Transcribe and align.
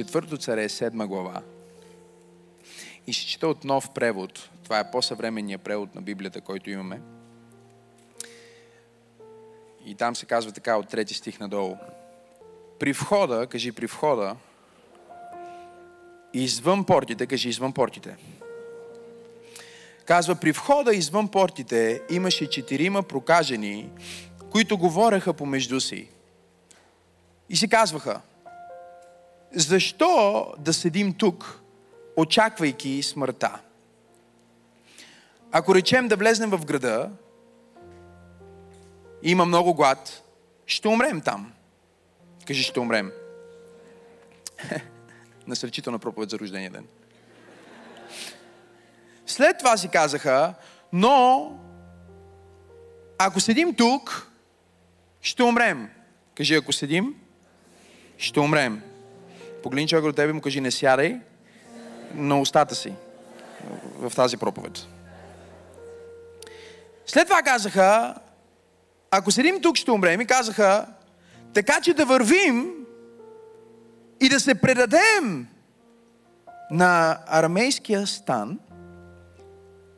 четвърто 0.00 0.36
царе, 0.36 0.68
седма 0.68 1.06
глава. 1.06 1.42
И 3.06 3.12
ще 3.12 3.26
чета 3.26 3.48
от 3.48 3.64
нов 3.64 3.90
превод. 3.90 4.48
Това 4.64 4.78
е 4.78 4.90
по-съвременният 4.90 5.62
превод 5.62 5.94
на 5.94 6.02
Библията, 6.02 6.40
който 6.40 6.70
имаме. 6.70 7.00
И 9.86 9.94
там 9.94 10.16
се 10.16 10.26
казва 10.26 10.52
така 10.52 10.76
от 10.76 10.88
трети 10.88 11.14
стих 11.14 11.40
надолу. 11.40 11.76
При 12.78 12.92
входа, 12.92 13.46
кажи 13.46 13.72
при 13.72 13.86
входа, 13.86 14.36
извън 16.32 16.84
портите, 16.84 17.26
кажи 17.26 17.48
извън 17.48 17.72
портите. 17.72 18.16
Казва, 20.04 20.34
при 20.34 20.52
входа 20.52 20.94
извън 20.94 21.28
портите 21.28 22.02
имаше 22.10 22.50
четирима 22.50 23.02
прокажени, 23.02 23.90
които 24.50 24.78
говореха 24.78 25.32
помежду 25.32 25.80
си. 25.80 26.08
И 27.48 27.56
си 27.56 27.68
казваха, 27.68 28.20
защо 29.52 30.46
да 30.58 30.72
седим 30.72 31.14
тук, 31.14 31.60
очаквайки 32.16 33.02
смъртта? 33.02 33.60
Ако 35.52 35.74
речем 35.74 36.08
да 36.08 36.16
влезнем 36.16 36.50
в 36.50 36.64
града, 36.64 37.10
има 39.22 39.44
много 39.44 39.74
глад, 39.74 40.22
ще 40.66 40.88
умрем 40.88 41.20
там. 41.20 41.52
Кажи, 42.46 42.62
ще 42.62 42.80
умрем. 42.80 43.12
Насърчителна 45.46 45.98
проповед 45.98 46.30
за 46.30 46.38
рождения 46.38 46.70
ден. 46.70 46.86
След 49.26 49.58
това 49.58 49.76
си 49.76 49.88
казаха, 49.88 50.54
но 50.92 51.52
ако 53.18 53.40
седим 53.40 53.74
тук, 53.74 54.30
ще 55.20 55.42
умрем. 55.42 55.90
Кажи, 56.34 56.54
ако 56.54 56.72
седим, 56.72 57.14
ще 58.18 58.40
умрем. 58.40 58.82
Погледни 59.62 59.88
човек 59.88 60.04
до 60.04 60.12
тебе 60.12 60.30
и 60.30 60.32
му 60.32 60.40
кажи, 60.40 60.60
не 60.60 60.70
сядай 60.70 61.20
на 62.14 62.40
устата 62.40 62.74
си 62.74 62.92
в 63.98 64.12
тази 64.16 64.36
проповед. 64.36 64.86
След 67.06 67.28
това 67.28 67.42
казаха, 67.42 68.14
ако 69.10 69.30
седим 69.30 69.60
тук, 69.62 69.76
ще 69.76 69.90
умрем. 69.90 70.20
И 70.20 70.26
казаха, 70.26 70.86
така 71.54 71.80
че 71.80 71.94
да 71.94 72.06
вървим 72.06 72.72
и 74.20 74.28
да 74.28 74.40
се 74.40 74.54
предадем 74.54 75.46
на 76.70 77.18
арамейския 77.26 78.06
стан. 78.06 78.58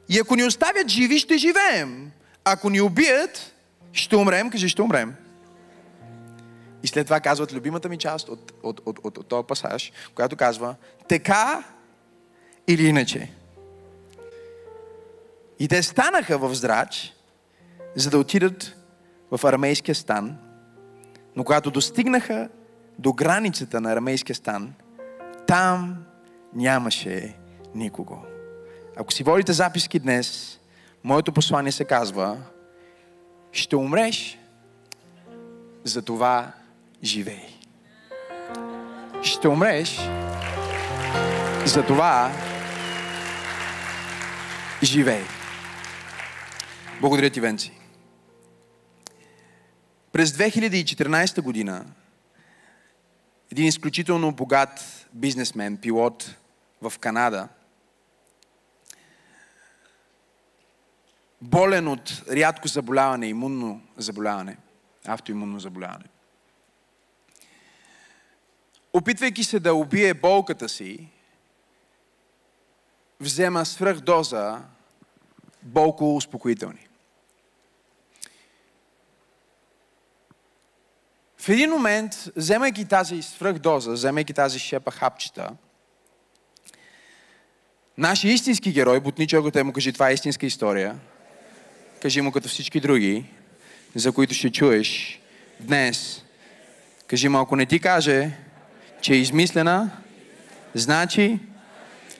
И 0.09 0.19
ако 0.19 0.37
ни 0.37 0.45
оставят 0.45 0.89
живи, 0.89 1.19
ще 1.19 1.39
живеем. 1.39 2.11
Ако 2.45 2.71
ни 2.71 2.81
убият, 2.81 3.55
ще 3.93 4.17
умрем. 4.17 4.51
Кажи, 4.51 4.69
ще 4.69 4.83
умрем. 4.83 5.15
И 6.83 6.87
след 6.87 7.07
това 7.07 7.21
казват 7.21 7.53
любимата 7.53 7.89
ми 7.89 7.99
част 7.99 8.29
от, 8.29 8.53
от, 8.63 8.81
от, 8.87 8.99
от, 9.05 9.19
от 9.19 9.27
този 9.27 9.47
пасаж, 9.47 9.93
която 10.15 10.37
казва, 10.37 10.75
така 11.09 11.65
или 12.69 12.87
иначе. 12.87 13.31
И 15.59 15.69
те 15.69 15.83
станаха 15.83 16.39
в 16.39 16.55
здрач, 16.55 17.15
за 17.97 18.11
да 18.11 18.19
отидат 18.19 18.77
в 19.31 19.45
арамейския 19.45 19.95
стан, 19.95 20.39
но 21.37 21.45
когато 21.45 21.71
достигнаха 21.71 22.49
до 22.99 23.13
границата 23.13 23.81
на 23.81 23.93
арамейския 23.93 24.37
стан, 24.37 24.75
там 25.47 26.05
нямаше 26.55 27.37
никого. 27.75 28.23
Ако 28.97 29.13
си 29.13 29.23
водите 29.23 29.53
записки 29.53 29.99
днес, 29.99 30.59
моето 31.05 31.33
послание 31.33 31.73
се 31.73 31.85
казва, 31.85 32.39
ще 33.53 33.77
умреш, 33.77 34.39
за 35.85 36.03
това 36.03 36.53
живей. 37.03 37.49
Ще 39.23 39.49
умреш, 39.49 40.01
за 41.67 41.87
това 41.87 42.33
живей. 44.83 45.23
Благодаря 47.01 47.31
ти, 47.31 47.41
Венци. 47.41 47.73
През 50.13 50.33
2014 50.33 51.41
година 51.41 51.85
един 53.51 53.67
изключително 53.67 54.33
богат 54.33 55.07
бизнесмен, 55.13 55.77
пилот 55.77 56.37
в 56.83 56.93
Канада, 57.01 57.49
болен 61.41 61.89
от 61.89 62.23
рядко 62.31 62.69
заболяване, 62.69 63.27
имунно 63.27 63.81
заболяване, 63.97 64.57
автоимунно 65.07 65.61
заболяване. 65.61 66.05
Опитвайки 68.93 69.45
се 69.45 69.61
да 69.61 69.75
убие 69.75 70.15
болката 70.15 70.69
си, 70.69 71.09
взема 73.21 73.67
свръхдоза 73.67 74.59
болко 75.63 76.17
успокоителни. 76.17 76.87
В 81.39 81.49
един 81.49 81.71
момент, 81.71 82.15
вземайки 82.37 82.85
тази 82.85 83.23
свръхдоза, 83.23 83.93
вземайки 83.93 84.33
тази 84.33 84.59
шепа 84.59 84.91
хапчета, 84.91 85.51
нашия 87.99 88.33
истински 88.33 88.73
герой, 88.73 89.01
бутни 89.01 89.27
ако 89.33 89.51
те 89.51 89.63
му 89.63 89.73
кажи, 89.73 89.93
това 89.93 90.11
е 90.11 90.15
истинска 90.15 90.47
история, 90.47 90.99
кажи 92.03 92.21
му 92.21 92.33
като 92.33 92.49
всички 92.49 92.81
други, 92.81 93.25
за 93.95 94.13
които 94.13 94.35
ще 94.35 94.53
чуеш 94.53 95.21
днес. 95.61 96.25
Кажи 97.07 97.29
му, 97.29 97.39
ако 97.39 97.57
не 97.57 97.67
ти 97.67 97.81
каже, 97.81 98.31
че 99.03 99.15
е 99.15 99.17
измислена, 99.17 99.91
значи 100.75 101.41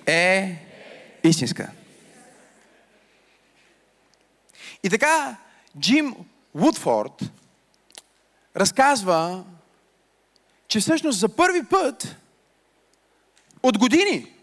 е 0.07 0.57
истинска. 1.25 1.71
И 4.83 4.91
така, 4.91 5.37
Джим 5.79 6.15
Вудфорд 6.55 7.23
разказва, 8.57 9.45
че 10.69 10.81
всъщност 10.81 11.19
за 11.19 11.29
първи 11.29 11.65
път 11.65 12.17
от 13.63 13.79
години 13.79 14.35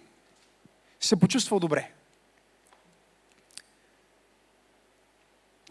се 1.00 1.16
почувствал 1.16 1.59
добре. 1.59 1.91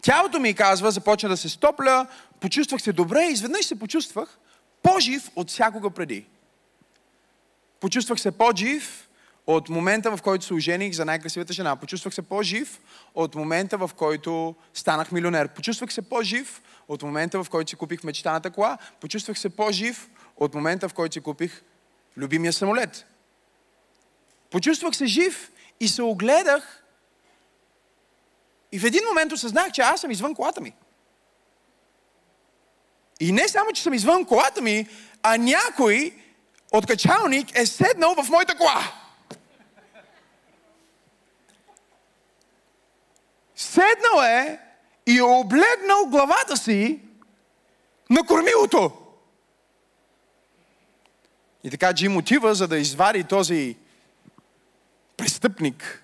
Тялото 0.01 0.39
ми 0.39 0.53
казва, 0.53 0.91
започна 0.91 1.29
да 1.29 1.37
се 1.37 1.49
стопля, 1.49 2.07
почувствах 2.39 2.81
се 2.81 2.93
добре 2.93 3.25
и 3.25 3.31
изведнъж 3.31 3.65
се 3.65 3.79
почувствах 3.79 4.39
по-жив 4.83 5.31
от 5.35 5.49
всякога 5.49 5.89
преди. 5.89 6.25
Почувствах 7.79 8.19
се 8.19 8.31
по-жив 8.31 9.09
от 9.47 9.69
момента, 9.69 10.17
в 10.17 10.21
който 10.21 10.45
се 10.45 10.53
ожених 10.53 10.93
за 10.93 11.05
най-красивата 11.05 11.53
жена. 11.53 11.75
Почувствах 11.75 12.13
се 12.13 12.21
по-жив 12.21 12.79
от 13.15 13.35
момента, 13.35 13.77
в 13.77 13.91
който 13.95 14.55
станах 14.73 15.11
милионер. 15.11 15.47
Почувствах 15.47 15.93
се 15.93 16.01
по-жив 16.01 16.61
от 16.87 17.03
момента, 17.03 17.43
в 17.43 17.49
който 17.49 17.69
си 17.69 17.75
купих 17.75 18.03
мечтаната 18.03 18.51
кола. 18.51 18.77
Почувствах 19.01 19.39
се 19.39 19.49
по-жив 19.49 20.09
от 20.37 20.53
момента, 20.53 20.89
в 20.89 20.93
който 20.93 21.13
си 21.13 21.21
купих 21.21 21.61
любимия 22.17 22.53
самолет. 22.53 23.05
Почувствах 24.51 24.95
се 24.95 25.05
жив 25.05 25.51
и 25.79 25.87
се 25.87 26.01
огледах 26.01 26.83
и 28.71 28.79
в 28.79 28.85
един 28.85 29.01
момент 29.07 29.31
осъзнах, 29.31 29.71
че 29.71 29.81
аз 29.81 30.01
съм 30.01 30.11
извън 30.11 30.35
колата 30.35 30.61
ми. 30.61 30.73
И 33.19 33.31
не 33.31 33.47
само, 33.47 33.71
че 33.71 33.83
съм 33.83 33.93
извън 33.93 34.25
колата 34.25 34.61
ми, 34.61 34.87
а 35.23 35.37
някой 35.37 36.13
от 36.71 36.85
качалник 36.85 37.57
е 37.57 37.65
седнал 37.65 38.15
в 38.15 38.29
моята 38.29 38.57
кола. 38.57 38.93
Седнал 43.55 44.23
е 44.23 44.59
и 45.07 45.17
е 45.17 45.21
облегнал 45.21 46.05
главата 46.07 46.57
си 46.57 46.99
на 48.09 48.23
кормилото. 48.23 48.91
И 51.63 51.69
така 51.69 51.93
Джим 51.93 52.17
отива, 52.17 52.55
за 52.55 52.67
да 52.67 52.77
извади 52.77 53.23
този 53.23 53.75
престъпник, 55.17 56.03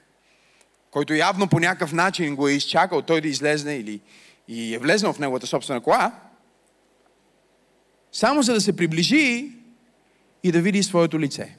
който 0.92 1.14
явно 1.14 1.48
по 1.48 1.60
някакъв 1.60 1.94
начин 1.94 2.36
го 2.36 2.48
е 2.48 2.52
изчакал 2.52 3.02
той 3.02 3.22
да 3.22 3.28
излезне 3.28 3.76
или 3.76 4.02
и 4.48 4.76
е 4.76 4.80
влезнал 4.80 5.14
в 5.14 5.20
неговата 5.20 5.48
собствена 5.48 5.82
кола, 5.82 6.12
само 8.12 8.42
за 8.42 8.54
да 8.54 8.62
се 8.62 8.76
приближи 8.76 9.52
и 10.46 10.52
да 10.52 10.62
види 10.62 10.84
своето 10.84 11.20
лице. 11.20 11.58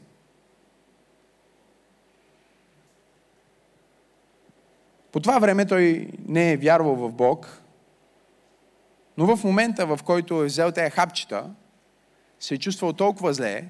По 5.12 5.20
това 5.20 5.38
време 5.38 5.66
той 5.66 6.10
не 6.28 6.52
е 6.52 6.56
вярвал 6.56 6.94
в 6.94 7.12
Бог, 7.12 7.62
но 9.16 9.36
в 9.36 9.44
момента, 9.44 9.86
в 9.86 10.00
който 10.04 10.42
е 10.42 10.46
взел 10.46 10.72
тези 10.72 10.90
хапчета, 10.90 11.50
се 12.40 12.54
е 12.54 12.58
чувствал 12.58 12.92
толкова 12.92 13.34
зле, 13.34 13.68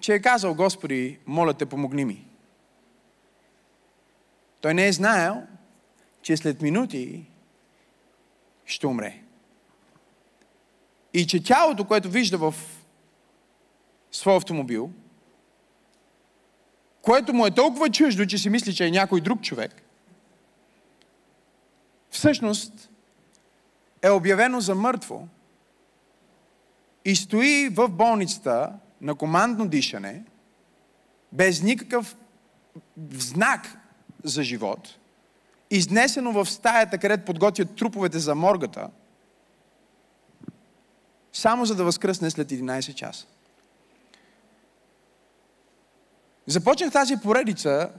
че 0.00 0.14
е 0.14 0.22
казал, 0.22 0.54
Господи, 0.54 1.18
моля 1.26 1.54
те, 1.54 1.66
помогни 1.66 2.04
ми. 2.04 2.26
Той 4.60 4.74
не 4.74 4.88
е 4.88 4.92
знаел, 4.92 5.42
че 6.22 6.36
след 6.36 6.62
минути 6.62 7.30
ще 8.64 8.86
умре. 8.86 9.22
И 11.14 11.26
че 11.26 11.42
тялото, 11.42 11.84
което 11.84 12.10
вижда 12.10 12.38
в 12.38 12.54
своя 14.16 14.36
автомобил, 14.36 14.90
което 17.02 17.34
му 17.34 17.46
е 17.46 17.50
толкова 17.50 17.90
чуждо, 17.90 18.26
че 18.26 18.38
си 18.38 18.50
мисли, 18.50 18.74
че 18.74 18.86
е 18.86 18.90
някой 18.90 19.20
друг 19.20 19.42
човек, 19.42 19.82
всъщност 22.10 22.90
е 24.02 24.10
обявено 24.10 24.60
за 24.60 24.74
мъртво 24.74 25.28
и 27.04 27.16
стои 27.16 27.68
в 27.68 27.88
болницата 27.88 28.72
на 29.00 29.14
командно 29.14 29.68
дишане, 29.68 30.24
без 31.32 31.62
никакъв 31.62 32.16
знак 33.12 33.78
за 34.24 34.42
живот, 34.42 34.98
изнесено 35.70 36.32
в 36.32 36.46
стаята, 36.46 36.98
където 36.98 37.24
подготвят 37.24 37.76
труповете 37.76 38.18
за 38.18 38.34
моргата, 38.34 38.90
само 41.32 41.66
за 41.66 41.74
да 41.74 41.84
възкръсне 41.84 42.30
след 42.30 42.50
11 42.50 42.94
часа. 42.94 43.26
Започнах 46.46 46.92
тази 46.92 47.16
поредица, 47.16 47.90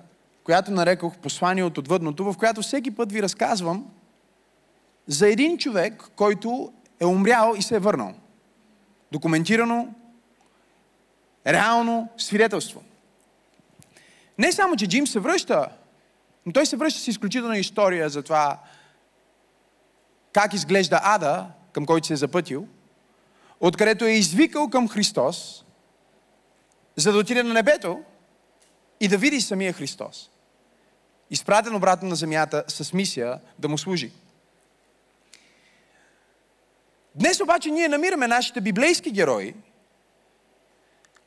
която 0.44 0.72
нарекох 0.72 1.18
послание 1.18 1.64
от 1.64 1.78
отвъдното, 1.78 2.24
в 2.24 2.38
която 2.38 2.62
всеки 2.62 2.92
път 2.92 3.12
ви 3.12 3.24
разказвам 3.24 3.92
за 5.08 5.28
един 5.28 5.58
човек, 5.58 6.04
който 6.16 6.74
е 7.00 7.06
умрял 7.06 7.54
и 7.58 7.62
се 7.62 7.76
е 7.76 7.80
върнал. 7.80 8.14
Документирано, 9.12 9.94
реално 11.48 12.10
свидетелство. 12.18 12.84
Не 14.38 14.52
само, 14.52 14.76
че 14.76 14.88
Джим 14.88 15.08
се 15.08 15.20
връща, 15.20 15.70
но 16.46 16.54
той 16.54 16.66
се 16.66 16.78
връща 16.78 17.02
с 17.02 17.08
изключителна 17.08 17.58
история 17.58 18.10
за 18.10 18.24
това 18.24 18.60
как 20.34 20.54
изглежда 20.54 21.00
ада, 21.04 21.48
към 21.72 21.86
който 21.86 22.08
се 22.08 22.14
е 22.14 22.18
запътил, 22.18 22.68
откъдето 23.60 24.06
е 24.06 24.12
извикал 24.12 24.70
към 24.70 24.90
Христос, 24.90 25.66
за 26.96 27.12
да 27.12 27.18
отиде 27.18 27.44
на 27.44 27.54
небето 27.54 28.04
и 29.00 29.08
да 29.08 29.18
види 29.18 29.42
самия 29.42 29.74
Христос. 29.74 30.30
Изпратен 31.30 31.76
обратно 31.76 32.10
на 32.10 32.16
земята 32.16 32.64
с 32.68 32.94
мисия 32.94 33.40
да 33.60 33.68
му 33.68 33.78
служи. 33.78 34.12
Днес 37.16 37.42
обаче 37.42 37.72
ние 37.72 37.88
намираме 37.88 38.28
нашите 38.28 38.62
библейски 38.62 39.12
герои, 39.12 39.56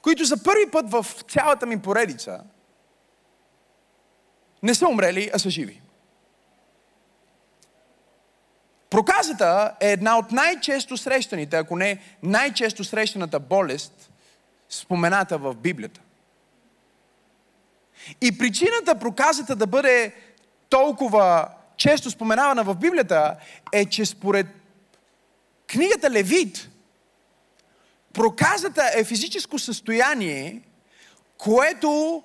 които 0.03 0.25
за 0.25 0.43
първи 0.43 0.71
път 0.71 0.91
в 0.91 1.07
цялата 1.29 1.67
ми 1.67 1.83
поредица 1.83 2.45
не 4.63 4.75
са 4.75 4.89
умрели, 4.89 5.31
а 5.35 5.39
са 5.39 5.51
живи. 5.51 5.81
Проказата 8.91 9.77
е 9.81 9.93
една 9.93 10.19
от 10.19 10.33
най-често 10.33 10.97
срещаните, 10.97 11.57
ако 11.57 11.77
не 11.77 12.03
най-често 12.23 12.85
срещаната 12.85 13.41
болест, 13.41 14.11
спомената 14.69 15.39
в 15.39 15.55
Библията. 15.55 16.01
И 18.21 18.39
причината 18.39 18.95
проказата 18.95 19.57
да 19.57 19.67
бъде 19.67 20.15
толкова 20.69 21.49
често 21.77 22.11
споменавана 22.11 22.65
в 22.65 22.75
Библията 22.75 23.37
е, 23.73 23.85
че 23.85 24.07
според 24.07 24.47
книгата 25.67 26.11
Левит, 26.11 26.69
проказата 28.13 28.91
е 28.95 29.05
физическо 29.05 29.59
състояние, 29.59 30.63
което 31.39 32.23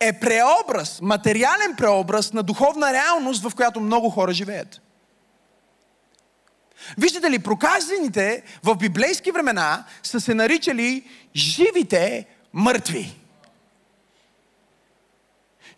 е 0.00 0.20
преобраз, 0.20 1.00
материален 1.02 1.76
преобраз 1.76 2.32
на 2.32 2.42
духовна 2.42 2.92
реалност, 2.92 3.42
в 3.42 3.54
която 3.54 3.80
много 3.80 4.10
хора 4.10 4.32
живеят. 4.32 4.80
Виждате 6.98 7.30
ли, 7.30 7.38
проказаните 7.38 8.42
в 8.62 8.76
библейски 8.76 9.30
времена 9.30 9.84
са 10.02 10.20
се 10.20 10.34
наричали 10.34 11.08
живите 11.36 12.26
мъртви. 12.52 13.25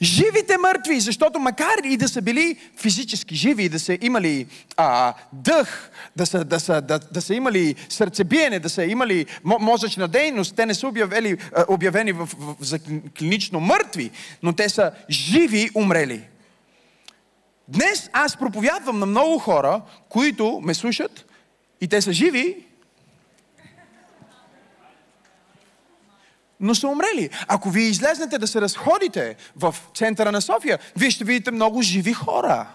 Живите 0.02 0.58
мъртви, 0.58 1.00
защото 1.00 1.38
макар 1.38 1.78
и 1.84 1.96
да 1.96 2.08
са 2.08 2.22
били 2.22 2.56
физически 2.76 3.34
живи, 3.34 3.68
да 3.68 3.80
са 3.80 3.98
имали 4.00 4.46
а, 4.76 5.14
дъх, 5.32 5.90
да 6.16 6.26
са, 6.26 6.44
да, 6.44 6.60
са, 6.60 6.80
да, 6.80 6.98
да 6.98 7.22
са 7.22 7.34
имали 7.34 7.74
сърцебиене, 7.88 8.58
да 8.58 8.68
са 8.68 8.84
имали 8.84 9.26
мозъчна 9.44 10.08
дейност, 10.08 10.56
те 10.56 10.66
не 10.66 10.74
са 10.74 10.88
обявени, 10.88 11.36
обявени 11.68 12.12
в, 12.12 12.28
в, 12.38 12.54
за 12.60 12.78
клинично 13.18 13.60
мъртви, 13.60 14.10
но 14.42 14.52
те 14.52 14.68
са 14.68 14.92
живи 15.10 15.70
умрели. 15.74 16.22
Днес 17.68 18.10
аз 18.12 18.36
проповядвам 18.36 18.98
на 18.98 19.06
много 19.06 19.38
хора, 19.38 19.80
които 20.08 20.60
ме 20.64 20.74
слушат 20.74 21.26
и 21.80 21.88
те 21.88 22.02
са 22.02 22.12
живи, 22.12 22.67
но 26.60 26.74
са 26.74 26.88
умрели. 26.88 27.30
Ако 27.48 27.70
вие 27.70 27.86
излезнете 27.86 28.38
да 28.38 28.46
се 28.46 28.60
разходите 28.60 29.36
в 29.56 29.74
центъра 29.94 30.32
на 30.32 30.40
София, 30.40 30.78
вие 30.96 31.10
ще 31.10 31.24
видите 31.24 31.50
много 31.50 31.82
живи 31.82 32.12
хора. 32.12 32.66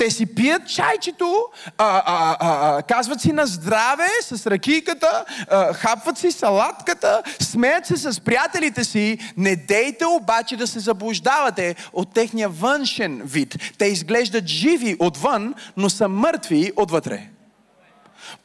Те 0.00 0.10
си 0.10 0.26
пият 0.26 0.68
чайчето, 0.68 1.44
а, 1.78 2.02
а, 2.06 2.36
а, 2.40 2.76
а, 2.78 2.82
казват 2.82 3.20
си 3.20 3.32
на 3.32 3.46
здраве 3.46 4.08
с 4.22 4.46
ракийката, 4.46 5.24
а, 5.50 5.72
хапват 5.72 6.18
си 6.18 6.32
салатката, 6.32 7.22
смеят 7.40 7.86
се 7.86 7.96
с 7.96 8.20
приятелите 8.20 8.84
си. 8.84 9.18
Не 9.36 9.56
дейте 9.56 10.06
обаче 10.06 10.56
да 10.56 10.66
се 10.66 10.78
заблуждавате 10.78 11.76
от 11.92 12.14
техния 12.14 12.48
външен 12.48 13.22
вид. 13.24 13.74
Те 13.78 13.84
изглеждат 13.84 14.46
живи 14.46 14.96
отвън, 14.98 15.54
но 15.76 15.90
са 15.90 16.08
мъртви 16.08 16.72
отвътре. 16.76 17.28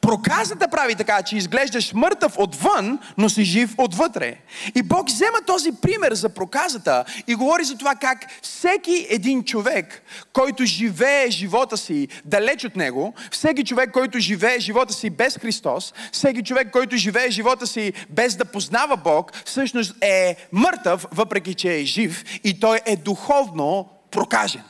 Проказата 0.00 0.68
прави 0.68 0.94
така, 0.94 1.22
че 1.22 1.36
изглеждаш 1.36 1.92
мъртъв 1.92 2.38
отвън, 2.38 2.98
но 3.18 3.28
си 3.28 3.44
жив 3.44 3.74
отвътре. 3.78 4.36
И 4.74 4.82
Бог 4.82 5.08
взема 5.08 5.38
този 5.46 5.72
пример 5.72 6.14
за 6.14 6.28
проказата 6.28 7.04
и 7.26 7.34
говори 7.34 7.64
за 7.64 7.78
това 7.78 7.94
как 7.94 8.26
всеки 8.42 9.06
един 9.10 9.44
човек, 9.44 10.02
който 10.32 10.64
живее 10.64 11.30
живота 11.30 11.76
си 11.76 12.08
далеч 12.24 12.64
от 12.64 12.76
Него, 12.76 13.14
всеки 13.30 13.64
човек, 13.64 13.90
който 13.92 14.18
живее 14.18 14.60
живота 14.60 14.92
си 14.92 15.10
без 15.10 15.38
Христос, 15.38 15.94
всеки 16.12 16.42
човек, 16.42 16.70
който 16.70 16.96
живее 16.96 17.30
живота 17.30 17.66
си 17.66 17.92
без 18.10 18.36
да 18.36 18.44
познава 18.44 18.96
Бог, 18.96 19.32
всъщност 19.44 20.04
е 20.04 20.36
мъртъв, 20.52 21.06
въпреки 21.12 21.54
че 21.54 21.76
е 21.76 21.84
жив 21.84 22.24
и 22.44 22.60
той 22.60 22.80
е 22.86 22.96
духовно 22.96 23.88
прокажен. 24.10 24.62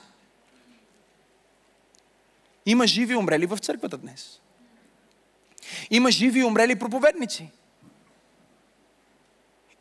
Има 2.66 2.86
живи 2.86 3.16
умрели 3.16 3.46
в 3.46 3.58
църквата 3.58 3.98
днес. 3.98 4.40
Има 5.90 6.10
живи 6.10 6.40
и 6.40 6.44
умрели 6.44 6.76
проповедници. 6.76 7.50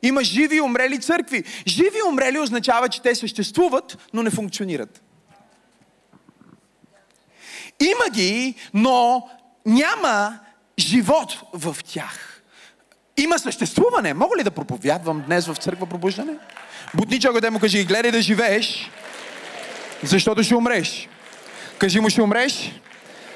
Има 0.02 0.24
живи 0.24 0.56
и 0.56 0.62
умрели 0.62 1.00
църкви. 1.00 1.44
Живи 1.68 1.98
и 1.98 2.10
умрели 2.10 2.40
означава, 2.40 2.90
че 2.90 3.02
те 3.02 3.16
съществуват, 3.16 3.98
но 4.14 4.24
не 4.24 4.30
функционират. 4.30 5.02
Има 7.80 8.10
ги, 8.12 8.56
но 8.74 9.30
няма 9.66 10.40
живот 10.80 11.42
в 11.54 11.78
тях. 11.86 12.42
Има 13.18 13.40
съществуване. 13.40 14.14
Мога 14.14 14.38
ли 14.38 14.44
да 14.44 14.52
проповядвам 14.52 15.24
днес 15.26 15.48
в 15.48 15.56
църква 15.56 15.86
пробуждане? 15.86 16.34
Бутни 16.94 17.20
човек 17.20 17.52
му 17.52 17.60
кажи, 17.60 17.86
гледай 17.86 18.12
да 18.12 18.22
живееш, 18.22 18.92
защото 20.04 20.44
ще 20.44 20.56
умреш. 20.56 21.10
Кажи 21.78 22.00
му, 22.00 22.10
ще 22.10 22.22
умреш, 22.22 22.72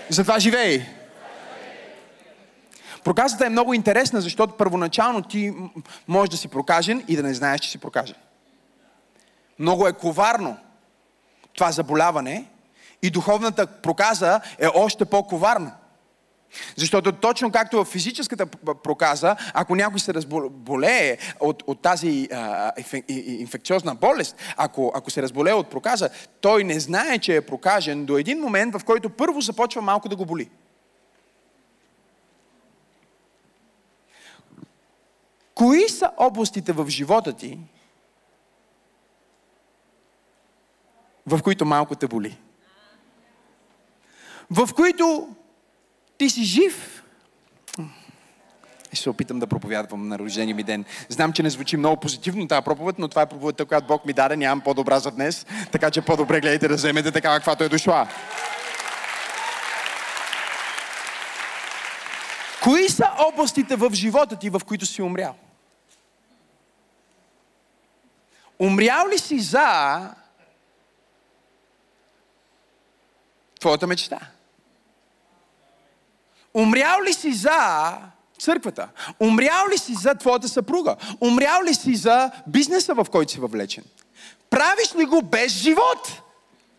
затова 0.09 0.39
живей. 0.39 0.85
Проказата 3.03 3.45
е 3.45 3.49
много 3.49 3.73
интересна, 3.73 4.21
защото 4.21 4.57
първоначално 4.57 5.21
ти 5.21 5.53
можеш 6.07 6.29
да 6.29 6.37
си 6.37 6.47
прокажен 6.47 7.03
и 7.07 7.15
да 7.15 7.23
не 7.23 7.33
знаеш, 7.33 7.61
че 7.61 7.69
си 7.69 7.77
прокажен. 7.77 8.15
Много 9.59 9.87
е 9.87 9.93
коварно 9.93 10.57
това 11.53 11.71
заболяване 11.71 12.45
и 13.01 13.09
духовната 13.09 13.67
проказа 13.67 14.41
е 14.59 14.67
още 14.67 15.05
по-коварна. 15.05 15.71
Защото 16.75 17.11
точно 17.11 17.51
както 17.51 17.77
в 17.77 17.85
физическата 17.85 18.45
проказа, 18.83 19.35
ако 19.53 19.75
някой 19.75 19.99
се 19.99 20.13
разболее 20.13 21.17
от, 21.39 21.63
от 21.67 21.81
тази 21.81 22.27
а, 22.33 22.71
инфекциозна 23.07 23.95
болест, 23.95 24.35
ако, 24.57 24.91
ако 24.95 25.11
се 25.11 25.21
разболее 25.21 25.53
от 25.53 25.69
проказа, 25.69 26.09
той 26.41 26.63
не 26.63 26.79
знае, 26.79 27.19
че 27.19 27.35
е 27.35 27.41
прокажен 27.41 28.05
до 28.05 28.17
един 28.17 28.39
момент, 28.39 28.75
в 28.75 28.83
който 28.85 29.09
първо 29.09 29.41
започва 29.41 29.81
малко 29.81 30.09
да 30.09 30.15
го 30.15 30.25
боли. 30.25 30.49
Кои 35.59 35.89
са 35.89 36.11
областите 36.17 36.71
в 36.71 36.89
живота 36.89 37.33
ти, 37.33 37.59
в 41.25 41.41
които 41.43 41.65
малко 41.65 41.95
те 41.95 42.07
боли? 42.07 42.37
В 44.49 44.69
които 44.75 45.35
ти 46.17 46.29
си 46.29 46.43
жив? 46.43 47.03
Ще 48.93 49.03
се 49.03 49.09
опитам 49.09 49.39
да 49.39 49.47
проповядвам 49.47 50.07
на 50.07 50.19
рождения 50.19 50.55
ми 50.55 50.63
ден. 50.63 50.85
Знам, 51.09 51.33
че 51.33 51.43
не 51.43 51.49
звучи 51.49 51.77
много 51.77 51.99
позитивно 51.99 52.47
тази 52.47 52.63
проповед, 52.63 52.99
но 52.99 53.07
това 53.07 53.21
е 53.21 53.29
проповедта, 53.29 53.65
която 53.65 53.87
Бог 53.87 54.05
ми 54.05 54.13
даде. 54.13 54.35
Нямам 54.35 54.61
по-добра 54.61 54.99
за 54.99 55.11
днес, 55.11 55.45
така 55.71 55.91
че 55.91 56.01
по-добре 56.01 56.41
гледайте 56.41 56.67
да 56.67 56.75
вземете 56.75 57.11
така, 57.11 57.29
каквато 57.29 57.63
е 57.63 57.69
дошла. 57.69 58.07
Кои 62.63 62.89
са 62.89 63.09
областите 63.17 63.75
в 63.75 63.93
живота 63.93 64.35
ти, 64.35 64.49
в 64.49 64.61
които 64.67 64.85
си 64.85 65.01
умрял? 65.01 65.35
Умрял 68.59 69.07
ли 69.07 69.17
си 69.17 69.39
за 69.39 69.99
твоята 73.59 73.87
мечта? 73.87 74.19
Умрял 76.53 77.01
ли 77.01 77.13
си 77.13 77.33
за 77.33 77.97
църквата? 78.39 78.89
Умрял 79.19 79.67
ли 79.73 79.77
си 79.77 79.93
за 79.93 80.15
твоята 80.15 80.47
съпруга? 80.47 80.95
Умрял 81.21 81.63
ли 81.63 81.73
си 81.73 81.95
за 81.95 82.31
бизнеса, 82.47 82.93
в 82.93 83.05
който 83.11 83.31
си 83.31 83.39
въвлечен? 83.39 83.83
Правиш 84.49 84.95
ли 84.95 85.05
го 85.05 85.21
без 85.21 85.51
живот? 85.51 86.21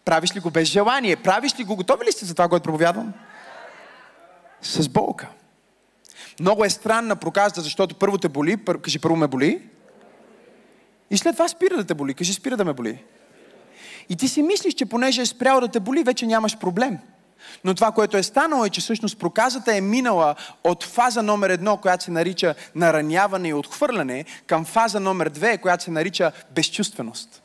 Правиш 0.04 0.37
ли 0.37 0.40
го 0.40 0.50
без 0.50 0.68
желание? 0.68 1.16
Правиш 1.16 1.58
ли 1.58 1.64
го? 1.64 1.76
Готови 1.76 2.04
ли 2.04 2.12
сте 2.12 2.25
за 2.25 2.34
това, 2.34 2.49
което 2.49 2.62
проповядвам? 2.62 3.12
С 4.62 4.88
болка. 4.88 5.28
Много 6.40 6.64
е 6.64 6.70
странна 6.70 7.16
проказата, 7.16 7.60
защото 7.60 7.94
първо 7.94 8.18
те 8.18 8.28
боли, 8.28 8.56
пър... 8.56 8.80
кажи 8.80 8.99
първо 8.99 9.16
ме 9.16 9.26
боли, 9.26 9.62
и 11.11 11.19
след 11.19 11.35
това 11.35 11.49
спира 11.49 11.76
да 11.76 11.85
те 11.85 11.95
боли. 11.95 12.14
Кажи 12.14 12.35
спира 12.35 12.57
да 12.57 12.64
ме 12.64 12.73
боли. 12.73 13.05
И 14.09 14.17
ти 14.17 14.29
си 14.29 14.43
мислиш, 14.43 14.75
че 14.75 14.87
понеже 14.87 15.23
е 15.23 15.26
спрял 15.26 15.61
да 15.61 15.69
те 15.69 15.81
боли, 15.81 16.02
вече 16.02 16.26
нямаш 16.26 16.59
проблем. 16.59 16.99
Но 17.64 17.75
това, 17.75 17.93
което 17.93 18.17
е 18.17 18.23
станало 18.23 18.64
е, 18.64 18.71
че 18.71 18.81
всъщност 18.81 19.19
проказата 19.19 19.76
е 19.76 19.81
минала 19.81 20.35
от 20.64 20.85
фаза 20.85 21.23
номер 21.23 21.50
едно, 21.50 21.76
която 21.76 22.05
се 22.05 22.11
нарича 22.11 22.55
нараняване 22.75 23.49
и 23.49 23.55
отхвърляне, 23.55 24.25
към 24.47 24.64
фаза 24.64 25.00
номер 25.00 25.29
две, 25.29 25.59
която 25.59 25.85
се 25.85 25.90
нарича 25.90 26.33
безчувственост. 26.55 27.43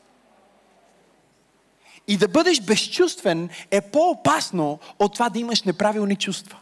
И 2.08 2.18
да 2.18 2.28
бъдеш 2.28 2.62
безчувствен 2.62 3.50
е 3.72 3.82
по-опасно 3.82 4.80
от 5.00 5.14
това 5.14 5.30
да 5.30 5.40
имаш 5.40 5.64
неправилни 5.64 6.16
чувства. 6.16 6.58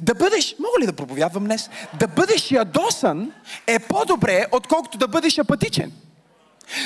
Да 0.00 0.14
бъдеш, 0.14 0.56
мога 0.58 0.80
ли 0.80 0.86
да 0.86 0.92
проповядвам 0.92 1.44
днес? 1.44 1.70
Да 1.98 2.08
бъдеш 2.08 2.50
ядосан 2.50 3.32
е 3.66 3.78
по-добре, 3.78 4.46
отколкото 4.52 4.98
да 4.98 5.08
бъдеш 5.08 5.38
апатичен. 5.38 5.92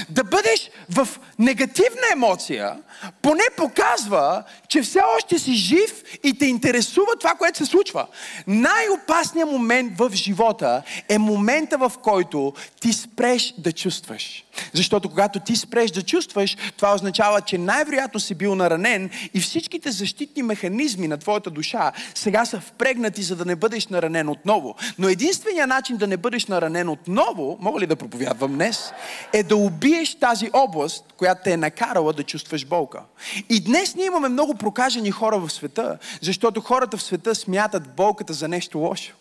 Да 0.08 0.24
бъдеш 0.24 0.70
в 0.90 1.08
негативна 1.38 2.02
емоция, 2.12 2.76
поне 3.22 3.44
показва, 3.56 4.42
че 4.68 4.82
все 4.82 5.00
още 5.16 5.38
си 5.38 5.54
жив 5.54 6.02
и 6.24 6.38
те 6.38 6.46
интересува 6.46 7.16
това, 7.20 7.34
което 7.34 7.58
се 7.58 7.66
случва. 7.66 8.06
Най-опасният 8.46 9.50
момент 9.50 9.98
в 9.98 10.10
живота 10.14 10.82
е 11.08 11.18
момента, 11.18 11.78
в 11.78 11.92
който 12.02 12.52
ти 12.80 12.92
спреш 12.92 13.54
да 13.58 13.72
чувстваш. 13.72 14.44
Защото 14.72 15.08
когато 15.08 15.40
ти 15.40 15.56
спреш 15.56 15.90
да 15.90 16.02
чувстваш, 16.02 16.56
това 16.76 16.94
означава, 16.94 17.40
че 17.40 17.58
най-вероятно 17.58 18.20
си 18.20 18.34
бил 18.34 18.54
наранен 18.54 19.10
и 19.34 19.40
всичките 19.40 19.90
защитни 19.90 20.42
механизми 20.42 21.08
на 21.08 21.16
твоята 21.16 21.50
душа 21.50 21.92
сега 22.14 22.44
са 22.44 22.60
впрегнати, 22.60 23.22
за 23.22 23.36
да 23.36 23.44
не 23.44 23.56
бъдеш 23.56 23.86
наранен 23.86 24.28
отново. 24.28 24.74
Но 24.98 25.08
единственият 25.08 25.68
начин 25.68 25.96
да 25.96 26.06
не 26.06 26.16
бъдеш 26.16 26.46
наранен 26.46 26.88
отново, 26.88 27.58
мога 27.60 27.80
ли 27.80 27.86
да 27.86 27.96
проповядвам 27.96 28.54
днес, 28.54 28.92
е 29.32 29.42
да 29.42 29.56
убиеш 29.76 30.14
тази 30.14 30.50
област, 30.52 31.04
която 31.16 31.40
те 31.44 31.52
е 31.52 31.56
накарала 31.56 32.12
да 32.12 32.22
чувстваш 32.22 32.66
болка. 32.66 33.02
И 33.48 33.60
днес 33.60 33.94
ние 33.94 34.06
имаме 34.06 34.28
много 34.28 34.54
прокажени 34.54 35.10
хора 35.10 35.38
в 35.38 35.52
света, 35.52 35.98
защото 36.22 36.60
хората 36.60 36.96
в 36.96 37.02
света 37.02 37.34
смятат 37.34 37.94
болката 37.94 38.32
за 38.32 38.48
нещо 38.48 38.78
лошо. 38.78 39.14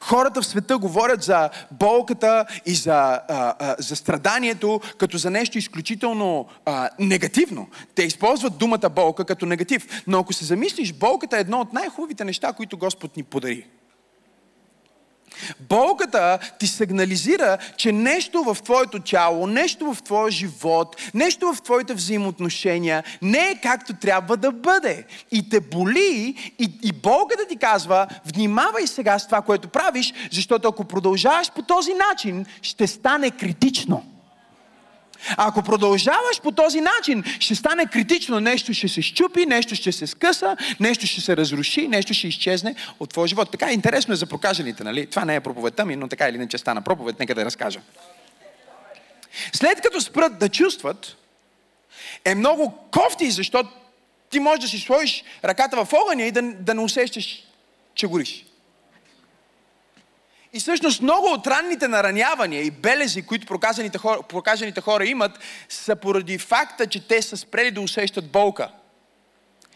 Хората 0.00 0.42
в 0.42 0.46
света 0.46 0.78
говорят 0.78 1.22
за 1.22 1.50
болката 1.70 2.46
и 2.66 2.74
за, 2.74 2.92
а, 2.92 3.20
а, 3.28 3.76
за 3.78 3.96
страданието 3.96 4.80
като 4.98 5.18
за 5.18 5.30
нещо 5.30 5.58
изключително 5.58 6.46
а, 6.64 6.90
негативно. 6.98 7.68
Те 7.94 8.02
използват 8.02 8.58
думата 8.58 8.88
болка 8.90 9.24
като 9.24 9.46
негатив. 9.46 10.02
Но 10.06 10.18
ако 10.18 10.32
се 10.32 10.44
замислиш, 10.44 10.92
болката 10.92 11.36
е 11.36 11.40
едно 11.40 11.60
от 11.60 11.72
най-хубавите 11.72 12.24
неща, 12.24 12.52
които 12.52 12.78
Господ 12.78 13.16
ни 13.16 13.22
подари. 13.22 13.66
Болката 15.60 16.38
ти 16.58 16.66
сигнализира, 16.66 17.58
че 17.76 17.92
нещо 17.92 18.42
в 18.42 18.62
твоето 18.62 19.00
тяло, 19.00 19.46
нещо 19.46 19.94
в 19.94 20.02
твоя 20.02 20.30
живот, 20.30 20.96
нещо 21.14 21.52
в 21.52 21.62
твоите 21.62 21.94
взаимоотношения 21.94 23.04
не 23.22 23.38
е 23.38 23.60
както 23.62 23.94
трябва 23.94 24.36
да 24.36 24.52
бъде. 24.52 25.04
И 25.32 25.48
те 25.48 25.60
боли, 25.60 26.36
и, 26.58 26.70
и 26.82 26.92
болката 26.92 27.46
ти 27.48 27.56
казва, 27.56 28.06
внимавай 28.24 28.86
сега 28.86 29.18
с 29.18 29.26
това, 29.26 29.42
което 29.42 29.68
правиш, 29.68 30.14
защото 30.32 30.68
ако 30.68 30.84
продължаваш 30.84 31.52
по 31.52 31.62
този 31.62 31.92
начин, 32.10 32.46
ще 32.62 32.86
стане 32.86 33.30
критично. 33.30 34.15
А 35.30 35.48
ако 35.48 35.62
продължаваш 35.62 36.40
по 36.42 36.52
този 36.52 36.80
начин, 36.80 37.24
ще 37.40 37.54
стане 37.54 37.86
критично. 37.86 38.40
Нещо 38.40 38.74
ще 38.74 38.88
се 38.88 39.02
щупи, 39.02 39.46
нещо 39.46 39.74
ще 39.74 39.92
се 39.92 40.06
скъса, 40.06 40.56
нещо 40.80 41.06
ще 41.06 41.20
се 41.20 41.36
разруши, 41.36 41.88
нещо 41.88 42.14
ще 42.14 42.28
изчезне 42.28 42.74
от 43.00 43.10
твоя 43.10 43.28
живот. 43.28 43.50
Така 43.50 43.72
интересно 43.72 44.14
е 44.14 44.16
за 44.16 44.26
прокажените, 44.26 44.84
нали? 44.84 45.06
Това 45.06 45.24
не 45.24 45.34
е 45.34 45.40
проповедта 45.40 45.84
ми, 45.84 45.96
но 45.96 46.08
така 46.08 46.28
или 46.28 46.36
иначе 46.36 46.58
стана 46.58 46.82
проповед. 46.82 47.18
Нека 47.18 47.34
да 47.34 47.40
я 47.40 47.44
разкажа. 47.44 47.80
След 49.52 49.80
като 49.80 50.00
спрат 50.00 50.38
да 50.38 50.48
чувстват, 50.48 51.16
е 52.24 52.34
много 52.34 52.74
кофти, 52.90 53.30
защото 53.30 53.70
ти 54.30 54.40
можеш 54.40 54.60
да 54.60 54.68
си 54.68 54.78
сложиш 54.78 55.24
ръката 55.44 55.84
в 55.84 55.92
огъня 55.92 56.22
и 56.22 56.32
да, 56.32 56.42
да 56.42 56.74
не 56.74 56.80
усещаш, 56.80 57.42
че 57.94 58.06
гориш. 58.06 58.44
И 60.52 60.60
всъщност 60.60 61.02
много 61.02 61.26
от 61.26 61.46
ранните 61.46 61.88
наранявания 61.88 62.62
и 62.62 62.70
белези, 62.70 63.22
които 63.22 63.46
прокажените 63.46 63.98
хора, 63.98 64.22
прокажените 64.22 64.80
хора 64.80 65.06
имат, 65.06 65.38
са 65.68 65.96
поради 65.96 66.38
факта, 66.38 66.86
че 66.86 67.08
те 67.08 67.22
са 67.22 67.36
спрели 67.36 67.70
да 67.70 67.80
усещат 67.80 68.30
болка. 68.30 68.70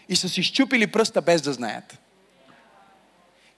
И 0.09 0.17
са 0.17 0.29
си 0.29 0.43
щупили 0.43 0.87
пръста 0.87 1.23
без 1.23 1.43
да 1.43 1.53
знаят. 1.53 1.99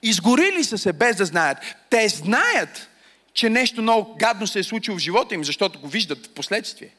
Изгорили 0.01 0.63
са 0.63 0.77
се 0.77 0.93
без 0.93 1.15
да 1.15 1.25
знаят. 1.25 1.57
Те 1.89 2.07
знаят, 2.09 2.89
че 3.33 3.49
нещо 3.49 3.81
много 3.81 4.15
гадно 4.15 4.47
се 4.47 4.59
е 4.59 4.63
случило 4.63 4.97
в 4.97 5.01
живота 5.01 5.35
им, 5.35 5.43
защото 5.43 5.79
го 5.79 5.87
виждат 5.87 6.27
в 6.27 6.29
последствие. 6.29 6.89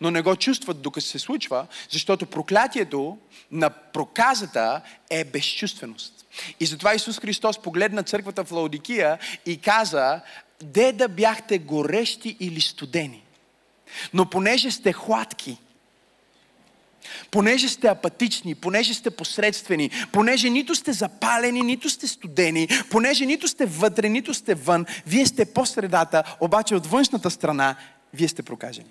Но 0.00 0.10
не 0.10 0.22
го 0.22 0.36
чувстват 0.36 0.82
докато 0.82 1.06
се 1.06 1.18
случва, 1.18 1.66
защото 1.90 2.26
проклятието 2.26 3.18
на 3.50 3.70
проказата 3.70 4.80
е 5.10 5.24
безчувственост. 5.24 6.26
И 6.60 6.66
затова 6.66 6.94
Исус 6.94 7.18
Христос 7.18 7.62
погледна 7.62 8.02
църквата 8.02 8.44
в 8.44 8.52
Лаодикия 8.52 9.18
и 9.46 9.58
каза, 9.60 10.20
де 10.62 10.92
да 10.92 11.08
бяхте 11.08 11.58
горещи 11.58 12.36
или 12.40 12.60
студени. 12.60 13.22
Но 14.14 14.30
понеже 14.30 14.70
сте 14.70 14.92
хладки, 14.92 15.58
понеже 17.30 17.68
сте 17.68 17.86
апатични, 17.86 18.54
понеже 18.54 18.94
сте 18.94 19.10
посредствени, 19.10 19.90
понеже 20.12 20.50
нито 20.50 20.74
сте 20.74 20.92
запалени, 20.92 21.60
нито 21.60 21.90
сте 21.90 22.08
студени, 22.08 22.68
понеже 22.90 23.26
нито 23.26 23.48
сте 23.48 23.66
вътре, 23.66 24.08
нито 24.08 24.34
сте 24.34 24.54
вън, 24.54 24.86
вие 25.06 25.26
сте 25.26 25.44
по 25.44 25.66
средата, 25.66 26.36
обаче 26.40 26.74
от 26.74 26.86
външната 26.86 27.30
страна 27.30 27.76
вие 28.14 28.28
сте 28.28 28.42
прокажени. 28.42 28.90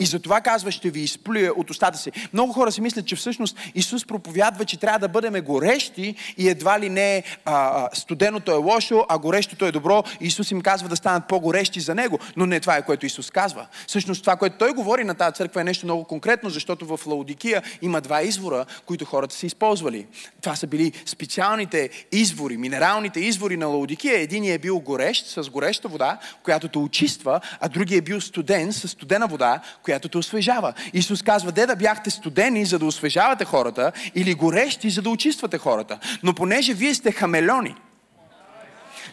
И 0.00 0.06
затова 0.06 0.40
казва, 0.40 0.70
ще 0.70 0.90
ви 0.90 1.00
изплюя 1.00 1.52
от 1.52 1.70
устата 1.70 1.98
си. 1.98 2.12
Много 2.32 2.52
хора 2.52 2.72
си 2.72 2.80
мислят, 2.80 3.06
че 3.06 3.16
всъщност 3.16 3.58
Исус 3.74 4.06
проповядва, 4.06 4.64
че 4.64 4.76
трябва 4.76 4.98
да 4.98 5.08
бъдем 5.08 5.44
горещи 5.44 6.14
и 6.36 6.48
едва 6.48 6.80
ли 6.80 6.88
не 6.88 7.22
а, 7.44 7.88
студеното 7.92 8.52
е 8.52 8.54
лошо, 8.54 9.04
а 9.08 9.18
горещото 9.18 9.66
е 9.66 9.72
добро. 9.72 10.02
Исус 10.20 10.50
им 10.50 10.60
казва 10.60 10.88
да 10.88 10.96
станат 10.96 11.28
по-горещи 11.28 11.80
за 11.80 11.94
Него. 11.94 12.18
Но 12.36 12.46
не 12.46 12.60
това 12.60 12.76
е 12.76 12.84
което 12.84 13.06
Исус 13.06 13.30
казва. 13.30 13.66
Всъщност 13.86 14.20
това, 14.20 14.36
което 14.36 14.58
Той 14.58 14.72
говори 14.72 15.04
на 15.04 15.14
тази 15.14 15.34
църква 15.34 15.60
е 15.60 15.64
нещо 15.64 15.86
много 15.86 16.04
конкретно, 16.04 16.50
защото 16.50 16.86
в 16.86 17.06
Лаудикия 17.06 17.62
има 17.82 18.00
два 18.00 18.22
извора, 18.22 18.66
които 18.86 19.04
хората 19.04 19.34
са 19.34 19.46
използвали. 19.46 20.06
Това 20.40 20.56
са 20.56 20.66
били 20.66 20.92
специалните 21.06 21.90
извори, 22.12 22.56
минералните 22.56 23.20
извори 23.20 23.56
на 23.56 23.66
Лаудикия. 23.66 24.20
Единият 24.20 24.54
е 24.54 24.62
бил 24.62 24.80
горещ, 24.80 25.26
с 25.26 25.50
гореща 25.50 25.88
вода, 25.88 26.18
която 26.42 26.68
те 26.68 26.78
очиства, 26.78 27.40
а 27.60 27.68
другия 27.68 27.98
е 27.98 28.00
бил 28.00 28.20
студен, 28.20 28.72
с 28.72 28.88
студена 28.88 29.26
вода, 29.26 29.60
която 29.82 30.08
те 30.08 30.18
освежава. 30.18 30.72
Исус 30.92 31.22
казва, 31.22 31.52
де 31.52 31.66
да 31.66 31.76
бяхте 31.76 32.10
студени, 32.10 32.64
за 32.64 32.78
да 32.78 32.86
освежавате 32.86 33.44
хората, 33.44 33.92
или 34.14 34.34
горещи, 34.34 34.90
за 34.90 35.02
да 35.02 35.10
очиствате 35.10 35.58
хората. 35.58 35.98
Но 36.22 36.34
понеже 36.34 36.74
вие 36.74 36.94
сте 36.94 37.12
хамелеони, 37.12 37.74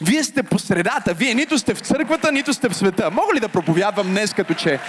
вие 0.01 0.23
сте 0.23 0.43
по 0.43 0.59
средата, 0.59 1.13
вие 1.13 1.33
нито 1.33 1.57
сте 1.57 1.73
в 1.73 1.79
църквата, 1.79 2.31
нито 2.31 2.53
сте 2.53 2.69
в 2.69 2.75
света. 2.75 3.11
Мога 3.11 3.33
ли 3.33 3.39
да 3.39 3.49
проповядвам 3.49 4.07
днес, 4.07 4.33
като 4.33 4.53
че 4.53 4.79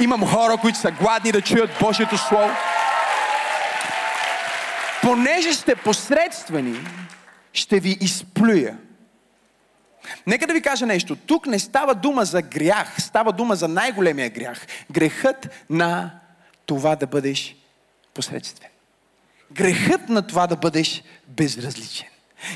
имам 0.00 0.26
хора, 0.26 0.56
които 0.56 0.78
са 0.78 0.90
гладни 0.90 1.32
да 1.32 1.40
чуят 1.40 1.70
Божието 1.80 2.18
Слово? 2.18 2.50
Понеже 5.02 5.52
сте 5.52 5.74
посредствени, 5.74 6.76
ще 7.52 7.80
ви 7.80 7.98
изплюя 8.00 8.76
Нека 10.26 10.46
да 10.46 10.52
ви 10.52 10.62
кажа 10.62 10.86
нещо. 10.86 11.16
Тук 11.16 11.46
не 11.46 11.58
става 11.58 11.94
дума 11.94 12.24
за 12.24 12.42
грях, 12.42 13.02
става 13.02 13.32
дума 13.32 13.56
за 13.56 13.68
най-големия 13.68 14.30
грях. 14.30 14.66
Грехът 14.90 15.48
на 15.70 16.10
това 16.66 16.96
да 16.96 17.06
бъдеш 17.06 17.56
посредствен. 18.14 18.70
Грехът 19.52 20.08
на 20.08 20.26
това 20.26 20.46
да 20.46 20.56
бъдеш 20.56 21.02
безразличен. 21.28 22.08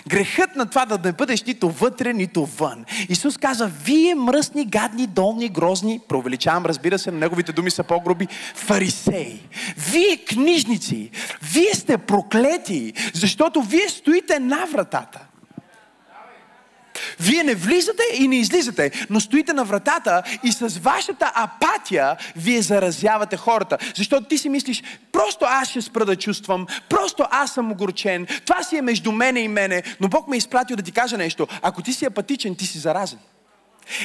Грехът 0.08 0.56
на 0.56 0.66
това 0.66 0.86
да 0.86 0.98
не 1.04 1.12
бъдеш 1.12 1.42
нито 1.42 1.70
вътре, 1.70 2.12
нито 2.12 2.46
вън. 2.46 2.84
Исус 3.08 3.36
каза, 3.36 3.70
вие 3.84 4.14
мръсни, 4.14 4.64
гадни, 4.64 5.06
долни, 5.06 5.48
грозни, 5.48 6.00
провеличавам, 6.08 6.66
разбира 6.66 6.98
се, 6.98 7.10
неговите 7.10 7.52
думи 7.52 7.70
са 7.70 7.84
по-груби, 7.84 8.28
фарисеи. 8.54 9.40
Вие 9.76 10.16
книжници, 10.16 11.10
вие 11.42 11.74
сте 11.74 11.98
проклети, 11.98 12.92
защото 13.14 13.62
вие 13.62 13.88
стоите 13.88 14.38
на 14.38 14.66
вратата. 14.66 15.20
Вие 17.20 17.44
не 17.44 17.54
влизате 17.54 18.02
и 18.14 18.28
не 18.28 18.36
излизате, 18.36 19.06
но 19.10 19.20
стоите 19.20 19.52
на 19.52 19.64
вратата 19.64 20.22
и 20.44 20.52
с 20.52 20.78
вашата 20.78 21.32
апатия 21.34 22.16
вие 22.36 22.62
заразявате 22.62 23.36
хората. 23.36 23.78
Защото 23.96 24.28
ти 24.28 24.38
си 24.38 24.48
мислиш, 24.48 24.82
просто 25.12 25.44
аз 25.48 25.68
ще 25.68 25.82
спра 25.82 26.04
да 26.04 26.16
чувствам, 26.16 26.66
просто 26.88 27.24
аз 27.30 27.54
съм 27.54 27.72
огорчен, 27.72 28.26
това 28.46 28.62
си 28.62 28.76
е 28.76 28.82
между 28.82 29.12
мене 29.12 29.40
и 29.40 29.48
мене, 29.48 29.82
но 30.00 30.08
Бог 30.08 30.28
ме 30.28 30.36
е 30.36 30.38
изпратил 30.38 30.76
да 30.76 30.82
ти 30.82 30.92
кажа 30.92 31.16
нещо. 31.18 31.48
Ако 31.62 31.82
ти 31.82 31.92
си 31.92 32.04
апатичен, 32.04 32.56
ти 32.56 32.66
си 32.66 32.78
заразен. 32.78 33.18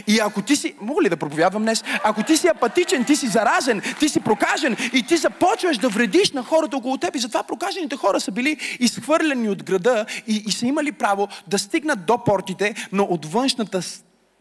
И 0.07 0.19
ако 0.19 0.41
ти 0.41 0.55
си, 0.55 0.75
мога 0.81 1.01
ли 1.01 1.09
да 1.09 1.17
проповядвам 1.17 1.63
днес? 1.63 1.83
Ако 2.03 2.23
ти 2.23 2.37
си 2.37 2.47
апатичен, 2.47 3.05
ти 3.05 3.15
си 3.15 3.27
заразен, 3.27 3.81
ти 3.99 4.09
си 4.09 4.19
прокажен 4.19 4.77
и 4.93 5.03
ти 5.03 5.17
започваш 5.17 5.77
да 5.77 5.89
вредиш 5.89 6.31
на 6.31 6.43
хората 6.43 6.77
около 6.77 6.97
теб. 6.97 7.15
И 7.15 7.19
затова 7.19 7.43
прокажените 7.43 7.95
хора 7.95 8.19
са 8.19 8.31
били 8.31 8.57
изхвърлени 8.79 9.49
от 9.49 9.63
града 9.63 10.05
и, 10.27 10.43
и 10.47 10.51
са 10.51 10.65
имали 10.65 10.91
право 10.91 11.27
да 11.47 11.59
стигнат 11.59 12.05
до 12.05 12.23
портите, 12.23 12.75
но 12.91 13.03
от 13.03 13.25
външната 13.25 13.81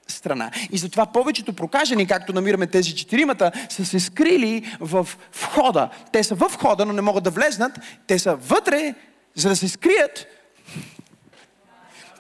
страна. 0.09 0.51
И 0.73 0.79
затова 0.79 1.07
повечето 1.07 1.53
прокажени, 1.53 2.07
както 2.07 2.33
намираме 2.33 2.67
тези 2.67 2.95
четиримата, 2.95 3.53
са 3.69 3.85
се 3.85 4.01
скрили 4.01 4.77
в 4.81 5.09
входа. 5.33 5.89
Те 6.13 6.25
са 6.25 6.35
в 6.35 6.49
входа, 6.49 6.87
но 6.87 6.93
не 6.93 7.03
могат 7.03 7.25
да 7.25 7.31
влезнат. 7.31 7.73
Те 8.07 8.19
са 8.19 8.37
вътре, 8.37 8.95
за 9.35 9.49
да 9.49 9.57
се 9.57 9.69
скрият. 9.69 10.27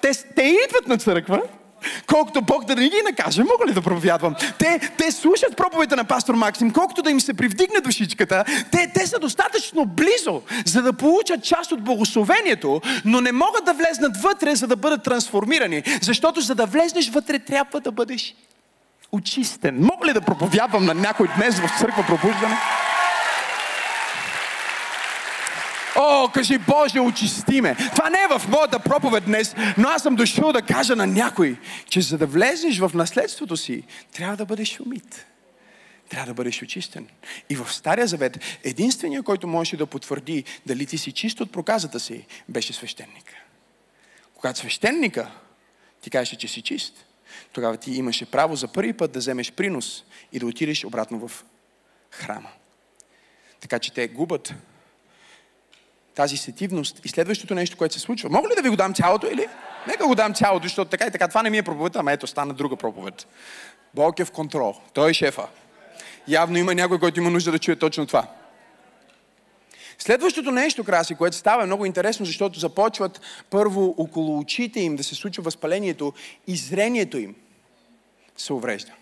Те, 0.03 0.11
те 0.37 0.43
идват 0.43 0.89
на 0.89 0.99
църква, 0.99 1.43
Колкото 2.07 2.43
Бог 2.43 2.65
да 2.65 2.75
не 2.75 2.89
ги 2.89 3.03
накаже, 3.11 3.43
мога 3.43 3.67
ли 3.67 3.73
да 3.73 3.83
проповядвам? 3.83 4.35
Те, 4.59 4.91
те 4.99 5.13
слушат 5.13 5.57
проповедта 5.57 5.97
на 5.97 6.05
пастор 6.05 6.35
Максим, 6.35 6.71
колкото 6.71 7.03
да 7.03 7.11
им 7.11 7.21
се 7.21 7.35
привдигне 7.35 7.81
душичката, 7.81 8.45
те, 8.73 8.91
те 8.95 9.07
са 9.07 9.19
достатъчно 9.19 9.87
близо, 9.87 10.43
за 10.67 10.83
да 10.83 10.93
получат 10.93 11.45
част 11.45 11.73
от 11.73 11.83
благословението, 11.83 12.81
но 13.05 13.21
не 13.21 13.33
могат 13.33 13.65
да 13.65 13.75
влезнат 13.75 14.17
вътре, 14.17 14.55
за 14.55 14.67
да 14.67 14.77
бъдат 14.77 15.03
трансформирани. 15.03 15.83
Защото 16.03 16.41
за 16.41 16.55
да 16.55 16.67
влезнеш 16.67 17.11
вътре, 17.11 17.39
трябва 17.39 17.81
да 17.81 17.93
бъдеш 17.93 18.35
очистен. 19.13 19.79
Мога 19.81 20.07
ли 20.07 20.13
да 20.13 20.21
проповядвам 20.21 20.85
на 20.85 20.95
някой 20.95 21.29
днес 21.37 21.61
в 21.61 21.79
църква 21.79 22.05
пробуждане? 22.07 22.57
О, 26.01 26.29
кажи 26.35 26.59
Боже, 26.59 27.01
очисти 27.01 27.61
ме. 27.61 27.75
Това 27.75 28.11
не 28.11 28.19
е 28.19 28.39
в 28.39 28.49
моята 28.49 28.79
проповед 28.79 29.25
днес, 29.25 29.55
но 29.79 29.89
аз 29.89 30.03
съм 30.03 30.17
дошъл 30.17 30.53
да 30.53 30.63
кажа 30.63 30.97
на 30.97 31.07
някой, 31.07 31.57
че 31.89 32.01
за 32.01 32.19
да 32.19 32.27
влезеш 32.27 32.79
в 32.79 32.91
наследството 32.95 33.57
си, 33.57 33.83
трябва 34.13 34.37
да 34.37 34.45
бъдеш 34.47 34.81
умит. 34.81 35.27
Трябва 36.09 36.27
да 36.27 36.35
бъдеш 36.35 36.63
очистен. 36.63 37.07
И 37.51 37.57
в 37.57 37.73
Стария 37.73 38.07
Завет, 38.07 38.39
единственият, 38.65 39.25
който 39.25 39.47
можеше 39.47 39.77
да 39.77 39.87
потвърди 39.87 40.45
дали 40.67 40.87
ти 40.87 40.99
си 40.99 41.13
чист 41.13 41.41
от 41.41 41.53
проказата 41.53 42.01
си, 42.01 42.27
беше 42.49 42.73
свещеника. 42.73 43.35
Когато 44.35 44.59
свещеника 44.59 45.31
ти 46.01 46.11
каже, 46.11 46.37
че 46.37 46.49
си 46.49 46.63
чист, 46.63 47.07
тогава 47.53 47.77
ти 47.77 47.93
имаше 47.93 48.31
право 48.31 48.57
за 48.57 48.69
първи 48.69 48.93
път 48.93 49.13
да 49.13 49.19
вземеш 49.19 49.53
принос 49.53 50.05
и 50.33 50.39
да 50.39 50.47
отидеш 50.47 50.85
обратно 50.85 51.29
в 51.29 51.45
храма. 52.11 52.51
Така 53.61 53.79
че 53.79 53.93
те 53.93 54.09
губят 54.09 54.55
тази 56.19 56.37
сетивност. 56.37 57.01
И 57.05 57.09
следващото 57.09 57.55
нещо, 57.55 57.77
което 57.77 57.95
се 57.95 58.01
случва. 58.01 58.31
Мога 58.31 58.49
ли 58.49 58.55
да 58.57 58.63
ви 58.63 58.69
го 58.69 58.77
дам 58.77 58.95
цялото 58.95 59.27
или? 59.27 59.47
Нека 59.87 60.07
го 60.07 60.15
дам 60.15 60.35
цялото, 60.35 60.65
защото 60.65 60.91
така 60.91 61.07
и 61.07 61.11
така. 61.11 61.29
Това 61.29 61.43
не 61.43 61.51
ми 61.51 61.59
е 61.59 61.63
проповед, 61.63 61.97
ама 61.97 62.13
ето 62.13 62.27
стана 62.27 62.55
друга 62.55 62.77
проповед. 62.77 63.27
Бог 63.95 64.19
е 64.19 64.25
в 64.25 64.31
контрол. 64.31 64.75
Той 64.93 65.11
е 65.11 65.15
шефа. 65.15 65.47
Явно 66.29 66.59
има 66.59 66.75
някой, 66.75 66.99
който 66.99 67.21
има 67.21 67.31
нужда 67.31 67.53
да 67.53 67.59
чуе 67.59 67.77
точно 67.77 68.07
това. 68.07 68.27
Следващото 69.99 70.51
нещо, 70.51 70.85
краси, 70.85 71.15
което 71.15 71.37
става 71.37 71.63
е 71.63 71.67
много 71.67 71.87
интересно, 71.87 72.27
защото 72.27 72.59
започват 72.59 73.21
първо 73.51 73.95
около 73.99 74.39
очите 74.39 74.81
им 74.81 74.97
да 74.97 75.05
се 75.05 75.15
случва 75.15 75.43
възпалението 75.43 76.13
и 76.47 76.57
зрението 76.57 77.19
им 77.19 77.35
се 78.37 78.53
уврежда. 78.53 78.93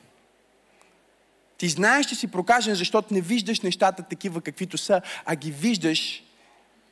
Ти 1.58 1.68
знаеш, 1.68 2.06
че 2.06 2.14
си 2.14 2.26
прокажен, 2.26 2.74
защото 2.74 3.14
не 3.14 3.20
виждаш 3.20 3.60
нещата 3.60 4.02
такива, 4.02 4.40
каквито 4.40 4.78
са, 4.78 5.00
а 5.24 5.36
ги 5.36 5.50
виждаш 5.50 6.22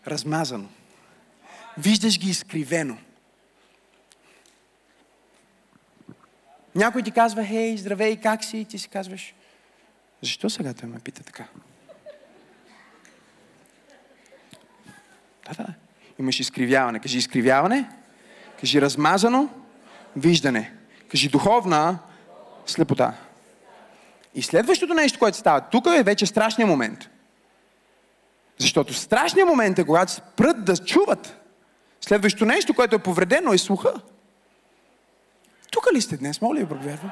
размазано. 0.06 0.68
Виждаш 1.78 2.18
ги 2.18 2.30
изкривено. 2.30 2.98
Някой 6.74 7.02
ти 7.02 7.10
казва, 7.10 7.44
хей, 7.44 7.76
здравей, 7.76 8.16
как 8.16 8.44
си? 8.44 8.58
И 8.58 8.64
ти 8.64 8.78
си 8.78 8.88
казваш, 8.88 9.34
защо 10.22 10.50
сега 10.50 10.74
той 10.74 10.88
ме 10.88 10.98
пита 10.98 11.22
така? 11.22 11.44
Да, 15.46 15.54
да. 15.54 15.66
Имаш 16.18 16.40
изкривяване. 16.40 17.00
Кажи 17.00 17.18
изкривяване. 17.18 17.88
Кажи 18.60 18.80
размазано. 18.80 19.48
Виждане. 20.16 20.72
Кажи 21.08 21.28
духовна 21.28 21.98
слепота. 22.66 23.14
И 24.34 24.42
следващото 24.42 24.94
нещо, 24.94 25.18
което 25.18 25.38
става, 25.38 25.60
тук 25.60 25.86
е 25.98 26.02
вече 26.02 26.26
страшния 26.26 26.66
момент. 26.66 27.10
Защото 28.58 28.94
страшният 28.94 29.48
момент 29.48 29.78
е, 29.78 29.84
когато 29.84 30.12
спрат 30.12 30.64
да 30.64 30.76
чуват. 30.76 31.40
Следващото 32.00 32.44
нещо, 32.44 32.74
което 32.74 32.96
е 32.96 33.02
повредено, 33.02 33.52
е 33.52 33.58
слуха. 33.58 33.94
Тук 35.70 35.86
ли 35.94 36.00
сте 36.00 36.16
днес? 36.16 36.40
Моля 36.40 36.58
ви, 36.58 36.66
проповядвам. 36.66 37.10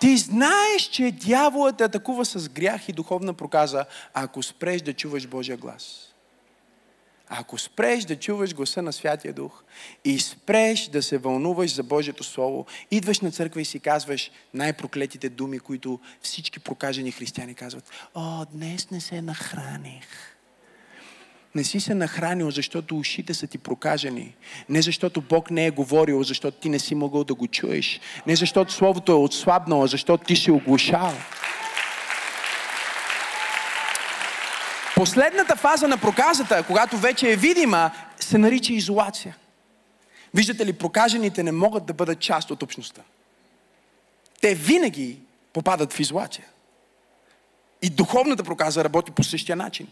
Ти 0.00 0.16
знаеш, 0.16 0.82
че 0.82 1.12
дяволът 1.12 1.76
те 1.76 1.84
атакува 1.84 2.24
с 2.24 2.48
грях 2.48 2.88
и 2.88 2.92
духовна 2.92 3.34
проказа, 3.34 3.84
ако 4.14 4.42
спреш 4.42 4.82
да 4.82 4.92
чуваш 4.92 5.26
Божия 5.26 5.56
глас. 5.56 6.06
Ако 7.28 7.58
спреш 7.58 8.04
да 8.04 8.16
чуваш 8.16 8.54
гласа 8.54 8.82
на 8.82 8.92
Святия 8.92 9.34
Дух 9.34 9.64
и 10.04 10.20
спреш 10.20 10.88
да 10.88 11.02
се 11.02 11.18
вълнуваш 11.18 11.74
за 11.74 11.82
Божието 11.82 12.24
Слово, 12.24 12.66
идваш 12.90 13.20
на 13.20 13.30
църква 13.30 13.60
и 13.60 13.64
си 13.64 13.80
казваш 13.80 14.30
най-проклетите 14.54 15.28
думи, 15.28 15.58
които 15.58 16.00
всички 16.22 16.60
прокажени 16.60 17.12
християни 17.12 17.54
казват. 17.54 17.90
О, 18.14 18.44
днес 18.52 18.90
не 18.90 19.00
се 19.00 19.22
нахраних. 19.22 20.06
Не 21.54 21.64
си 21.64 21.80
се 21.80 21.94
нахранил, 21.94 22.50
защото 22.50 22.98
ушите 22.98 23.34
са 23.34 23.46
ти 23.46 23.58
прокажени. 23.58 24.34
Не 24.68 24.82
защото 24.82 25.20
Бог 25.20 25.50
не 25.50 25.66
е 25.66 25.70
говорил, 25.70 26.22
защото 26.22 26.56
ти 26.60 26.68
не 26.68 26.78
си 26.78 26.94
могъл 26.94 27.24
да 27.24 27.34
го 27.34 27.46
чуеш. 27.46 28.00
Не 28.26 28.36
защото 28.36 28.72
Словото 28.72 29.12
е 29.12 29.14
отслабнало, 29.14 29.86
защото 29.86 30.24
ти 30.24 30.36
си 30.36 30.50
оглушал. 30.50 31.12
Последната 34.96 35.56
фаза 35.56 35.88
на 35.88 35.98
проказата, 35.98 36.62
когато 36.66 36.98
вече 36.98 37.32
е 37.32 37.36
видима, 37.36 37.90
се 38.20 38.38
нарича 38.38 38.72
изолация. 38.72 39.36
Виждате 40.34 40.66
ли, 40.66 40.72
прокажените 40.72 41.42
не 41.42 41.52
могат 41.52 41.86
да 41.86 41.92
бъдат 41.92 42.20
част 42.20 42.50
от 42.50 42.62
общността. 42.62 43.02
Те 44.40 44.54
винаги 44.54 45.18
попадат 45.52 45.92
в 45.92 46.00
изолация. 46.00 46.44
И 47.82 47.90
духовната 47.90 48.44
проказа 48.44 48.84
работи 48.84 49.10
по 49.10 49.22
същия 49.22 49.56
начин. 49.56 49.88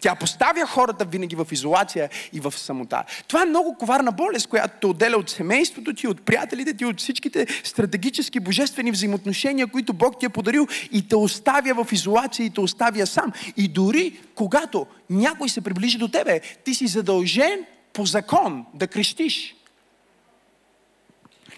Тя 0.00 0.14
поставя 0.14 0.66
хората 0.66 1.04
винаги 1.04 1.36
в 1.36 1.46
изолация 1.52 2.10
и 2.32 2.40
в 2.40 2.52
самота. 2.58 3.04
Това 3.28 3.42
е 3.42 3.46
много 3.46 3.76
коварна 3.78 4.12
болест, 4.12 4.46
която 4.46 4.74
те 4.80 4.86
отделя 4.86 5.16
от 5.16 5.30
семейството 5.30 5.94
ти, 5.94 6.08
от 6.08 6.22
приятелите 6.22 6.74
ти, 6.74 6.84
от 6.84 7.00
всичките 7.00 7.46
стратегически 7.64 8.40
божествени 8.40 8.90
взаимоотношения, 8.90 9.66
които 9.66 9.92
Бог 9.92 10.20
ти 10.20 10.26
е 10.26 10.28
подарил 10.28 10.66
и 10.92 11.08
те 11.08 11.16
оставя 11.16 11.84
в 11.84 11.92
изолация 11.92 12.46
и 12.46 12.50
те 12.50 12.60
оставя 12.60 13.06
сам. 13.06 13.32
И 13.56 13.68
дори 13.68 14.20
когато 14.34 14.86
някой 15.10 15.48
се 15.48 15.60
приближи 15.60 15.98
до 15.98 16.08
тебе, 16.08 16.40
ти 16.64 16.74
си 16.74 16.86
задължен 16.86 17.64
по 17.92 18.06
закон 18.06 18.66
да 18.74 18.86
крещиш. 18.86 19.54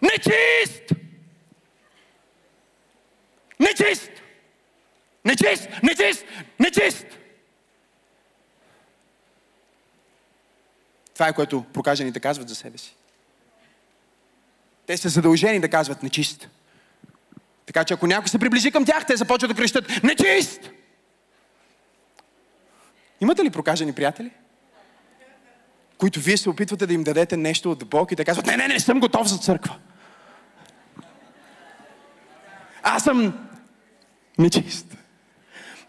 Нечист! 0.02 0.92
Нечист! 3.60 4.10
Нечист! 5.24 5.68
Нечист! 5.82 6.24
Нечист! 6.58 7.19
Това 11.20 11.28
е 11.28 11.32
което 11.32 11.64
прокажените 11.72 12.20
казват 12.20 12.48
за 12.48 12.54
себе 12.54 12.78
си. 12.78 12.94
Те 14.86 14.96
са 14.96 15.08
задължени 15.08 15.60
да 15.60 15.68
казват 15.68 16.02
нечист. 16.02 16.48
Така 17.66 17.84
че 17.84 17.94
ако 17.94 18.06
някой 18.06 18.28
се 18.28 18.38
приближи 18.38 18.70
към 18.70 18.84
тях, 18.84 19.06
те 19.06 19.16
започват 19.16 19.50
да 19.50 19.54
крещат 19.54 20.02
нечист! 20.02 20.70
Имате 23.20 23.44
ли 23.44 23.50
прокажени 23.50 23.92
приятели? 23.92 24.30
Които 25.98 26.20
вие 26.20 26.36
се 26.36 26.50
опитвате 26.50 26.86
да 26.86 26.94
им 26.94 27.04
дадете 27.04 27.36
нещо 27.36 27.70
от 27.70 27.88
Бог 27.88 28.12
и 28.12 28.16
те 28.16 28.24
казват, 28.24 28.46
не, 28.46 28.56
не, 28.56 28.68
не 28.68 28.80
съм 28.80 29.00
готов 29.00 29.28
за 29.28 29.38
църква. 29.38 29.78
Аз 32.82 33.04
съм 33.04 33.48
нечист 34.38 34.96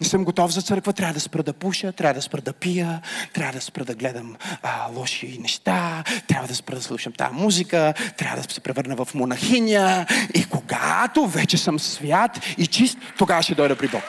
не 0.01 0.07
съм 0.07 0.23
готов 0.23 0.51
за 0.51 0.61
църква, 0.61 0.93
трябва 0.93 1.13
да 1.13 1.19
спра 1.19 1.43
да 1.43 1.53
пуша, 1.53 1.91
трябва 1.91 2.13
да 2.13 2.21
спра 2.21 2.41
да 2.41 2.53
пия, 2.53 3.01
трябва 3.33 3.53
да 3.53 3.61
спра 3.61 3.85
да 3.85 3.95
гледам 3.95 4.35
а, 4.63 4.87
лоши 4.95 5.37
неща, 5.41 6.03
трябва 6.27 6.47
да 6.47 6.55
спра 6.55 6.75
да 6.75 6.81
слушам 6.81 7.13
тази 7.13 7.33
музика, 7.33 7.93
трябва 8.17 8.41
да 8.41 8.53
се 8.53 8.61
превърна 8.61 8.95
в 8.95 9.13
монахиня 9.13 10.05
и 10.33 10.45
когато 10.45 11.27
вече 11.27 11.57
съм 11.57 11.79
свят 11.79 12.39
и 12.57 12.67
чист, 12.67 12.97
тогава 13.17 13.43
ще 13.43 13.55
дойда 13.55 13.75
при 13.75 13.87
Бог. 13.87 14.03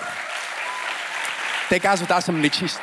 Те 1.68 1.81
казват, 1.81 2.11
аз 2.11 2.24
съм 2.24 2.40
нечист. 2.40 2.81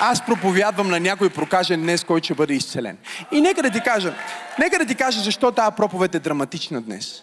Аз 0.00 0.26
проповядвам 0.26 0.90
на 0.90 1.00
някой 1.00 1.30
прокажен 1.30 1.80
днес, 1.80 2.04
който 2.04 2.24
ще 2.24 2.34
бъде 2.34 2.54
изцелен. 2.54 2.98
И 3.32 3.40
нека 3.40 3.62
да 3.62 3.70
ти 3.70 3.80
кажа, 3.80 4.14
нека 4.58 4.78
да 4.78 4.86
ти 4.86 4.94
кажа 4.94 5.20
защо 5.20 5.52
тази 5.52 5.76
проповед 5.76 6.14
е 6.14 6.18
драматична 6.18 6.82
днес. 6.82 7.22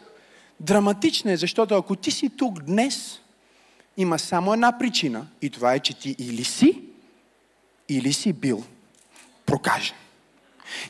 Драматична 0.59 1.31
е, 1.31 1.37
защото 1.37 1.75
ако 1.75 1.95
ти 1.95 2.11
си 2.11 2.29
тук 2.37 2.63
днес, 2.63 3.21
има 3.97 4.19
само 4.19 4.53
една 4.53 4.77
причина 4.77 5.27
и 5.41 5.49
това 5.49 5.73
е, 5.73 5.79
че 5.79 5.99
ти 5.99 6.15
или 6.19 6.43
си, 6.43 6.81
или 7.89 8.13
си 8.13 8.33
бил 8.33 8.63
прокажен. 9.45 9.95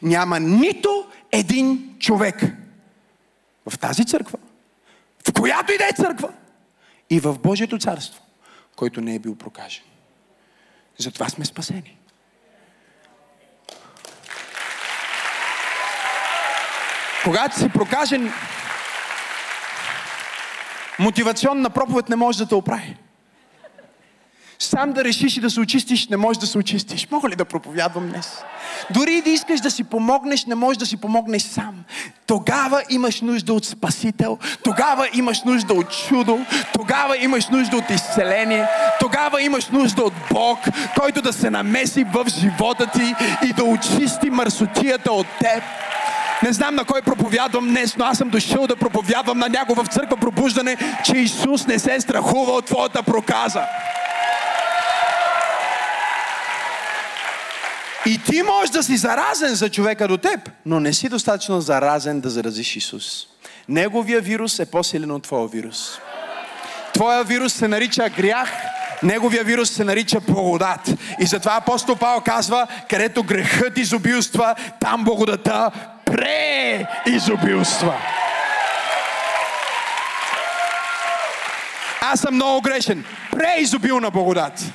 Няма 0.01 0.39
нито 0.39 1.07
един 1.31 1.95
човек 1.99 2.43
в 3.69 3.79
тази 3.79 4.05
църква, 4.05 4.37
в 5.27 5.33
която 5.33 5.73
и 5.73 5.77
да 5.77 5.85
е 5.85 5.93
църква, 5.95 6.33
и 7.09 7.19
в 7.19 7.39
Божието 7.39 7.77
царство, 7.77 8.21
който 8.75 9.01
не 9.01 9.15
е 9.15 9.19
бил 9.19 9.35
прокажен. 9.35 9.83
Затова 10.97 11.29
сме 11.29 11.45
спасени. 11.45 11.97
Когато 17.23 17.59
си 17.59 17.69
прокажен, 17.69 18.33
мотивационна 20.99 21.69
проповед 21.69 22.09
не 22.09 22.15
може 22.15 22.37
да 22.37 22.45
те 22.45 22.55
оправи. 22.55 22.97
Сам 24.59 24.93
да 24.93 25.03
решиш 25.03 25.37
и 25.37 25.41
да 25.41 25.49
се 25.49 25.59
очистиш, 25.59 26.07
не 26.07 26.17
можеш 26.17 26.39
да 26.39 26.47
се 26.47 26.57
очистиш. 26.57 27.07
Мога 27.11 27.29
ли 27.29 27.35
да 27.35 27.45
проповядвам 27.45 28.09
днес? 28.09 28.43
Дори 28.89 29.13
и 29.13 29.21
да 29.21 29.29
искаш 29.29 29.59
да 29.59 29.71
си 29.71 29.83
помогнеш, 29.83 30.45
не 30.45 30.55
можеш 30.55 30.77
да 30.77 30.85
си 30.85 30.97
помогнеш 30.97 31.41
сам. 31.41 31.83
Тогава 32.27 32.83
имаш 32.89 33.21
нужда 33.21 33.53
от 33.53 33.65
Спасител, 33.65 34.37
тогава 34.63 35.09
имаш 35.13 35.43
нужда 35.43 35.73
от 35.73 35.91
чудо, 36.07 36.39
тогава 36.73 37.17
имаш 37.17 37.47
нужда 37.47 37.77
от 37.77 37.89
изцеление, 37.89 38.67
тогава 38.99 39.41
имаш 39.41 39.67
нужда 39.67 40.01
от 40.01 40.13
Бог, 40.31 40.59
който 40.99 41.21
да 41.21 41.33
се 41.33 41.49
намеси 41.49 42.03
в 42.03 42.25
живота 42.39 42.87
ти 42.87 43.15
и 43.47 43.53
да 43.53 43.63
очисти 43.63 44.29
мърсотията 44.29 45.11
от 45.11 45.27
теб. 45.39 45.63
Не 46.43 46.53
знам 46.53 46.75
на 46.75 46.85
кой 46.85 47.01
проповядвам 47.01 47.67
днес, 47.67 47.97
но 47.97 48.05
аз 48.05 48.17
съм 48.17 48.29
дошъл 48.29 48.67
да 48.67 48.75
проповядвам 48.75 49.37
на 49.37 49.49
някого 49.49 49.83
в 49.83 49.87
църква 49.87 50.17
пробуждане, 50.17 50.77
че 51.05 51.17
Исус 51.17 51.67
не 51.67 51.79
се 51.79 52.01
страхува 52.01 52.51
от 52.51 52.65
твоята 52.65 53.03
проказа. 53.03 53.63
И 58.05 58.17
ти 58.17 58.41
можеш 58.43 58.69
да 58.69 58.83
си 58.83 58.97
заразен 58.97 59.55
за 59.55 59.69
човека 59.69 60.07
до 60.07 60.17
теб, 60.17 60.49
но 60.65 60.79
не 60.79 60.93
си 60.93 61.09
достатъчно 61.09 61.61
заразен 61.61 62.19
да 62.21 62.29
заразиш 62.29 62.75
Исус. 62.75 63.27
Неговия 63.69 64.21
вирус 64.21 64.59
е 64.59 64.65
по-силен 64.65 65.11
от 65.11 65.23
твоя 65.23 65.47
вирус. 65.47 65.99
Твоя 66.93 67.23
вирус 67.23 67.53
се 67.53 67.67
нарича 67.67 68.09
грях, 68.09 68.49
неговия 69.03 69.43
вирус 69.43 69.69
се 69.69 69.83
нарича 69.83 70.19
благодат. 70.19 70.89
И 71.19 71.25
затова 71.25 71.55
апостол 71.55 71.95
Павел 71.95 72.21
казва, 72.21 72.67
където 72.89 73.23
грехът 73.23 73.77
изобилства, 73.77 74.55
там 74.79 75.03
благодата 75.03 75.71
преизобилства. 76.05 77.93
Аз 82.01 82.19
съм 82.19 82.35
много 82.35 82.61
грешен. 82.61 83.05
Преизобилна 83.31 84.11
благодат. 84.11 84.73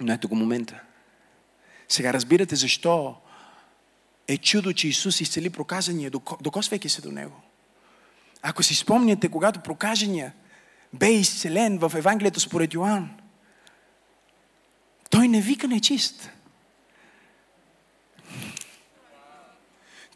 Но 0.00 0.12
ето 0.12 0.28
го 0.28 0.36
момента. 0.36 0.80
Сега 1.88 2.12
разбирате 2.12 2.56
защо 2.56 3.16
е 4.28 4.38
чудо, 4.38 4.72
че 4.72 4.88
Исус 4.88 5.20
изцели 5.20 5.50
проказания, 5.50 6.10
докосвайки 6.40 6.88
се 6.88 7.02
до 7.02 7.12
Него. 7.12 7.40
Ако 8.42 8.62
си 8.62 8.74
спомняте, 8.74 9.28
когато 9.28 9.60
прокажения 9.60 10.32
бе 10.92 11.12
изцелен 11.12 11.78
в 11.78 11.92
Евангелието 11.94 12.40
според 12.40 12.74
Йоанн, 12.74 13.10
той 15.10 15.28
не 15.28 15.40
вика 15.40 15.68
нечист. 15.68 16.30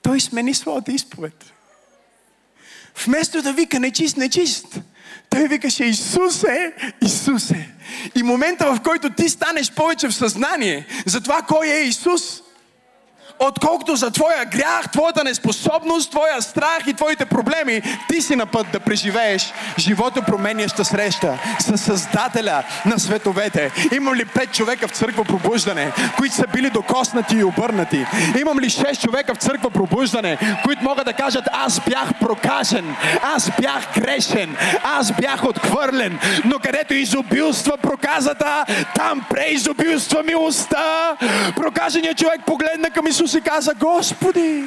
Той 0.08 0.20
смени 0.20 0.54
своята 0.54 0.92
изповед. 0.92 1.52
Вместо 3.04 3.42
да 3.42 3.52
вика 3.52 3.80
нечист, 3.80 4.16
нечист, 4.16 4.80
той 5.30 5.48
викаше 5.48 5.84
Исусе, 5.84 6.72
Исусе. 7.02 7.68
И 8.14 8.22
момента, 8.22 8.74
в 8.74 8.80
който 8.82 9.10
ти 9.10 9.28
станеш 9.28 9.72
повече 9.72 10.08
в 10.08 10.14
съзнание 10.14 10.86
за 11.06 11.20
това 11.20 11.42
кой 11.42 11.66
е 11.66 11.82
Исус, 11.82 12.42
отколкото 13.38 13.96
за 13.96 14.10
твоя 14.10 14.44
грях, 14.44 14.90
твоята 14.92 15.24
неспособност, 15.24 16.10
твоя 16.10 16.42
страх 16.42 16.78
и 16.86 16.94
твоите 16.94 17.24
проблеми, 17.24 17.82
ти 18.08 18.22
си 18.22 18.36
на 18.36 18.46
път 18.46 18.66
да 18.72 18.80
преживееш 18.80 19.52
живота 19.78 20.22
променяща 20.22 20.84
среща 20.84 21.38
с 21.58 21.78
Създателя 21.78 22.62
на 22.86 22.98
световете. 22.98 23.70
Имам 23.92 24.14
ли 24.14 24.24
пет 24.24 24.52
човека 24.52 24.88
в 24.88 24.90
църква 24.90 25.24
пробуждане, 25.24 25.92
които 26.16 26.34
са 26.34 26.46
били 26.52 26.70
докоснати 26.70 27.36
и 27.36 27.44
обърнати? 27.44 28.06
Имам 28.40 28.60
ли 28.60 28.70
шест 28.70 29.00
човека 29.00 29.34
в 29.34 29.38
църква 29.38 29.70
пробуждане, 29.70 30.38
които 30.64 30.84
могат 30.84 31.04
да 31.04 31.12
кажат, 31.12 31.44
аз 31.52 31.80
бях 31.80 32.14
прокажен, 32.20 32.96
аз 33.22 33.50
бях 33.60 33.84
грешен, 33.94 34.56
аз 34.84 35.12
бях 35.12 35.44
отхвърлен, 35.44 36.18
но 36.44 36.58
където 36.58 36.94
изобилства 36.94 37.76
проказата, 37.82 38.64
там 38.94 39.20
преизобилства 39.30 40.22
милостта. 40.22 41.16
Прокаженият 41.56 42.18
човек 42.18 42.40
погледна 42.46 42.90
към 42.90 43.06
Исус 43.06 43.27
Исус 43.28 43.42
каза, 43.44 43.74
Господи, 43.74 44.64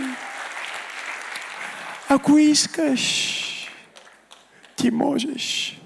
ако 2.10 2.38
искаш, 2.38 3.70
ти 4.76 4.92
можеш. 4.92 5.78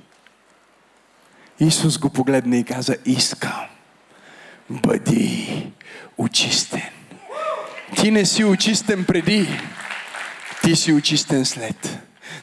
Исус 1.59 1.97
го 1.97 2.09
погледна 2.09 2.57
и 2.57 2.63
каза, 2.63 2.97
искам, 3.05 3.65
бъди 4.69 5.67
очистен. 6.17 6.89
Ти 7.95 8.11
не 8.11 8.25
си 8.25 8.43
очистен 8.43 9.05
преди, 9.05 9.47
ти 10.63 10.75
си 10.75 10.93
очистен 10.93 11.45
след. 11.45 11.99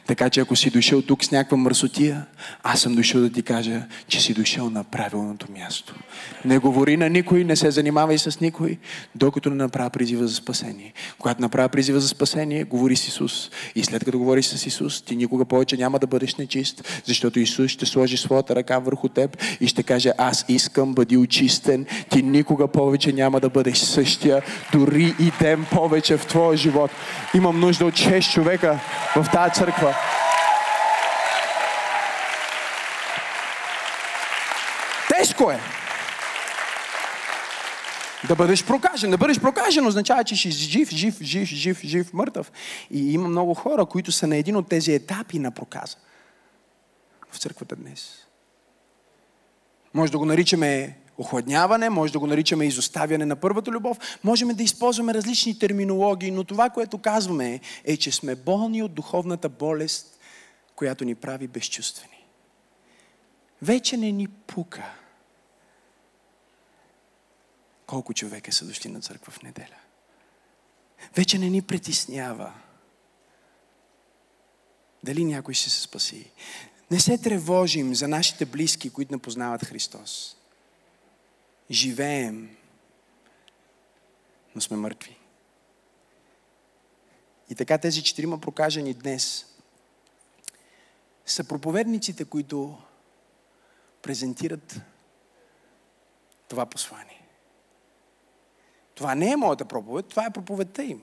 Така 0.07 0.29
че 0.29 0.41
ако 0.41 0.55
си 0.55 0.69
дошъл 0.69 1.01
тук 1.01 1.23
с 1.23 1.31
някаква 1.31 1.57
мърсотия, 1.57 2.25
аз 2.63 2.81
съм 2.81 2.95
дошъл 2.95 3.21
да 3.21 3.29
ти 3.29 3.41
кажа, 3.41 3.81
че 4.07 4.21
си 4.21 4.33
дошъл 4.33 4.69
на 4.69 4.83
правилното 4.83 5.47
място. 5.51 5.95
Не 6.45 6.57
говори 6.57 6.97
на 6.97 7.09
никой, 7.09 7.43
не 7.43 7.55
се 7.55 7.71
занимавай 7.71 8.17
с 8.17 8.39
никой, 8.41 8.77
докато 9.15 9.49
не 9.49 9.55
направя 9.55 9.89
призива 9.89 10.27
за 10.27 10.35
спасение. 10.35 10.93
Когато 11.19 11.41
направя 11.41 11.69
призива 11.69 11.99
за 11.99 12.07
спасение, 12.07 12.63
говори 12.63 12.95
с 12.95 13.07
Исус. 13.07 13.49
И 13.75 13.83
след 13.83 14.05
като 14.05 14.19
говориш 14.19 14.45
с 14.45 14.65
Исус, 14.65 15.01
ти 15.01 15.15
никога 15.15 15.45
повече 15.45 15.77
няма 15.77 15.99
да 15.99 16.07
бъдеш 16.07 16.35
нечист, 16.35 17.01
защото 17.05 17.39
Исус 17.39 17.71
ще 17.71 17.85
сложи 17.85 18.17
своята 18.17 18.55
ръка 18.55 18.79
върху 18.79 19.09
теб 19.09 19.37
и 19.59 19.67
ще 19.67 19.83
каже, 19.83 20.11
аз 20.17 20.45
искам, 20.47 20.93
бъди 20.93 21.17
очистен. 21.17 21.85
Ти 22.09 22.23
никога 22.23 22.67
повече 22.67 23.13
няма 23.13 23.39
да 23.39 23.49
бъдеш 23.49 23.77
същия, 23.77 24.41
дори 24.73 25.15
и 25.19 25.31
ден 25.39 25.65
повече 25.71 26.17
в 26.17 26.25
твоя 26.25 26.57
живот. 26.57 26.91
Имам 27.33 27.59
нужда 27.59 27.85
от 27.85 27.93
6 27.93 28.33
човека 28.33 28.79
в 29.15 29.25
тази 29.31 29.53
църква, 29.53 29.72
Тежко 35.09 35.51
е. 35.51 35.59
Да 38.27 38.35
бъдеш 38.35 38.65
прокажен. 38.65 39.11
Да 39.11 39.17
бъдеш 39.17 39.39
прокажен 39.39 39.87
означава, 39.87 40.23
че 40.23 40.35
си 40.35 40.51
жив, 40.51 40.89
жив, 40.89 41.21
жив, 41.21 41.47
жив, 41.47 41.81
жив, 41.81 42.13
мъртъв. 42.13 42.51
И 42.91 43.13
има 43.13 43.29
много 43.29 43.53
хора, 43.53 43.85
които 43.85 44.11
са 44.11 44.27
на 44.27 44.35
един 44.35 44.55
от 44.55 44.69
тези 44.69 44.93
етапи 44.93 45.39
на 45.39 45.51
проказа. 45.51 45.97
В 47.31 47.37
църквата 47.37 47.75
днес. 47.75 48.27
Може 49.93 50.11
да 50.11 50.17
го 50.17 50.25
наричаме 50.25 50.97
охладняване, 51.17 51.89
може 51.89 52.13
да 52.13 52.19
го 52.19 52.27
наричаме 52.27 52.65
изоставяне 52.65 53.25
на 53.25 53.35
първата 53.35 53.71
любов, 53.71 54.19
можем 54.23 54.47
да 54.47 54.63
използваме 54.63 55.13
различни 55.13 55.59
терминологии, 55.59 56.31
но 56.31 56.43
това, 56.43 56.69
което 56.69 56.97
казваме 56.97 57.59
е, 57.83 57.97
че 57.97 58.11
сме 58.11 58.35
болни 58.35 58.83
от 58.83 58.93
духовната 58.93 59.49
болест, 59.49 60.19
която 60.75 61.05
ни 61.05 61.15
прави 61.15 61.47
безчувствени. 61.47 62.27
Вече 63.61 63.97
не 63.97 64.11
ни 64.11 64.27
пука 64.27 64.83
колко 67.87 68.13
човека 68.13 68.51
са 68.51 68.65
дошли 68.65 68.89
на 68.89 69.01
църква 69.01 69.31
в 69.31 69.41
неделя. 69.41 69.77
Вече 71.15 71.37
не 71.37 71.49
ни 71.49 71.61
притеснява 71.61 72.53
дали 75.03 75.23
някой 75.23 75.53
ще 75.53 75.69
се 75.69 75.81
спаси. 75.81 76.31
Не 76.91 76.99
се 76.99 77.17
тревожим 77.17 77.95
за 77.95 78.07
нашите 78.07 78.45
близки, 78.45 78.89
които 78.89 79.13
не 79.13 79.17
познават 79.17 79.65
Христос. 79.65 80.37
Живеем, 81.73 82.57
но 84.55 84.61
сме 84.61 84.77
мъртви. 84.77 85.17
И 87.49 87.55
така 87.55 87.77
тези 87.77 88.03
четирима 88.03 88.39
прокажени 88.39 88.93
днес 88.93 89.45
са 91.25 91.43
проповедниците, 91.43 92.25
които 92.25 92.77
презентират 94.01 94.81
това 96.47 96.65
послание. 96.65 97.27
Това 98.95 99.15
не 99.15 99.31
е 99.31 99.35
моята 99.35 99.65
проповед, 99.65 100.07
това 100.07 100.25
е 100.25 100.33
проповедта 100.33 100.83
им. 100.83 101.01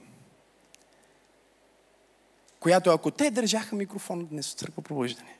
Която 2.60 2.90
ако 2.90 3.10
те 3.10 3.30
държаха 3.30 3.76
микрофон 3.76 4.26
днес 4.26 4.50
в 4.50 4.58
църква 4.58 4.82
пробуждане, 4.82 5.38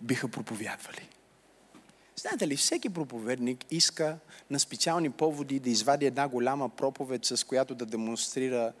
биха 0.00 0.28
проповядвали. 0.28 1.08
Знаете 2.24 2.48
ли, 2.48 2.56
всеки 2.56 2.88
проповедник 2.88 3.64
иска 3.70 4.18
на 4.50 4.60
специални 4.60 5.10
поводи 5.10 5.60
да 5.60 5.70
извади 5.70 6.06
една 6.06 6.28
голяма 6.28 6.68
проповед, 6.68 7.24
с 7.24 7.46
която 7.46 7.74
да 7.74 7.86
демонстрира 7.86 8.72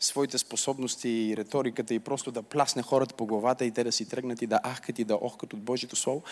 своите 0.00 0.38
способности 0.38 1.08
и 1.08 1.36
риториката 1.36 1.94
и 1.94 1.98
просто 1.98 2.32
да 2.32 2.42
пласне 2.42 2.82
хората 2.82 3.14
по 3.14 3.26
главата 3.26 3.64
и 3.64 3.70
те 3.70 3.84
да 3.84 3.92
си 3.92 4.08
тръгнат 4.08 4.42
и 4.42 4.46
да 4.46 4.60
ахкат 4.66 4.98
и 4.98 5.04
да 5.04 5.14
охкат 5.14 5.52
от 5.52 5.60
Божието 5.60 5.96
Слово. 5.96 6.22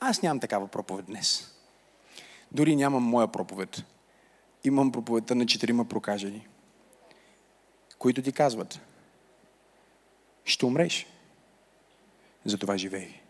Аз 0.00 0.22
нямам 0.22 0.40
такава 0.40 0.68
проповед 0.68 1.06
днес. 1.06 1.54
Дори 2.52 2.76
нямам 2.76 3.02
моя 3.02 3.28
проповед. 3.28 3.84
Имам 4.64 4.92
проповедта 4.92 5.34
на 5.34 5.46
четирима 5.46 5.84
прокажени, 5.84 6.48
които 7.98 8.22
ти 8.22 8.32
казват, 8.32 8.80
ще 10.44 10.66
умреш. 10.66 11.06
Затова 12.44 12.76
живей. 12.76 13.20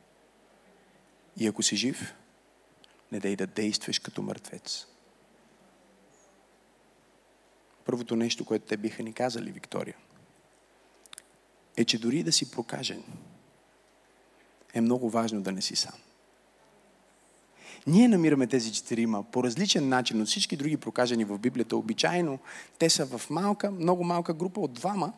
И 1.37 1.47
ако 1.47 1.63
си 1.63 1.77
жив, 1.77 2.15
не 3.13 3.21
дай 3.21 3.37
да 3.37 3.47
действаш 3.47 3.99
като 3.99 4.23
мъртвец. 4.23 4.87
Първото 7.85 8.17
нещо, 8.17 8.45
което 8.45 8.67
те 8.67 8.77
биха 8.77 9.03
ни 9.03 9.13
казали, 9.13 9.53
Виктория, 9.53 9.97
е, 11.77 11.85
че 11.85 11.99
дори 11.99 12.23
да 12.23 12.33
си 12.33 12.51
прокажен, 12.51 13.03
е 14.75 14.81
много 14.81 15.11
важно 15.11 15.43
да 15.43 15.53
не 15.53 15.63
си 15.63 15.77
сам. 15.77 15.95
Ние 17.87 18.09
намираме 18.09 18.47
тези 18.47 18.73
четирима 18.73 19.23
по 19.23 19.45
различен 19.45 19.89
начин 19.89 20.23
от 20.23 20.29
всички 20.29 20.57
други 20.57 20.77
прокажени 20.77 21.25
в 21.25 21.39
Библията. 21.39 21.77
Обичайно 21.77 22.39
те 22.79 22.91
са 22.91 23.07
в 23.07 23.31
малка, 23.31 23.71
много 23.71 24.05
малка 24.05 24.35
група 24.35 24.61
от 24.61 24.73
двама 24.73 25.13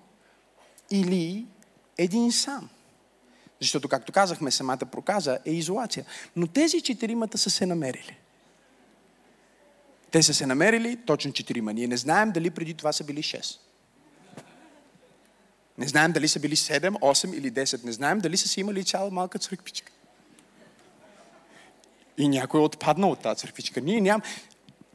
или 0.90 1.46
един 1.98 2.33
сам. 2.33 2.68
Защото, 3.64 3.88
както 3.88 4.12
казахме, 4.12 4.50
самата 4.50 4.79
проказа 4.79 5.38
е 5.44 5.50
изолация. 5.50 6.05
Но 6.37 6.46
тези 6.46 6.81
четиримата 6.81 7.38
са 7.38 7.50
се 7.50 7.66
намерили. 7.66 8.16
Те 10.11 10.22
са 10.22 10.35
се 10.35 10.46
намерили 10.46 10.96
точно 11.07 11.33
четирима. 11.33 11.72
Ние 11.72 11.87
не 11.87 11.96
знаем 11.96 12.31
дали 12.31 12.50
преди 12.50 12.74
това 12.74 12.92
са 12.92 13.05
били 13.05 13.22
6. 13.22 13.59
Не 15.79 15.88
знаем 15.88 16.12
дали 16.12 16.29
са 16.29 16.40
били 16.40 16.57
7, 16.57 16.90
8 16.90 17.35
или 17.35 17.53
10. 17.53 17.85
Не 17.85 17.92
знаем 17.92 18.18
дали 18.18 18.37
са 18.37 18.48
си 18.48 18.61
имали 18.61 18.85
цяла 18.85 19.11
малка 19.11 19.38
църквичка. 19.38 19.92
И 22.18 22.29
някой 22.29 22.61
е 22.61 22.64
отпаднал 22.64 23.11
от 23.11 23.20
тази 23.20 23.40
църквичка. 23.40 23.81
Ние 23.81 24.00
ням... 24.00 24.22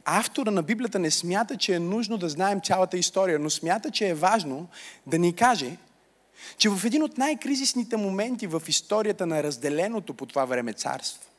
Автора 0.04 0.50
на 0.50 0.62
Библията 0.62 0.98
не 0.98 1.10
смята, 1.10 1.56
че 1.56 1.74
е 1.74 1.78
нужно 1.78 2.18
да 2.18 2.28
знаем 2.28 2.60
цялата 2.60 2.98
история, 2.98 3.38
но 3.38 3.50
смята, 3.50 3.90
че 3.90 4.08
е 4.08 4.14
важно 4.14 4.68
да 5.06 5.18
ни 5.18 5.36
каже, 5.36 5.76
че 6.56 6.68
в 6.68 6.84
един 6.84 7.02
от 7.02 7.18
най-кризисните 7.18 7.96
моменти 7.96 8.46
в 8.46 8.62
историята 8.68 9.26
на 9.26 9.42
разделеното 9.42 10.14
по 10.14 10.26
това 10.26 10.44
време 10.44 10.72
царство, 10.72 11.30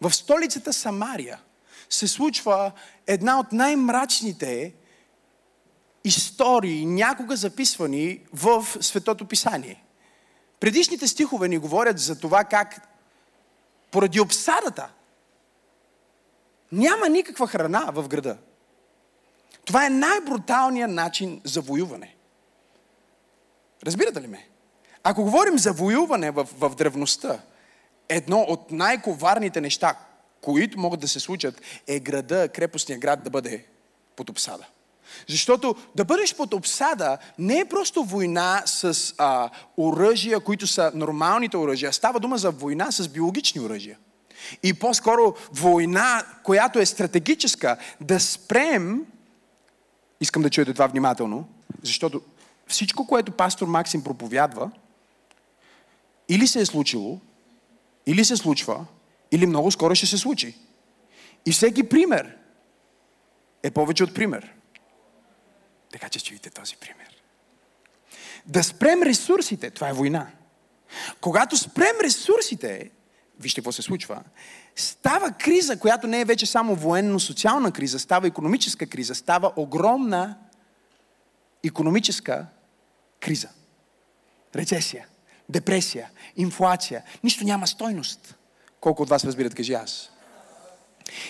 в 0.00 0.14
столицата 0.14 0.72
Самария, 0.72 1.40
се 1.90 2.08
случва 2.08 2.72
една 3.06 3.38
от 3.38 3.52
най-мрачните 3.52 4.74
истории, 6.04 6.86
някога 6.86 7.36
записвани 7.36 8.20
в 8.32 8.66
Светото 8.80 9.24
Писание. 9.24 9.84
Предишните 10.60 11.08
стихове 11.08 11.48
ни 11.48 11.58
говорят 11.58 11.98
за 11.98 12.20
това 12.20 12.44
как 12.44 12.88
поради 13.90 14.20
обсадата 14.20 14.88
няма 16.72 17.08
никаква 17.08 17.46
храна 17.46 17.90
в 17.92 18.08
града. 18.08 18.36
Това 19.64 19.86
е 19.86 19.90
най-бруталният 19.90 20.90
начин 20.90 21.40
за 21.44 21.60
воюване. 21.60 22.14
Разбирате 23.86 24.22
ли 24.22 24.26
ме? 24.26 24.48
Ако 25.02 25.22
говорим 25.22 25.58
за 25.58 25.72
воюване 25.72 26.30
в, 26.30 26.48
в 26.58 26.74
древността, 26.74 27.40
едно 28.08 28.40
от 28.40 28.70
най-коварните 28.70 29.60
неща, 29.60 29.98
които 30.40 30.80
могат 30.80 31.00
да 31.00 31.08
се 31.08 31.20
случат, 31.20 31.60
е 31.86 32.00
града, 32.00 32.48
крепостния 32.48 32.98
град 32.98 33.24
да 33.24 33.30
бъде 33.30 33.64
под 34.16 34.30
обсада. 34.30 34.66
Защото 35.28 35.74
да 35.94 36.04
бъдеш 36.04 36.36
под 36.36 36.54
обсада 36.54 37.18
не 37.38 37.58
е 37.58 37.64
просто 37.64 38.04
война 38.04 38.62
с 38.66 39.14
а, 39.18 39.50
оръжия, 39.76 40.40
които 40.40 40.66
са 40.66 40.92
нормалните 40.94 41.56
оръжия. 41.56 41.92
Става 41.92 42.20
дума 42.20 42.38
за 42.38 42.50
война 42.50 42.90
с 42.90 43.08
биологични 43.08 43.60
оръжия. 43.60 43.98
И 44.62 44.74
по-скоро 44.74 45.34
война, 45.52 46.26
която 46.42 46.78
е 46.78 46.86
стратегическа, 46.86 47.76
да 48.00 48.20
спрем, 48.20 49.06
искам 50.20 50.42
да 50.42 50.50
чуете 50.50 50.72
това 50.72 50.86
внимателно, 50.86 51.48
защото 51.82 52.20
всичко, 52.68 53.06
което 53.06 53.32
пастор 53.32 53.66
Максим 53.66 54.04
проповядва, 54.04 54.70
или 56.28 56.46
се 56.46 56.60
е 56.60 56.66
случило, 56.66 57.20
или 58.06 58.24
се 58.24 58.36
случва, 58.36 58.86
или 59.32 59.46
много 59.46 59.70
скоро 59.70 59.94
ще 59.94 60.06
се 60.06 60.18
случи. 60.18 60.56
И 61.46 61.52
всеки 61.52 61.88
пример 61.88 62.36
е 63.62 63.70
повече 63.70 64.04
от 64.04 64.14
пример. 64.14 64.54
Така 65.92 66.08
че 66.08 66.20
чуйте 66.20 66.50
този 66.50 66.76
пример. 66.76 67.22
Да 68.46 68.64
спрем 68.64 69.02
ресурсите, 69.02 69.70
това 69.70 69.88
е 69.88 69.92
война. 69.92 70.26
Когато 71.20 71.56
спрем 71.56 71.96
ресурсите, 72.02 72.90
вижте 73.40 73.60
какво 73.60 73.72
се 73.72 73.82
случва, 73.82 74.22
става 74.76 75.32
криза, 75.32 75.78
която 75.78 76.06
не 76.06 76.20
е 76.20 76.24
вече 76.24 76.46
само 76.46 76.74
военно-социална 76.74 77.72
криза, 77.72 77.98
става 77.98 78.26
економическа 78.26 78.86
криза, 78.86 79.14
става 79.14 79.52
огромна 79.56 80.38
економическа 81.64 82.46
криза. 83.20 83.48
Рецесия, 84.56 85.06
депресия, 85.48 86.10
инфлация. 86.36 87.02
Нищо 87.24 87.44
няма 87.44 87.66
стойност. 87.66 88.34
Колко 88.80 89.02
от 89.02 89.08
вас 89.08 89.24
разбират, 89.24 89.54
кажи 89.54 89.74
аз. 89.74 90.10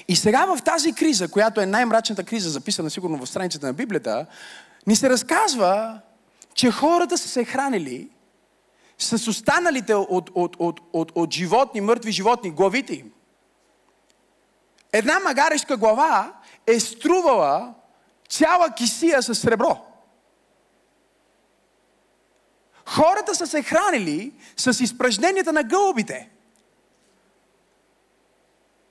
И 0.08 0.16
сега 0.16 0.46
в 0.46 0.62
тази 0.62 0.92
криза, 0.92 1.28
която 1.28 1.60
е 1.60 1.66
най-мрачната 1.66 2.24
криза, 2.24 2.50
записана 2.50 2.90
сигурно 2.90 3.18
в 3.18 3.28
страницата 3.28 3.66
на 3.66 3.72
Библията, 3.72 4.26
ни 4.86 4.96
се 4.96 5.10
разказва, 5.10 6.00
че 6.54 6.70
хората 6.70 7.18
са 7.18 7.28
се 7.28 7.44
хранили 7.44 8.10
с 8.98 9.28
останалите 9.28 9.94
от, 9.94 10.30
от, 10.34 10.56
от, 10.58 10.80
от, 10.92 11.12
от 11.14 11.34
животни, 11.34 11.80
мъртви 11.80 12.12
животни, 12.12 12.50
главите 12.50 12.94
им. 12.94 13.12
Една 14.92 15.18
магарешка 15.18 15.76
глава 15.76 16.32
е 16.66 16.80
струвала 16.80 17.74
цяла 18.28 18.70
кисия 18.76 19.22
с 19.22 19.34
сребро. 19.34 19.87
Хората 22.88 23.34
са 23.34 23.46
се 23.46 23.62
хранили 23.62 24.32
с 24.56 24.80
изпражненията 24.80 25.52
на 25.52 25.62
гълбите. 25.62 26.28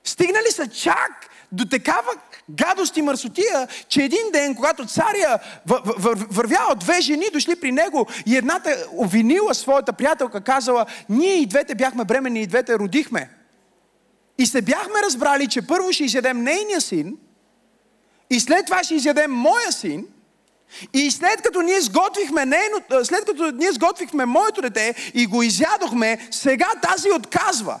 Стигнали 0.04 0.50
са 0.50 0.68
чак 0.68 1.28
до 1.52 1.64
такава 1.64 2.12
гадост 2.50 2.96
и 2.96 3.02
мърсотия, 3.02 3.68
че 3.88 4.02
един 4.02 4.30
ден, 4.32 4.54
когато 4.54 4.86
царя 4.86 5.38
вървял 6.30 6.74
две 6.76 7.00
жени, 7.00 7.24
дошли 7.32 7.60
при 7.60 7.72
него 7.72 8.06
и 8.26 8.36
едната 8.36 8.86
обвинила 8.92 9.54
своята 9.54 9.92
приятелка, 9.92 10.40
казала, 10.40 10.86
ние 11.08 11.34
и 11.34 11.46
двете 11.46 11.74
бяхме 11.74 12.04
бремени 12.04 12.42
и 12.42 12.46
двете 12.46 12.78
родихме. 12.78 13.30
И 14.38 14.46
се 14.46 14.62
бяхме 14.62 15.02
разбрали, 15.02 15.48
че 15.48 15.66
първо 15.66 15.92
ще 15.92 16.04
изядем 16.04 16.42
нейния 16.42 16.80
син, 16.80 17.18
и 18.30 18.40
след 18.40 18.66
това 18.66 18.84
ще 18.84 18.94
изядем 18.94 19.30
моя 19.30 19.72
син, 19.72 20.06
и 20.92 21.10
след 21.10 21.42
като 21.42 21.62
ние 21.62 21.80
сготвихме 21.80 22.46
нейно, 22.46 22.76
след 23.04 23.24
като 23.24 23.50
ние 23.50 23.72
сготвихме 23.72 24.26
моето 24.26 24.60
дете 24.60 24.94
и 25.14 25.26
го 25.26 25.42
изядохме, 25.42 26.28
сега 26.30 26.68
тази 26.82 27.10
отказва 27.10 27.80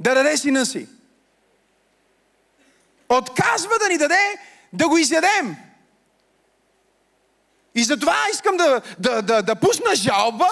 да 0.00 0.14
даде 0.14 0.36
сина 0.36 0.66
си. 0.66 0.88
Отказва 3.08 3.78
да 3.78 3.88
ни 3.88 3.98
даде 3.98 4.38
да 4.72 4.88
го 4.88 4.98
изядем. 4.98 5.56
И 7.74 7.84
затова 7.84 8.16
искам 8.32 8.56
да, 8.56 8.80
да, 8.98 9.22
да, 9.22 9.42
да 9.42 9.56
пусна 9.56 9.94
жалба, 9.94 10.48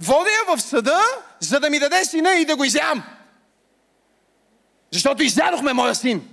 водя 0.00 0.30
я 0.30 0.56
в 0.56 0.62
съда, 0.62 1.00
за 1.40 1.60
да 1.60 1.70
ми 1.70 1.78
даде 1.78 2.04
сина 2.04 2.34
и 2.34 2.44
да 2.44 2.56
го 2.56 2.64
изям. 2.64 3.02
Защото 4.92 5.22
изядохме 5.22 5.72
моя 5.72 5.94
син. 5.94 6.28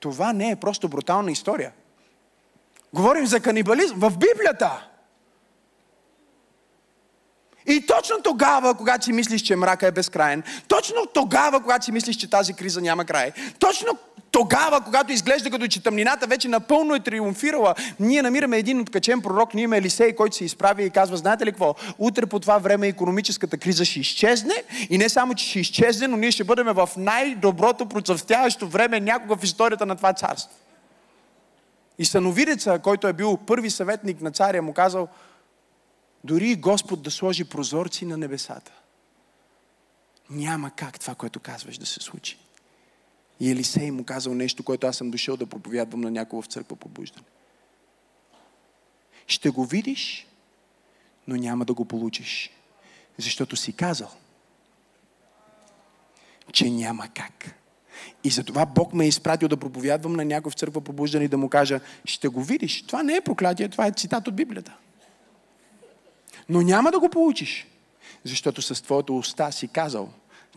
Това 0.00 0.32
не 0.32 0.50
е 0.50 0.56
просто 0.56 0.88
брутална 0.88 1.30
история. 1.30 1.72
Говорим 2.94 3.26
за 3.26 3.40
канибализъм 3.40 3.98
в 3.98 4.12
Библията. 4.18 4.88
И 7.66 7.86
точно 7.86 8.16
тогава, 8.22 8.74
когато 8.74 9.04
си 9.04 9.12
мислиш, 9.12 9.42
че 9.42 9.56
мрака 9.56 9.86
е 9.86 9.90
безкрайен, 9.90 10.42
точно 10.68 11.06
тогава, 11.14 11.60
когато 11.60 11.84
си 11.84 11.92
мислиш, 11.92 12.16
че 12.16 12.30
тази 12.30 12.54
криза 12.54 12.80
няма 12.80 13.04
край, 13.04 13.32
точно 13.58 13.98
тогава, 14.30 14.80
когато 14.80 15.12
изглежда 15.12 15.50
като 15.50 15.66
че 15.66 15.82
тъмнината 15.82 16.26
вече 16.26 16.48
напълно 16.48 16.94
е 16.94 17.00
триумфирала, 17.00 17.74
ние 18.00 18.22
намираме 18.22 18.58
един 18.58 18.80
откачен 18.80 19.22
пророк, 19.22 19.54
ние 19.54 19.64
има 19.64 19.76
Елисей, 19.76 20.14
който 20.14 20.36
се 20.36 20.44
изправи 20.44 20.84
и 20.84 20.90
казва, 20.90 21.16
знаете 21.16 21.46
ли 21.46 21.50
какво, 21.50 21.74
утре 21.98 22.26
по 22.26 22.40
това 22.40 22.58
време 22.58 22.88
економическата 22.88 23.58
криза 23.58 23.84
ще 23.84 24.00
изчезне 24.00 24.54
и 24.90 24.98
не 24.98 25.08
само, 25.08 25.34
че 25.34 25.48
ще 25.48 25.60
изчезне, 25.60 26.08
но 26.08 26.16
ние 26.16 26.30
ще 26.30 26.44
бъдем 26.44 26.66
в 26.66 26.88
най-доброто 26.96 27.86
процъфтяващо 27.86 28.68
време 28.68 29.00
някога 29.00 29.36
в 29.36 29.44
историята 29.44 29.86
на 29.86 29.96
това 29.96 30.12
царство. 30.12 30.56
И 31.98 32.04
съновидеца, 32.04 32.80
който 32.82 33.08
е 33.08 33.12
бил 33.12 33.36
първи 33.36 33.70
съветник 33.70 34.20
на 34.20 34.30
царя, 34.30 34.62
му 34.62 34.74
казал, 34.74 35.08
дори 36.24 36.56
Господ 36.56 37.02
да 37.02 37.10
сложи 37.10 37.44
прозорци 37.44 38.04
на 38.04 38.16
небесата. 38.16 38.72
Няма 40.30 40.70
как 40.70 41.00
това, 41.00 41.14
което 41.14 41.40
казваш, 41.40 41.78
да 41.78 41.86
се 41.86 42.00
случи. 42.00 42.38
И 43.40 43.50
Елисей 43.50 43.90
му 43.90 44.04
казал 44.04 44.34
нещо, 44.34 44.62
което 44.62 44.86
аз 44.86 44.96
съм 44.96 45.10
дошъл 45.10 45.36
да 45.36 45.46
проповядвам 45.46 46.00
на 46.00 46.10
някого 46.10 46.42
в 46.42 46.46
църква 46.46 46.76
пробуждане. 46.76 47.26
Ще 49.26 49.50
го 49.50 49.64
видиш, 49.64 50.26
но 51.26 51.36
няма 51.36 51.64
да 51.64 51.74
го 51.74 51.84
получиш. 51.84 52.50
Защото 53.18 53.56
си 53.56 53.72
казал, 53.72 54.10
че 56.52 56.70
няма 56.70 57.08
как. 57.08 57.61
И 58.24 58.30
затова 58.30 58.66
Бог 58.66 58.92
ме 58.92 59.04
е 59.04 59.08
изпратил 59.08 59.48
да 59.48 59.56
проповядвам 59.56 60.12
на 60.12 60.24
някой 60.24 60.52
в 60.52 60.54
църква 60.54 60.80
пробуждане 60.80 61.24
и 61.24 61.28
да 61.28 61.38
му 61.38 61.48
кажа, 61.48 61.80
ще 62.04 62.28
го 62.28 62.42
видиш. 62.42 62.82
Това 62.82 63.02
не 63.02 63.16
е 63.16 63.20
проклятие, 63.20 63.68
това 63.68 63.86
е 63.86 63.92
цитат 63.92 64.28
от 64.28 64.34
Библията. 64.34 64.72
Но 66.48 66.62
няма 66.62 66.90
да 66.90 67.00
го 67.00 67.08
получиш, 67.08 67.66
защото 68.24 68.62
с 68.62 68.82
твоята 68.82 69.12
уста 69.12 69.52
си 69.52 69.68
казал, 69.68 70.08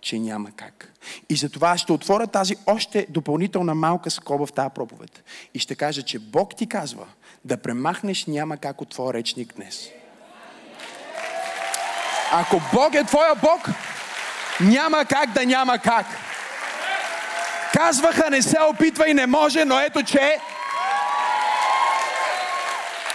че 0.01 0.19
няма 0.19 0.51
как. 0.51 0.93
И 1.29 1.35
затова 1.35 1.77
ще 1.77 1.91
отворя 1.91 2.27
тази 2.27 2.55
още 2.65 3.07
допълнителна 3.09 3.75
малка 3.75 4.11
скоба 4.11 4.45
в 4.45 4.53
тази 4.53 4.69
проповед. 4.75 5.23
И 5.53 5.59
ще 5.59 5.75
кажа, 5.75 6.01
че 6.01 6.19
Бог 6.19 6.55
ти 6.55 6.67
казва 6.67 7.05
да 7.45 7.57
премахнеш 7.57 8.25
няма 8.25 8.57
как 8.57 8.81
от 8.81 8.89
твоя 8.89 9.13
речник 9.13 9.53
днес. 9.55 9.89
Ако 12.31 12.61
Бог 12.73 12.93
е 12.93 13.03
твоя 13.03 13.35
Бог, 13.35 13.69
няма 14.61 15.05
как 15.05 15.33
да 15.33 15.45
няма 15.45 15.79
как. 15.79 16.05
Казваха, 17.73 18.29
не 18.29 18.41
се 18.41 18.57
опитва 18.61 19.09
и 19.09 19.13
не 19.13 19.27
може, 19.27 19.65
но 19.65 19.79
ето 19.79 20.03
че... 20.03 20.37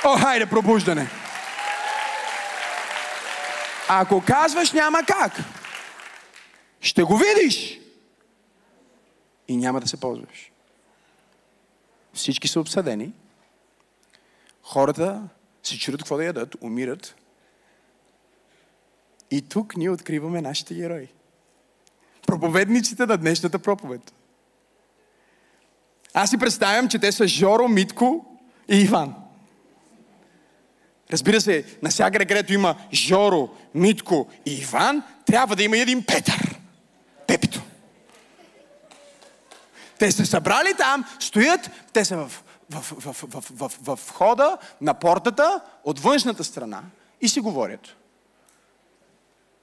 О, 0.05 0.19
хайде, 0.19 0.47
пробуждане. 0.47 1.09
Ако 3.89 4.23
казваш, 4.27 4.73
няма 4.73 4.99
как. 5.07 5.33
Ще 6.81 7.03
го 7.03 7.17
видиш. 7.17 7.81
И 9.49 9.57
няма 9.57 9.81
да 9.81 9.89
се 9.89 10.01
ползваш. 10.01 10.53
Всички 12.15 12.49
са 12.49 12.61
обсъдени. 12.61 13.13
Хората 14.63 15.23
се 15.63 15.79
чудят 15.79 16.01
какво 16.01 16.17
да 16.17 16.25
ядат, 16.25 16.57
умират. 16.61 17.15
И 19.31 19.49
тук 19.49 19.77
ние 19.77 19.91
откриваме 19.91 20.41
нашите 20.41 20.75
герои. 20.75 21.09
Проповедниците 22.27 23.07
на 23.07 23.17
днешната 23.17 23.59
проповед. 23.59 24.13
Аз 26.15 26.31
си 26.31 26.39
представям, 26.39 26.89
че 26.89 26.99
те 26.99 27.13
са 27.13 27.27
Жоро, 27.27 27.69
Митко 27.69 28.27
и 28.69 28.77
Иван. 28.77 29.15
Разбира 31.13 31.41
се, 31.41 31.65
насякъде, 31.83 32.25
където 32.25 32.53
има 32.53 32.75
Жоро, 32.93 33.49
Митко 33.75 34.29
и 34.47 34.55
Иван, 34.55 35.03
трябва 35.27 35.57
да 35.57 35.63
има 35.63 35.79
един 35.79 36.05
Петър. 36.07 36.59
Пепито. 37.27 37.63
Те 39.99 40.13
се 40.13 40.27
събрали 40.27 40.75
там, 40.79 41.05
стоят, 41.21 41.71
те 41.93 42.05
са 42.05 42.17
в, 42.17 42.45
в, 42.71 42.81
в, 42.81 43.13
в, 43.13 43.27
в, 43.31 43.51
в, 43.51 43.73
в 43.83 43.99
входа 44.09 44.59
на 44.81 44.95
портата 44.95 45.61
от 45.85 45.99
външната 45.99 46.45
страна 46.45 46.83
и 47.21 47.29
си 47.29 47.41
говорят. 47.41 47.97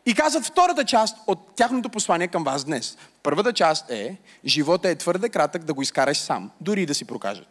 И 0.07 0.13
казват 0.13 0.45
втората 0.45 0.85
част 0.85 1.17
от 1.27 1.55
тяхното 1.55 1.89
послание 1.89 2.27
към 2.27 2.43
вас 2.43 2.65
днес. 2.65 2.97
Първата 3.23 3.53
част 3.53 3.89
е, 3.89 4.17
живота 4.45 4.89
е 4.89 4.95
твърде 4.95 5.29
кратък 5.29 5.63
да 5.63 5.73
го 5.73 5.81
изкараш 5.81 6.17
сам, 6.17 6.51
дори 6.61 6.85
да 6.85 6.95
си 6.95 7.05
прокажат. 7.05 7.47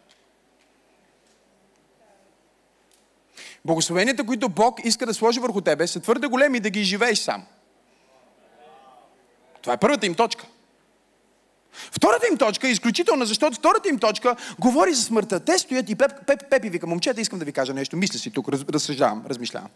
Благословенията, 3.64 4.26
които 4.26 4.48
Бог 4.48 4.80
иска 4.84 5.06
да 5.06 5.14
сложи 5.14 5.40
върху 5.40 5.60
тебе, 5.60 5.86
са 5.86 6.00
твърде 6.00 6.26
големи 6.26 6.60
да 6.60 6.70
ги 6.70 6.84
живееш 6.84 7.18
сам. 7.18 7.46
Това 9.62 9.74
е 9.74 9.78
първата 9.78 10.06
им 10.06 10.14
точка. 10.14 10.46
Втората 11.72 12.26
им 12.30 12.38
точка 12.38 12.68
е 12.68 12.70
изключителна, 12.70 13.26
защото 13.26 13.56
втората 13.56 13.88
им 13.88 13.98
точка 13.98 14.36
говори 14.58 14.94
за 14.94 15.02
смъртта. 15.02 15.40
Те 15.40 15.58
стоят 15.58 15.90
и 15.90 15.94
Пеп, 15.94 16.12
Пеп, 16.26 16.50
Пепи 16.50 16.70
вика, 16.70 16.86
момчета, 16.86 17.20
искам 17.20 17.38
да 17.38 17.44
ви 17.44 17.52
кажа 17.52 17.74
нещо. 17.74 17.96
Мисля 17.96 18.18
си 18.18 18.30
тук, 18.30 18.48
раз, 18.48 18.60
разсъждавам, 18.72 19.24
размишлявам. 19.28 19.70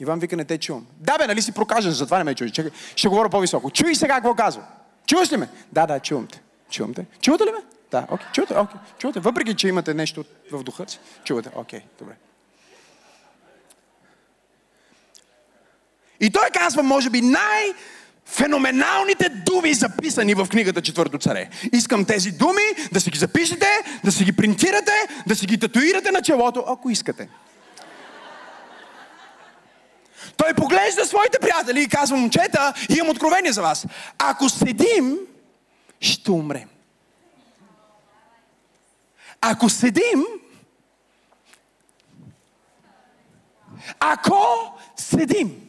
Иван 0.00 0.18
вика, 0.18 0.36
не 0.36 0.44
те 0.44 0.58
чувам. 0.58 0.86
Да, 0.96 1.18
бе, 1.18 1.26
нали 1.26 1.42
си 1.42 1.52
прокажен, 1.52 1.92
затова 1.92 2.18
не 2.18 2.24
ме 2.24 2.34
чуеш. 2.34 2.50
Чакай, 2.50 2.70
ще 2.96 3.08
говоря 3.08 3.28
по-високо. 3.28 3.70
Чуй 3.70 3.94
сега 3.94 4.14
какво 4.14 4.34
казвам. 4.34 4.64
Чуваш 5.06 5.32
ли 5.32 5.36
ме? 5.36 5.48
Да, 5.72 5.86
да, 5.86 6.00
чувам 6.00 6.26
те. 6.26 6.40
Чувам 6.70 6.94
те. 6.94 7.06
Чувате 7.22 7.44
ли 7.44 7.50
ме? 7.50 7.58
Да, 7.90 8.06
окей. 8.10 8.26
Okay. 8.26 8.32
Чувате, 8.32 8.54
окей. 8.54 8.80
Okay. 8.80 8.98
Чувате. 8.98 9.20
Въпреки, 9.20 9.54
че 9.54 9.68
имате 9.68 9.94
нещо 9.94 10.24
в 10.52 10.62
духа 10.62 10.84
си. 10.88 10.98
Чувате. 11.24 11.50
Окей, 11.54 11.80
okay. 11.80 11.82
добре. 11.98 12.14
И 16.20 16.30
той 16.30 16.48
казва, 16.52 16.82
може 16.82 17.10
би, 17.10 17.20
най- 17.20 17.72
феноменалните 18.26 19.28
думи, 19.28 19.74
записани 19.74 20.34
в 20.34 20.46
книгата 20.50 20.82
Четвърто 20.82 21.18
царе. 21.18 21.50
Искам 21.72 22.04
тези 22.04 22.30
думи 22.30 22.62
да 22.92 23.00
си 23.00 23.10
ги 23.10 23.18
запишете, 23.18 23.66
да 24.04 24.12
си 24.12 24.24
ги 24.24 24.32
принтирате, 24.32 24.92
да 25.26 25.36
си 25.36 25.46
ги 25.46 25.58
татуирате 25.58 26.10
на 26.10 26.22
челото, 26.22 26.64
ако 26.66 26.90
искате. 26.90 27.28
Той 30.38 30.54
поглежда 30.54 31.06
своите 31.06 31.38
приятели 31.38 31.82
и 31.82 31.88
казва, 31.88 32.16
момчета, 32.16 32.74
имам 32.88 33.10
откровение 33.10 33.52
за 33.52 33.62
вас. 33.62 33.86
Ако 34.18 34.48
седим, 34.48 35.18
ще 36.00 36.30
умрем. 36.30 36.68
Ако 39.40 39.68
седим, 39.68 40.24
ако 44.00 44.42
седим, 44.96 45.68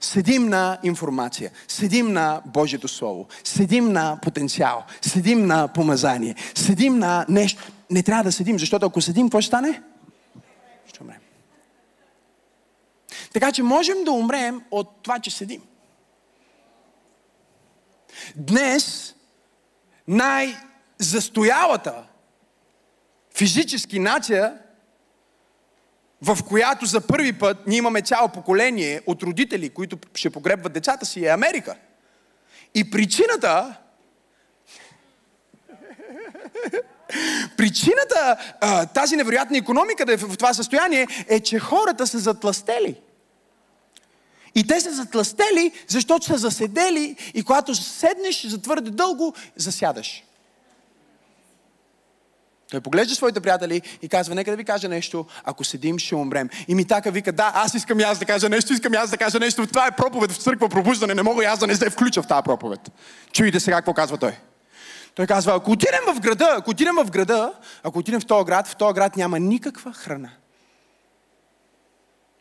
седим 0.00 0.48
на 0.48 0.78
информация, 0.82 1.50
седим 1.68 2.12
на 2.12 2.42
Божието 2.46 2.88
Слово, 2.88 3.26
седим 3.44 3.92
на 3.92 4.18
потенциал, 4.22 4.84
седим 5.02 5.46
на 5.46 5.68
помазание, 5.68 6.34
седим 6.54 6.98
на 6.98 7.26
нещо. 7.28 7.72
Не 7.90 8.02
трябва 8.02 8.24
да 8.24 8.32
седим, 8.32 8.58
защото 8.58 8.86
ако 8.86 9.00
седим, 9.00 9.26
какво 9.26 9.40
ще 9.40 9.46
стане? 9.46 9.82
Ще 10.86 11.02
умрем. 11.02 11.25
Така 13.36 13.52
че 13.52 13.62
можем 13.62 14.04
да 14.04 14.12
умрем 14.12 14.62
от 14.70 15.02
това, 15.02 15.18
че 15.18 15.30
седим. 15.30 15.62
Днес 18.36 19.14
най-застоялата 20.08 22.06
физически 23.34 23.98
нация, 23.98 24.58
в 26.22 26.38
която 26.48 26.86
за 26.86 27.06
първи 27.06 27.32
път 27.38 27.66
ние 27.66 27.78
имаме 27.78 28.02
цяло 28.02 28.28
поколение 28.28 29.00
от 29.06 29.22
родители, 29.22 29.70
които 29.70 29.98
ще 30.14 30.30
погребват 30.30 30.72
децата 30.72 31.06
си, 31.06 31.24
е 31.24 31.28
Америка. 31.28 31.76
И 32.74 32.90
причината 32.90 33.76
Причината 37.56 38.36
тази 38.94 39.16
невероятна 39.16 39.58
економика 39.58 40.06
да 40.06 40.12
е 40.12 40.16
в 40.16 40.36
това 40.36 40.54
състояние 40.54 41.06
е, 41.28 41.40
че 41.40 41.58
хората 41.58 42.06
са 42.06 42.18
затластели. 42.18 43.00
И 44.56 44.66
те 44.66 44.80
са 44.80 44.92
затластели, 44.92 45.72
защото 45.88 46.26
са 46.26 46.36
заседели 46.36 47.16
и 47.34 47.44
когато 47.44 47.74
седнеш 47.74 48.46
за 48.46 48.62
твърде 48.62 48.90
дълго, 48.90 49.34
засядаш. 49.56 50.22
Той 52.70 52.80
поглежда 52.80 53.14
своите 53.14 53.40
приятели 53.40 53.82
и 54.02 54.08
казва, 54.08 54.34
нека 54.34 54.50
да 54.50 54.56
ви 54.56 54.64
кажа 54.64 54.88
нещо, 54.88 55.26
ако 55.44 55.64
седим, 55.64 55.98
ще 55.98 56.14
умрем. 56.14 56.48
И 56.68 56.74
ми 56.74 56.84
така 56.84 57.10
вика, 57.10 57.32
да, 57.32 57.52
аз 57.54 57.74
искам 57.74 58.00
и 58.00 58.02
аз 58.02 58.18
да 58.18 58.24
кажа 58.24 58.48
нещо, 58.48 58.72
искам 58.72 58.94
и 58.94 58.96
аз 58.96 59.10
да 59.10 59.16
кажа 59.16 59.38
нещо. 59.38 59.66
Това 59.66 59.86
е 59.86 59.96
проповед 59.96 60.32
в 60.32 60.36
църква, 60.36 60.68
пробуждане, 60.68 61.14
не 61.14 61.22
мога 61.22 61.42
и 61.44 61.46
аз 61.46 61.58
да 61.58 61.66
не 61.66 61.74
се 61.74 61.90
включа 61.90 62.22
в 62.22 62.26
тази 62.26 62.44
проповед. 62.44 62.80
Чуйте 63.32 63.60
сега 63.60 63.76
какво 63.76 63.94
казва 63.94 64.18
той. 64.18 64.36
Той 65.14 65.26
казва, 65.26 65.54
ако 65.54 65.70
отидем 65.70 66.14
в 66.14 66.20
града, 66.20 66.54
ако 66.58 66.70
отидем 66.70 66.94
в 66.96 67.10
града, 67.10 67.52
ако 67.82 67.98
отидем 67.98 68.20
в 68.20 68.26
този 68.26 68.44
град, 68.44 68.68
в 68.68 68.76
този 68.76 68.94
град 68.94 69.16
няма 69.16 69.38
никаква 69.38 69.92
храна. 69.92 70.30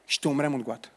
Ще 0.07 0.27
умрем 0.27 0.55
от 0.55 0.63
глад. 0.63 0.94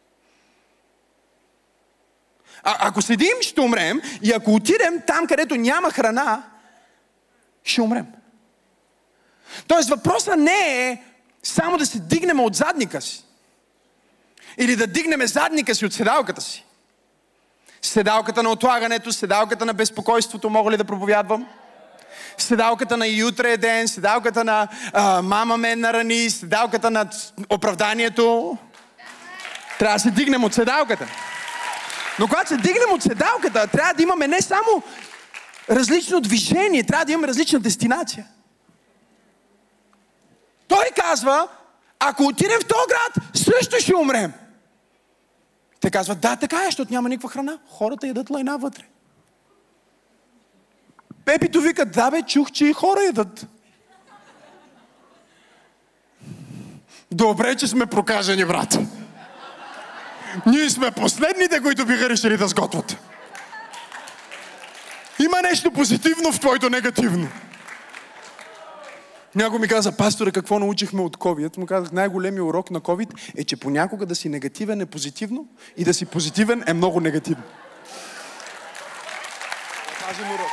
А, 2.63 2.77
ако 2.89 3.03
седим, 3.03 3.37
ще 3.41 3.61
умрем. 3.61 4.01
И 4.23 4.33
ако 4.33 4.55
отидем 4.55 5.03
там, 5.07 5.27
където 5.27 5.57
няма 5.57 5.91
храна, 5.91 6.43
ще 7.65 7.83
умрем. 7.83 8.07
Тоест 9.67 9.89
въпросът 9.89 10.39
не 10.39 10.89
е 10.89 11.03
само 11.43 11.79
да 11.79 11.87
се 11.87 11.99
дигнем 11.99 12.41
от 12.41 12.55
задника 12.55 13.01
си. 13.01 13.25
Или 14.59 14.77
да 14.77 14.87
дигнем 14.87 15.27
задника 15.27 15.75
си 15.75 15.87
от 15.87 15.93
седалката 15.93 16.41
си. 16.41 16.65
Седалката 17.83 18.43
на 18.43 18.51
отлагането, 18.51 19.13
седалката 19.13 19.67
на 19.67 19.75
безпокойството, 19.75 20.51
мога 20.51 20.71
ли 20.71 20.77
да 20.77 20.85
проповядвам? 20.85 21.49
Седалката 22.39 22.97
на 22.97 23.07
и 23.09 23.25
утре 23.25 23.53
е 23.53 23.57
ден, 23.57 23.89
седалката 23.89 24.45
на 24.45 24.69
а, 24.93 25.23
мама 25.23 25.57
ме 25.57 25.77
нарани, 25.77 26.31
седалката 26.31 26.91
на 26.91 27.11
оправданието. 27.51 28.59
Трябва 29.79 29.97
да 29.97 30.01
се 30.01 30.11
дигнем 30.11 30.45
от 30.45 30.55
седалката. 30.55 31.07
Но 32.19 32.29
когато 32.29 32.49
се 32.49 32.57
дигнем 32.57 32.93
от 32.93 33.03
седалката, 33.03 33.67
трябва 33.67 33.95
да 33.95 34.03
имаме 34.03 34.29
не 34.29 34.43
само 34.43 34.83
различно 35.71 36.21
движение, 36.21 36.85
трябва 36.85 37.05
да 37.05 37.13
имаме 37.13 37.29
различна 37.29 37.61
дестинация. 37.61 38.27
Той 40.69 40.85
казва, 40.97 41.49
ако 41.99 42.25
отидем 42.25 42.61
в 42.61 42.67
този 42.67 42.85
град, 42.89 43.25
също 43.35 43.77
ще 43.81 43.97
умрем. 43.97 44.33
Те 45.81 45.91
казват, 45.91 46.21
да, 46.21 46.37
така 46.37 46.63
е, 46.63 46.65
защото 46.65 46.93
няма 46.93 47.09
никаква 47.09 47.29
храна. 47.29 47.59
Хората 47.69 48.07
ядат 48.07 48.31
лайна 48.31 48.59
вътре. 48.59 48.85
Пепито 51.25 51.61
вика, 51.61 51.87
да 51.87 52.11
бе, 52.11 52.23
чух, 52.23 52.51
че 52.53 52.67
и 52.67 52.73
хора 52.73 53.01
ядат. 53.01 53.47
Добре, 57.13 57.57
че 57.57 57.67
сме 57.67 57.87
прокажени, 57.87 58.45
брат. 58.45 58.79
Ние 60.47 60.71
сме 60.71 60.91
последните, 60.91 61.61
които 61.61 61.87
биха 61.87 62.09
решили 62.09 62.37
да 62.37 62.49
сготвят. 62.49 62.97
Има 65.19 65.43
нещо 65.43 65.71
позитивно 65.71 66.33
в 66.33 66.41
твоето 66.41 66.71
негативно. 66.71 67.29
Някой 69.35 69.59
ми 69.59 69.69
каза, 69.69 69.97
пасторе, 69.97 70.31
какво 70.31 70.59
научихме 70.59 71.03
от 71.03 71.17
COVID? 71.17 71.59
Му 71.59 71.67
казах, 71.67 71.93
най-големият 71.93 72.47
урок 72.47 72.71
на 72.71 72.81
COVID 72.81 73.09
е, 73.37 73.45
че 73.45 73.57
понякога 73.57 74.07
да 74.07 74.15
си 74.15 74.29
негативен 74.29 74.81
е 74.81 74.87
позитивно 74.87 75.47
и 75.77 75.85
да 75.85 75.95
си 75.95 76.07
позитивен 76.07 76.65
е 76.67 76.73
много 76.73 77.01
негативно. 77.01 77.43
Важен 80.07 80.31
урок. 80.31 80.51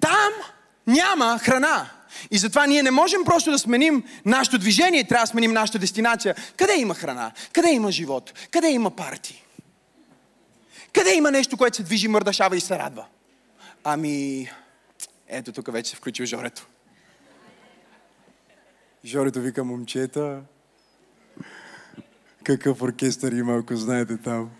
Там 0.00 0.32
няма 0.86 1.38
храна. 1.38 1.86
И 2.30 2.38
затова 2.38 2.66
ние 2.66 2.82
не 2.82 2.90
можем 2.90 3.24
просто 3.24 3.50
да 3.50 3.58
сменим 3.58 4.04
нашето 4.24 4.58
движение, 4.58 5.04
трябва 5.04 5.22
да 5.22 5.26
сменим 5.26 5.52
нашата 5.52 5.78
дестинация. 5.78 6.34
Къде 6.56 6.76
има 6.76 6.94
храна? 6.94 7.32
Къде 7.52 7.70
има 7.70 7.92
живот? 7.92 8.32
Къде 8.50 8.70
има 8.70 8.90
парти? 8.90 9.44
Къде 10.92 11.14
има 11.14 11.30
нещо, 11.30 11.56
което 11.56 11.76
се 11.76 11.82
движи, 11.82 12.08
мърдашава 12.08 12.56
и 12.56 12.60
се 12.60 12.78
радва? 12.78 13.06
Ами, 13.84 14.48
ето 15.28 15.52
тук 15.52 15.72
вече 15.72 15.90
се 15.90 15.96
включил 15.96 16.26
Жорето. 16.26 16.66
Жорето 19.04 19.40
вика 19.40 19.64
момчета. 19.64 20.40
Какъв 22.44 22.82
оркестър 22.82 23.32
има, 23.32 23.56
ако 23.56 23.76
знаете 23.76 24.16
там. 24.16 24.50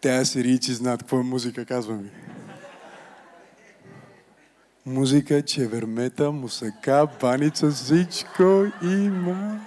Те 0.00 0.24
сирийци 0.24 0.74
знаят 0.74 1.02
какво 1.02 1.18
е 1.18 1.22
музика, 1.22 1.64
казвам 1.64 1.98
ви. 1.98 2.10
Музика, 4.86 5.42
чевермета, 5.42 6.32
мусака, 6.32 7.06
баница, 7.20 7.70
всичко 7.70 8.64
има. 8.82 9.60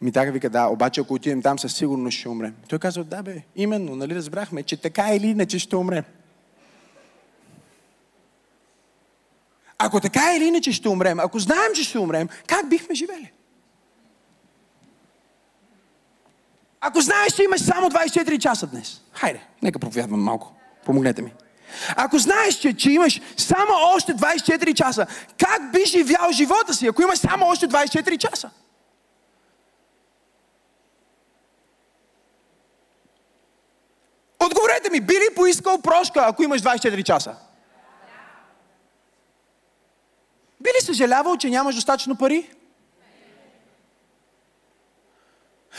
Ми 0.00 0.12
така 0.12 0.30
вика, 0.30 0.50
да, 0.50 0.66
обаче 0.66 1.00
ако 1.00 1.14
отидем 1.14 1.42
там, 1.42 1.58
със 1.58 1.74
сигурност 1.74 2.18
ще 2.18 2.28
умрем. 2.28 2.54
Той 2.68 2.78
казва, 2.78 3.04
да 3.04 3.22
бе, 3.22 3.42
именно, 3.56 3.96
нали 3.96 4.14
разбрахме, 4.14 4.62
че 4.62 4.76
така 4.76 5.14
или 5.14 5.26
иначе 5.26 5.58
ще 5.58 5.76
умрем. 5.76 6.04
Ако 9.78 10.00
така 10.00 10.36
или 10.36 10.44
иначе 10.44 10.72
ще 10.72 10.88
умрем, 10.88 11.20
ако 11.20 11.38
знаем, 11.38 11.72
че 11.74 11.84
ще 11.84 11.98
умрем, 11.98 12.28
как 12.46 12.68
бихме 12.68 12.94
живели? 12.94 13.32
Ако 16.80 17.00
знаеш, 17.00 17.32
че 17.32 17.42
имаш 17.42 17.60
само 17.60 17.90
24 17.90 18.38
часа 18.38 18.66
днес, 18.66 19.00
хайде, 19.12 19.46
нека 19.62 19.78
проповядвам 19.78 20.22
малко. 20.22 20.52
Помогнете 20.84 21.22
ми. 21.22 21.32
Ако 21.96 22.18
знаеш, 22.18 22.54
че, 22.54 22.76
че 22.76 22.90
имаш 22.90 23.20
само 23.36 23.72
още 23.94 24.14
24 24.14 24.74
часа, 24.74 25.06
как 25.38 25.72
би 25.72 25.84
живял 25.86 26.32
живота 26.32 26.74
си, 26.74 26.86
ако 26.86 27.02
имаш 27.02 27.18
само 27.18 27.46
още 27.46 27.68
24 27.68 28.18
часа? 28.18 28.50
Отговорете 34.40 34.90
ми, 34.90 35.00
би 35.00 35.14
ли 35.14 35.34
поискал 35.36 35.82
прошка, 35.82 36.24
ако 36.26 36.42
имаш 36.42 36.62
24 36.62 37.02
часа? 37.02 37.36
Би 40.60 40.68
ли 40.68 40.84
съжалявал, 40.84 41.36
че 41.36 41.50
нямаш 41.50 41.74
достатъчно 41.74 42.16
пари? 42.16 42.50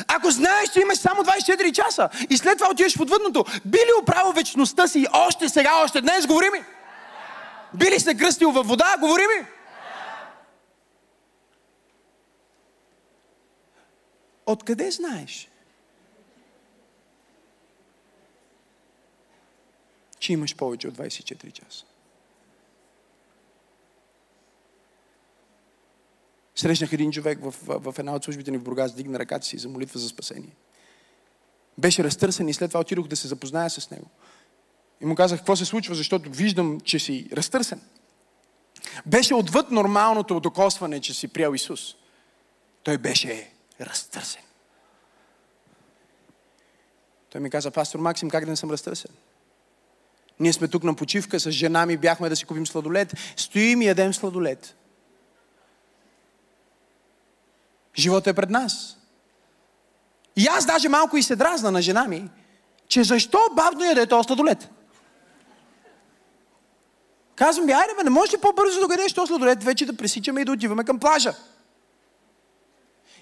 Ако 0.08 0.32
знаеш, 0.32 0.70
че 0.70 0.80
имаш 0.80 0.97
само 0.97 1.24
24 1.24 1.72
часа 1.72 2.10
и 2.30 2.38
след 2.38 2.58
това 2.58 2.72
отиваш 2.72 2.97
в 2.97 3.02
отвъдното, 3.02 3.45
би 3.66 3.78
ли 3.78 4.02
оправил 4.02 4.32
вечността 4.32 4.88
си 4.88 5.06
още 5.14 5.50
сега, 5.50 5.84
още 5.84 6.02
днес? 6.02 6.28
Говори 6.28 6.50
ми! 6.50 6.64
Би 7.74 7.86
ли 7.91 8.00
се 8.00 8.18
кръстил 8.18 8.52
във 8.52 8.68
вода? 8.68 8.95
Говори 9.00 9.22
ми! 9.22 9.45
Откъде 14.45 14.91
знаеш? 14.91 15.50
Че 20.20 20.34
имаш 20.34 20.56
повече 20.56 20.88
от 20.88 20.97
24 20.97 21.52
часа. 21.52 21.86
Срещнах 26.60 26.93
един 26.93 27.12
човек 27.12 27.39
в, 27.41 27.53
в, 27.62 27.99
една 27.99 28.16
от 28.16 28.24
службите 28.24 28.51
ни 28.51 28.57
в 28.57 28.64
Бургас, 28.64 28.93
дигна 28.93 29.20
ръката 29.20 29.45
си 29.45 29.57
за 29.57 29.70
молитва 29.70 29.99
за 29.99 30.10
спасение. 30.10 30.55
Беше 31.78 32.03
разтърсен 32.03 32.47
и 32.47 32.53
след 32.53 32.70
това 32.70 32.80
отидох 32.80 33.07
да 33.07 33.16
се 33.16 33.28
запозная 33.28 33.70
с 33.70 33.91
него. 33.91 34.07
И 35.01 35.05
му 35.05 35.16
казах, 35.16 35.39
какво 35.39 35.55
се 35.55 35.66
случва, 35.66 35.95
защото 35.95 36.30
виждам, 36.30 36.80
че 36.80 36.99
си 36.99 37.30
разтърсен. 37.34 37.82
Беше 39.05 39.34
отвъд 39.34 39.72
нормалното 39.72 40.39
докосване, 40.39 41.01
че 41.01 41.14
си 41.14 41.28
приел 41.28 41.55
Исус. 41.55 41.95
Той 42.84 42.97
беше 42.97 43.49
разтърсен. 43.82 44.43
Той 47.30 47.41
ми 47.41 47.49
каза, 47.49 47.72
пастор 47.72 47.99
Максим, 47.99 48.30
как 48.30 48.45
да 48.45 48.51
не 48.51 48.57
съм 48.57 48.72
разтърсен? 48.72 49.12
Ние 50.39 50.53
сме 50.53 50.68
тук 50.68 50.84
на 50.84 50.95
почивка, 50.95 51.39
с 51.39 51.51
жена 51.51 51.86
ми 51.86 51.97
бяхме 51.97 52.30
да 52.30 52.36
си 52.36 52.45
купим 52.45 52.68
сладолет. 52.68 53.14
Стоим 53.36 53.82
и 53.82 53.86
ядем 53.86 54.14
сладолет. 54.14 54.76
Животът 58.00 58.28
е 58.28 58.34
пред 58.34 58.50
нас. 58.50 58.97
И 60.36 60.47
аз 60.47 60.66
даже 60.66 60.89
малко 60.89 61.18
и 61.18 61.24
се 61.24 61.36
дразна 61.36 61.72
на 61.72 61.82
жена 61.82 62.08
ми, 62.08 62.30
че 62.88 63.04
защо 63.04 63.39
бавно 63.54 63.86
яде 63.86 64.06
този 64.06 64.28
сладолет? 64.28 64.70
Казвам 67.36 67.66
би, 67.66 67.72
айде 67.72 67.93
бе, 67.97 68.04
не 68.04 68.10
можеш 68.10 68.34
ли 68.34 68.38
по-бързо 68.38 68.80
да 68.80 68.88
гадеш 68.88 69.14
този 69.14 69.28
сладолет, 69.28 69.64
вече 69.64 69.86
да 69.86 69.97
пресичаме 69.97 70.41
и 70.41 70.45
да 70.45 70.52
отиваме 70.52 70.84
към 70.84 71.00
плажа. 71.00 71.34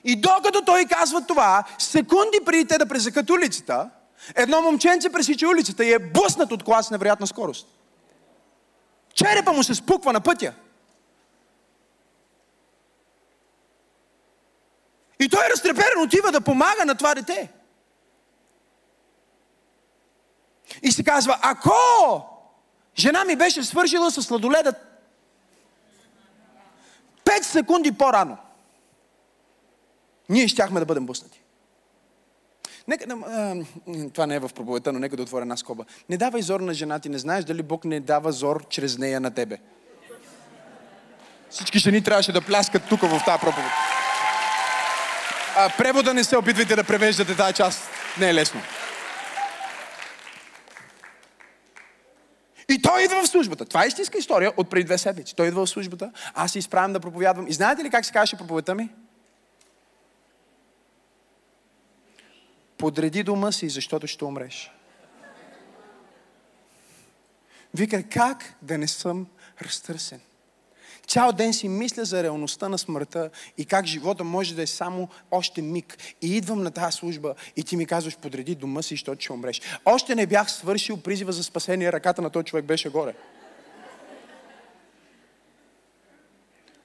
И 0.03 0.15
докато 0.15 0.61
той 0.61 0.85
казва 0.85 1.21
това, 1.27 1.63
секунди 1.77 2.39
преди 2.45 2.65
те 2.65 2.77
да 2.77 2.85
пресекат 2.85 3.29
улицата, 3.29 3.89
едно 4.35 4.61
момченце 4.61 5.09
пресича 5.09 5.47
улицата 5.47 5.85
и 5.85 5.93
е 5.93 5.99
блъснат 5.99 6.51
от 6.51 6.63
кола 6.63 6.83
с 6.83 6.91
невероятна 6.91 7.27
скорост. 7.27 7.67
Черепа 9.13 9.53
му 9.53 9.63
се 9.63 9.75
спуква 9.75 10.13
на 10.13 10.21
пътя. 10.21 10.53
И 15.19 15.29
той 15.29 15.49
разтреперен 15.53 16.01
отива 16.03 16.31
да 16.31 16.41
помага 16.41 16.85
на 16.85 16.95
това 16.95 17.15
дете. 17.15 17.51
И 20.83 20.91
се 20.91 21.03
казва, 21.03 21.39
ако 21.41 21.73
жена 22.97 23.23
ми 23.23 23.35
беше 23.35 23.63
свършила 23.63 24.11
с 24.11 24.21
сладоледа 24.21 24.73
5 27.25 27.41
секунди 27.41 27.91
по-рано, 27.91 28.37
ние 30.29 30.47
щяхме 30.47 30.79
да 30.79 30.85
бъдем 30.85 31.05
буснати. 31.05 31.41
Нека, 32.87 33.05
а, 33.09 33.55
това 34.13 34.25
не 34.25 34.35
е 34.35 34.39
в 34.39 34.49
проповедта, 34.55 34.93
но 34.93 34.99
нека 34.99 35.17
да 35.17 35.23
отворя 35.23 35.41
една 35.41 35.57
скоба. 35.57 35.85
Не 36.09 36.17
давай 36.17 36.41
зор 36.41 36.59
на 36.59 36.73
жена 36.73 36.99
ти, 36.99 37.09
не 37.09 37.17
знаеш 37.17 37.45
дали 37.45 37.63
Бог 37.63 37.85
не 37.85 37.99
дава 37.99 38.31
зор 38.31 38.67
чрез 38.69 38.97
нея 38.97 39.19
на 39.19 39.33
тебе. 39.33 39.57
Всички 41.49 41.79
жени 41.79 42.03
трябваше 42.03 42.31
да 42.31 42.41
пляскат 42.41 42.83
тук 42.89 43.01
в 43.01 43.21
тази 43.25 43.39
проповед 43.39 43.96
а, 45.57 45.69
превода 45.77 46.13
не 46.13 46.23
се 46.23 46.37
опитвайте 46.37 46.75
да 46.75 46.83
превеждате 46.83 47.35
тази 47.35 47.53
част. 47.53 47.89
Не 48.19 48.29
е 48.29 48.33
лесно. 48.33 48.61
И 52.69 52.81
той 52.81 53.03
идва 53.03 53.23
в 53.23 53.27
службата. 53.27 53.65
Това 53.65 53.83
е 53.83 53.87
истинска 53.87 54.17
история 54.17 54.53
от 54.57 54.69
преди 54.69 54.83
две 54.83 54.97
седмици. 54.97 55.35
Той 55.35 55.47
идва 55.47 55.65
в 55.65 55.69
службата, 55.69 56.11
аз 56.33 56.51
се 56.51 56.59
изправям 56.59 56.93
да 56.93 56.99
проповядвам. 56.99 57.47
И 57.47 57.53
знаете 57.53 57.83
ли 57.83 57.89
как 57.89 58.05
се 58.05 58.11
казваше 58.11 58.37
проповедта 58.37 58.75
ми? 58.75 58.89
Подреди 62.77 63.23
дома 63.23 63.51
си, 63.51 63.69
защото 63.69 64.07
ще 64.07 64.25
умреш. 64.25 64.71
Вика, 67.73 68.03
как 68.03 68.53
да 68.61 68.77
не 68.77 68.87
съм 68.87 69.27
разтърсен? 69.61 70.21
Цял 71.07 71.31
ден 71.31 71.53
си 71.53 71.67
мисля 71.67 72.05
за 72.05 72.23
реалността 72.23 72.69
на 72.69 72.77
смъртта 72.77 73.29
и 73.57 73.65
как 73.65 73.85
живота 73.85 74.23
може 74.23 74.55
да 74.55 74.61
е 74.61 74.67
само 74.67 75.09
още 75.31 75.61
миг. 75.61 75.97
И 76.21 76.37
идвам 76.37 76.63
на 76.63 76.71
тази 76.71 76.97
служба 76.97 77.35
и 77.55 77.63
ти 77.63 77.75
ми 77.75 77.85
казваш, 77.85 78.17
подреди 78.17 78.55
дома 78.55 78.81
си, 78.81 78.93
защото 78.93 79.21
ще 79.21 79.33
умреш. 79.33 79.61
Още 79.85 80.15
не 80.15 80.25
бях 80.25 80.51
свършил 80.51 80.97
призива 80.97 81.31
за 81.31 81.43
спасение, 81.43 81.91
ръката 81.91 82.21
на 82.21 82.29
този 82.29 82.45
човек 82.45 82.65
беше 82.65 82.89
горе. 82.89 83.13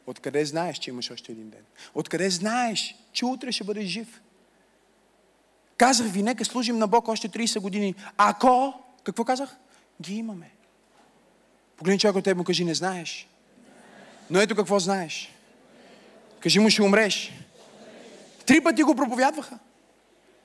Откъде 0.06 0.44
знаеш, 0.44 0.78
че 0.78 0.90
имаш 0.90 1.10
още 1.10 1.32
един 1.32 1.50
ден? 1.50 1.64
Откъде 1.94 2.30
знаеш, 2.30 2.96
че 3.12 3.24
утре 3.24 3.52
ще 3.52 3.64
бъдеш 3.64 3.84
жив? 3.84 4.22
Казах 5.76 6.12
ви, 6.12 6.22
нека 6.22 6.44
служим 6.44 6.78
на 6.78 6.86
Бог 6.86 7.08
още 7.08 7.28
30 7.28 7.60
години. 7.60 7.94
Ако, 8.16 8.74
какво 9.04 9.24
казах? 9.24 9.56
Ги 10.02 10.14
имаме. 10.14 10.50
Погледни 11.76 11.98
човек 11.98 12.16
от 12.16 12.24
теб 12.24 12.36
му 12.36 12.44
кажи, 12.44 12.64
не 12.64 12.74
знаеш. 12.74 13.28
Но 14.30 14.40
ето 14.40 14.56
какво 14.56 14.78
знаеш. 14.78 15.32
Кажи 16.40 16.58
му, 16.58 16.70
ще 16.70 16.82
умреш. 16.82 17.32
Три 18.46 18.60
пъти 18.60 18.82
го 18.82 18.94
проповядваха. 18.94 19.58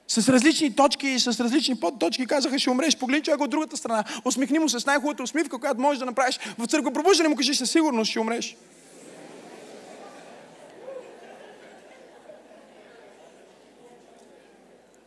С 0.08 0.30
различни 0.30 0.76
точки 0.76 1.08
и 1.08 1.20
с 1.20 1.28
различни 1.40 1.80
подточки 1.80 2.26
казаха, 2.26 2.60
ще 2.60 2.70
умреш. 2.70 2.98
Погледни 2.98 3.24
човек 3.24 3.42
от 3.42 3.50
другата 3.50 3.78
страна. 3.78 4.04
Усмихни 4.26 4.60
му 4.60 4.70
с 4.70 4.86
най-хубавата 4.86 5.24
усмивка, 5.24 5.60
която 5.60 5.82
можеш 5.82 6.00
да 6.00 6.06
направиш 6.06 6.40
в 6.58 6.66
църква. 6.66 6.94
Пробуждане 6.94 7.30
му 7.30 7.36
кажи, 7.36 7.56
със 7.56 7.72
сигурност 7.72 8.10
ще 8.12 8.20
умреш. 8.20 8.58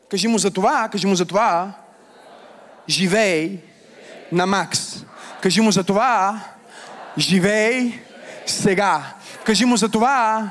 Кажи 0.08 0.28
му 0.28 0.38
за 0.38 0.50
това, 0.50 0.88
кажи 0.92 1.06
му 1.06 1.14
за 1.14 1.24
това, 1.24 1.72
живей 2.88 3.58
на 4.32 4.46
Макс. 4.46 5.04
Кажи 5.42 5.60
му 5.60 5.72
за 5.72 5.84
това, 5.84 6.40
живей 7.18 8.00
сега. 8.51 9.03
Кажи 9.44 9.64
му 9.64 9.76
за 9.76 9.88
това, 9.88 10.51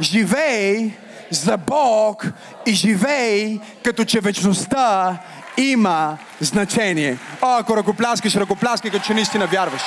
живей 0.00 0.90
за 1.30 1.56
Бог 1.56 2.26
и 2.66 2.72
живей 2.72 3.60
като 3.84 4.04
че 4.04 4.20
вечността 4.20 5.18
има 5.56 6.18
значение. 6.40 7.18
О, 7.42 7.56
ако 7.58 7.76
ръкопляскаш, 7.76 8.36
ръкопляскай, 8.36 8.90
като 8.90 9.04
че 9.04 9.14
наистина 9.14 9.46
вярваш. 9.46 9.82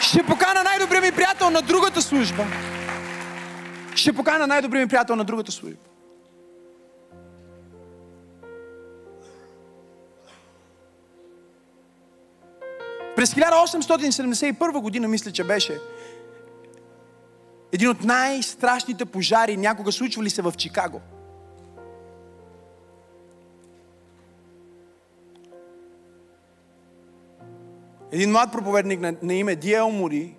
Ще 0.00 0.22
покана 0.22 0.62
най-добрия 0.62 1.00
ми 1.00 1.12
приятел 1.12 1.50
на 1.50 1.62
другата 1.62 2.02
служба. 2.02 2.44
Ще 3.94 4.12
покана 4.12 4.46
най-добрия 4.46 4.82
ми 4.82 4.88
приятел 4.88 5.16
на 5.16 5.24
другата 5.24 5.52
служба. 5.52 5.91
През 13.16 13.34
1871 13.34 14.80
година, 14.80 15.08
мисля, 15.08 15.32
че 15.32 15.44
беше, 15.44 15.80
един 17.72 17.88
от 17.88 18.04
най-страшните 18.04 19.04
пожари 19.04 19.56
някога 19.56 19.92
случвали 19.92 20.30
се 20.30 20.42
в 20.42 20.52
Чикаго. 20.58 21.00
Един 28.12 28.30
млад 28.30 28.52
проповедник 28.52 29.00
на, 29.00 29.14
на 29.22 29.34
име 29.34 29.56
Диел 29.56 29.90
Мури 29.90 30.36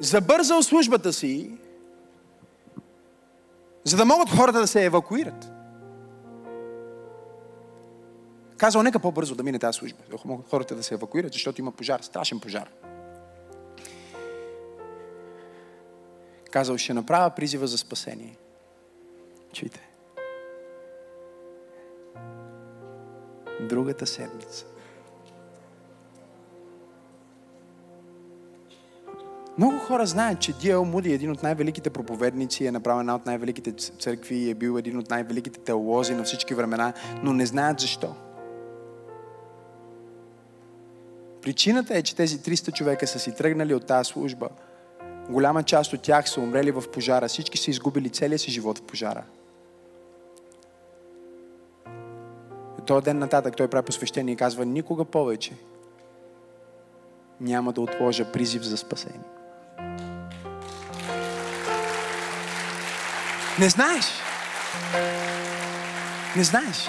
забързал 0.00 0.62
службата 0.62 1.12
си, 1.12 1.58
за 3.84 3.96
да 3.96 4.04
могат 4.04 4.30
хората 4.30 4.60
да 4.60 4.66
се 4.66 4.84
евакуират. 4.84 5.57
Казал, 8.58 8.82
нека 8.82 8.98
по-бързо 8.98 9.34
да 9.34 9.42
мине 9.42 9.58
тази 9.58 9.76
служба. 9.76 9.98
Хората 10.50 10.74
да 10.74 10.82
се 10.82 10.94
евакуират, 10.94 11.32
защото 11.32 11.60
има 11.60 11.72
пожар, 11.72 12.00
страшен 12.00 12.40
пожар. 12.40 12.70
Казал, 16.50 16.78
ще 16.78 16.94
направя 16.94 17.30
призива 17.30 17.66
за 17.66 17.78
спасение. 17.78 18.36
Чуйте. 19.52 19.88
Другата 23.60 24.06
седмица. 24.06 24.66
Много 29.58 29.78
хора 29.78 30.06
знаят, 30.06 30.40
че 30.40 30.52
Диел 30.52 30.84
Муди 30.84 31.10
е 31.10 31.14
един 31.14 31.30
от 31.30 31.42
най-великите 31.42 31.90
проповедници, 31.90 32.66
е 32.66 32.72
направил 32.72 33.00
една 33.00 33.14
от 33.14 33.26
най-великите 33.26 33.72
църкви, 33.72 34.50
е 34.50 34.54
бил 34.54 34.78
един 34.78 34.98
от 34.98 35.10
най-великите 35.10 35.60
теолози 35.60 36.14
на 36.14 36.24
всички 36.24 36.54
времена, 36.54 36.92
но 37.22 37.32
не 37.32 37.46
знаят 37.46 37.80
защо. 37.80 38.14
Причината 41.48 41.98
е, 41.98 42.02
че 42.02 42.16
тези 42.16 42.38
300 42.38 42.72
човека 42.72 43.06
са 43.06 43.18
си 43.18 43.34
тръгнали 43.34 43.74
от 43.74 43.86
тази 43.86 44.08
служба. 44.08 44.48
Голяма 45.28 45.62
част 45.62 45.92
от 45.92 46.02
тях 46.02 46.30
са 46.30 46.40
умрели 46.40 46.70
в 46.70 46.84
пожара. 46.92 47.28
Всички 47.28 47.58
са 47.58 47.70
изгубили 47.70 48.10
целия 48.10 48.38
си 48.38 48.50
живот 48.50 48.78
в 48.78 48.82
пожара. 48.82 49.24
И 52.78 52.84
този 52.86 53.04
ден 53.04 53.18
нататък 53.18 53.56
той 53.56 53.68
прави 53.68 53.84
посвещение 53.84 54.34
и 54.34 54.36
казва, 54.36 54.64
никога 54.64 55.04
повече 55.04 55.52
няма 57.40 57.72
да 57.72 57.80
отложа 57.80 58.32
призив 58.32 58.62
за 58.62 58.76
спасение. 58.76 59.20
Не 63.58 63.68
знаеш. 63.68 64.04
Не 66.36 66.44
знаеш. 66.44 66.88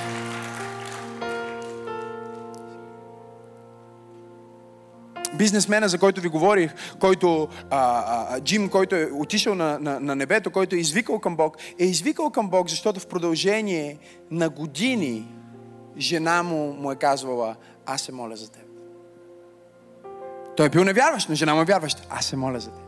Бизнесмена, 5.40 5.90
за 5.90 5.98
който 5.98 6.22
ви 6.22 6.30
говорих, 6.30 6.74
който, 7.00 7.48
а, 7.70 8.04
а, 8.36 8.42
Джим, 8.42 8.70
който 8.70 8.96
е 8.96 9.10
отишъл 9.14 9.56
на, 9.56 9.80
на, 9.80 10.00
на 10.00 10.16
небето, 10.16 10.52
който 10.52 10.76
е 10.76 10.80
извикал 10.80 11.20
към 11.20 11.36
Бог, 11.36 11.58
е 11.80 11.86
извикал 11.86 12.30
към 12.30 12.50
Бог, 12.50 12.70
защото 12.70 13.00
в 13.00 13.08
продължение 13.08 13.98
на 14.32 14.50
години 14.50 15.28
жена 15.98 16.44
му 16.44 16.74
му 16.74 16.92
е 16.92 16.96
казвала, 16.96 17.56
аз 17.86 18.02
се 18.02 18.12
моля 18.12 18.36
за 18.36 18.52
теб. 18.52 18.66
Той 20.58 20.66
е 20.66 20.70
бил 20.70 20.84
невярващ, 20.84 21.30
но 21.30 21.36
жена 21.36 21.56
му 21.56 21.62
е 21.62 21.66
вярваща. 21.66 22.08
Аз 22.10 22.26
се 22.26 22.36
моля 22.36 22.60
за 22.60 22.72
теб. 22.72 22.84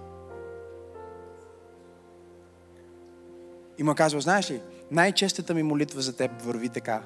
И 3.77 3.83
му 3.83 3.91
е 3.91 3.95
казва, 3.95 4.21
знаеш 4.21 4.51
ли, 4.51 4.61
най-честата 4.91 5.53
ми 5.53 5.63
молитва 5.63 6.01
за 6.01 6.15
теб 6.15 6.31
върви 6.41 6.69
така. 6.69 7.01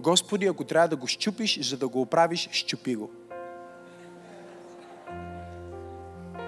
Господи, 0.00 0.46
ако 0.46 0.64
трябва 0.64 0.88
да 0.88 0.96
го 0.96 1.06
щупиш, 1.06 1.68
за 1.68 1.76
да 1.76 1.88
го 1.88 2.00
оправиш, 2.00 2.48
щупи 2.52 2.94
го. 2.94 3.10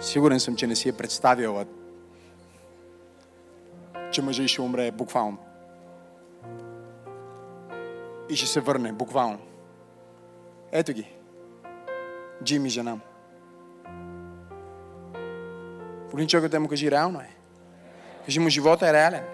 Сигурен 0.05 0.41
съм, 0.41 0.57
че 0.57 0.67
не 0.67 0.77
си 0.77 0.89
е 0.89 0.93
представила, 0.93 1.65
че 4.13 4.23
мъжа 4.23 4.49
ще 4.49 4.63
умре 4.63 4.91
буквално. 4.91 5.39
И 8.29 8.37
ще 8.37 8.47
се 8.47 8.61
върне 8.61 8.93
буквално. 8.93 9.39
Ето 10.73 10.93
ги. 10.93 11.13
Джим 12.45 12.67
и 12.67 12.69
жена 12.69 12.95
му. 12.95 13.01
Полин 16.11 16.29
човекът 16.29 16.61
му 16.61 16.69
кажи, 16.69 16.91
реално 16.91 17.21
е. 17.21 17.31
Кажи 18.25 18.41
му, 18.41 18.49
живота 18.49 18.89
е 18.89 18.93
реален. 18.93 19.25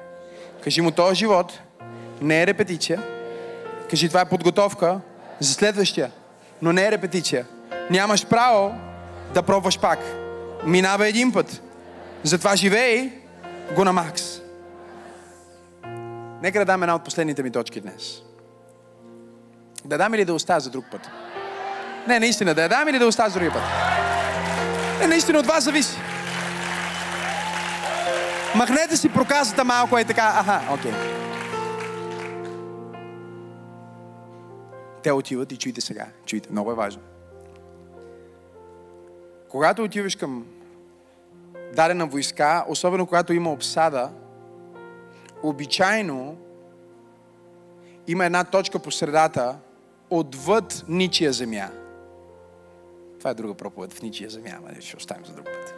Кажи 0.65 0.81
му, 0.81 0.91
този 0.91 1.15
живот 1.15 1.61
не 2.23 2.43
е 2.43 2.47
репетиция. 2.47 3.03
Кажи, 3.91 4.09
това 4.09 4.21
е 4.21 4.29
подготовка 4.29 5.01
за 5.41 5.55
следващия, 5.55 6.11
но 6.63 6.73
не 6.73 6.87
е 6.87 6.93
репетиция. 6.93 7.47
Нямаш 7.91 8.27
право 8.27 8.75
да 9.35 9.43
пробваш 9.43 9.81
пак. 9.81 9.99
Минава 10.65 11.09
един 11.09 11.33
път. 11.33 11.63
Затова 12.23 12.57
живей 12.57 13.13
го 13.75 13.85
на 13.85 13.93
макс. 13.93 14.23
Нека 16.43 16.59
да 16.59 16.65
дам 16.65 16.83
една 16.83 16.95
от 16.95 17.05
последните 17.05 17.43
ми 17.43 17.51
точки 17.51 17.81
днес. 17.81 18.23
Да 19.85 19.99
дам 19.99 20.15
или 20.15 20.25
да 20.25 20.35
оставя 20.35 20.61
за 20.61 20.71
друг 20.71 20.85
път? 20.91 21.11
Не, 22.09 22.21
наистина, 22.21 22.55
да 22.55 22.63
я 22.63 22.69
дам 22.69 22.89
или 22.89 22.99
да 22.99 23.07
оставя 23.07 23.31
за 23.31 23.35
другия 23.35 23.53
път? 23.53 23.63
Не, 25.01 25.07
наистина 25.07 25.39
от 25.39 25.47
вас 25.47 25.65
зависи. 25.65 25.97
Махнете 28.55 28.97
си 28.97 29.09
проказата 29.09 29.65
малко 29.65 29.99
е 29.99 30.05
така. 30.05 30.33
Аха, 30.37 30.75
окей. 30.75 30.93
Okay. 30.93 31.21
Те 35.03 35.13
отиват 35.13 35.53
и 35.53 35.57
чуйте 35.57 35.81
сега. 35.81 36.07
Чуйте, 36.27 36.49
много 36.53 36.73
е 36.73 36.75
важно. 36.75 37.03
Когато 39.51 39.83
отиваш 39.83 40.17
към 40.17 40.47
дадена 41.77 42.07
войска, 42.07 42.65
особено 42.69 43.07
когато 43.07 43.33
има 43.33 43.53
обсада, 43.53 44.11
обичайно 45.43 46.37
има 48.07 48.25
една 48.25 48.45
точка 48.45 48.79
по 48.79 48.91
средата 48.91 49.57
отвъд 50.11 50.85
ничия 50.89 51.33
земя. 51.33 51.69
Това 53.19 53.31
е 53.31 53.35
друга 53.35 53.55
проповед 53.55 53.93
в 53.93 54.03
ничия 54.03 54.31
земя, 54.31 54.59
но 54.63 54.81
ще 54.81 54.97
оставим 54.97 55.25
за 55.25 55.33
друг 55.33 55.45
път. 55.45 55.75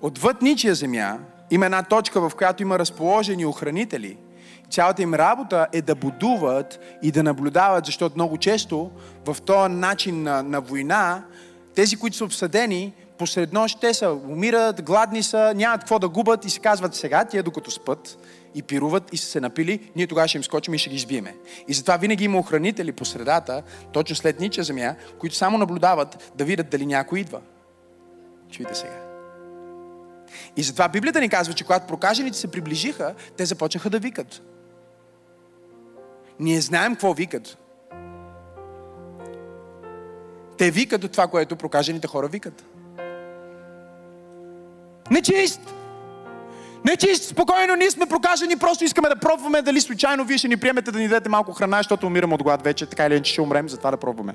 Отвъд 0.00 0.42
ничия 0.42 0.74
земя 0.74 1.18
има 1.50 1.64
една 1.64 1.82
точка, 1.82 2.28
в 2.28 2.32
която 2.36 2.62
има 2.62 2.78
разположени 2.78 3.46
охранители. 3.46 4.18
Цялата 4.70 5.02
им 5.02 5.14
работа 5.14 5.66
е 5.72 5.82
да 5.82 5.94
будуват 5.94 6.80
и 7.02 7.12
да 7.12 7.22
наблюдават, 7.22 7.86
защото 7.86 8.14
много 8.14 8.38
често 8.38 8.90
в 9.26 9.36
този 9.42 9.74
начин 9.74 10.22
на, 10.22 10.42
на 10.42 10.60
война 10.60 11.24
тези, 11.74 11.96
които 11.96 12.16
са 12.16 12.24
обсъдени, 12.24 12.92
посред 13.18 13.52
нощ 13.52 13.80
те 13.80 13.94
са, 13.94 14.10
умират, 14.10 14.82
гладни 14.82 15.22
са, 15.22 15.52
нямат 15.56 15.80
какво 15.80 15.98
да 15.98 16.08
губят 16.08 16.44
и 16.44 16.50
се 16.50 16.60
казват 16.60 16.94
сега, 16.94 17.24
тия 17.24 17.42
докато 17.42 17.70
спът 17.70 18.18
и 18.54 18.62
пируват 18.62 19.12
и 19.12 19.16
са 19.16 19.26
се 19.26 19.40
напили, 19.40 19.90
ние 19.96 20.06
тогава 20.06 20.28
ще 20.28 20.38
им 20.38 20.44
скочим 20.44 20.74
и 20.74 20.78
ще 20.78 20.90
ги 20.90 20.96
избиеме. 20.96 21.34
И 21.68 21.74
затова 21.74 21.96
винаги 21.96 22.24
има 22.24 22.38
охранители 22.38 22.92
по 22.92 23.04
средата, 23.04 23.62
точно 23.92 24.16
след 24.16 24.40
нича 24.40 24.62
земя, 24.62 24.94
които 25.18 25.36
само 25.36 25.58
наблюдават 25.58 26.32
да 26.36 26.44
видят 26.44 26.70
дали 26.70 26.86
някой 26.86 27.20
идва. 27.20 27.40
Чуйте 28.50 28.74
сега. 28.74 29.00
И 30.56 30.62
затова 30.62 30.88
Библията 30.88 31.20
ни 31.20 31.28
казва, 31.28 31.54
че 31.54 31.64
когато 31.64 31.86
прокажените 31.86 32.38
се 32.38 32.50
приближиха, 32.50 33.14
те 33.36 33.46
започнаха 33.46 33.90
да 33.90 33.98
викат. 33.98 34.42
Ние 36.40 36.60
знаем 36.60 36.92
какво 36.92 37.14
викат. 37.14 37.58
Те 40.58 40.70
викат 40.70 41.04
от 41.04 41.12
това, 41.12 41.26
което 41.26 41.56
прокажените 41.56 42.06
хора 42.06 42.28
викат. 42.28 42.64
Нечист! 45.10 45.60
Нечист! 46.84 47.24
Спокойно, 47.24 47.76
ние 47.76 47.90
сме 47.90 48.06
прокажени, 48.06 48.56
просто 48.56 48.84
искаме 48.84 49.08
да 49.08 49.16
пробваме 49.16 49.62
дали 49.62 49.80
случайно 49.80 50.24
вие 50.24 50.38
ще 50.38 50.48
ни 50.48 50.56
приемете 50.56 50.92
да 50.92 50.98
ни 50.98 51.08
дадете 51.08 51.28
малко 51.28 51.52
храна, 51.52 51.76
защото 51.76 52.06
умирам 52.06 52.32
от 52.32 52.42
глад 52.42 52.62
вече, 52.62 52.86
така 52.86 53.06
или 53.06 53.14
иначе 53.14 53.32
ще 53.32 53.40
умрем, 53.40 53.68
затова 53.68 53.90
да 53.90 53.96
пробваме. 53.96 54.34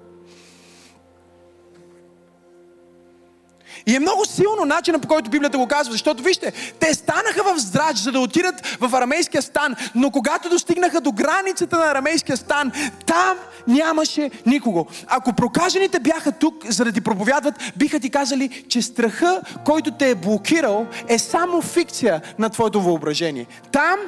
И 3.85 3.95
е 3.95 3.99
много 3.99 4.25
силно 4.25 4.65
начинът 4.65 5.01
по 5.01 5.07
който 5.07 5.29
Библията 5.29 5.57
го 5.57 5.67
казва, 5.67 5.91
защото 5.91 6.23
вижте, 6.23 6.53
те 6.79 6.93
станаха 6.93 7.43
в 7.43 7.59
здрач, 7.59 7.97
за 7.97 8.11
да 8.11 8.19
отидат 8.19 8.77
в 8.79 8.95
арамейския 8.95 9.41
стан, 9.41 9.75
но 9.95 10.11
когато 10.11 10.49
достигнаха 10.49 11.01
до 11.01 11.11
границата 11.11 11.77
на 11.77 11.85
арамейския 11.85 12.37
стан, 12.37 12.71
там 13.05 13.37
нямаше 13.67 14.31
никого. 14.45 14.87
Ако 15.07 15.33
прокажените 15.33 15.99
бяха 15.99 16.31
тук, 16.31 16.65
за 16.69 16.85
да 16.85 16.91
ти 16.91 17.01
проповядват, 17.01 17.55
биха 17.75 17.99
ти 17.99 18.09
казали, 18.09 18.65
че 18.69 18.81
страха, 18.81 19.41
който 19.65 19.91
те 19.91 20.09
е 20.09 20.15
блокирал, 20.15 20.87
е 21.07 21.19
само 21.19 21.61
фикция 21.61 22.21
на 22.39 22.49
твоето 22.49 22.81
въображение. 22.81 23.47
Там 23.71 23.99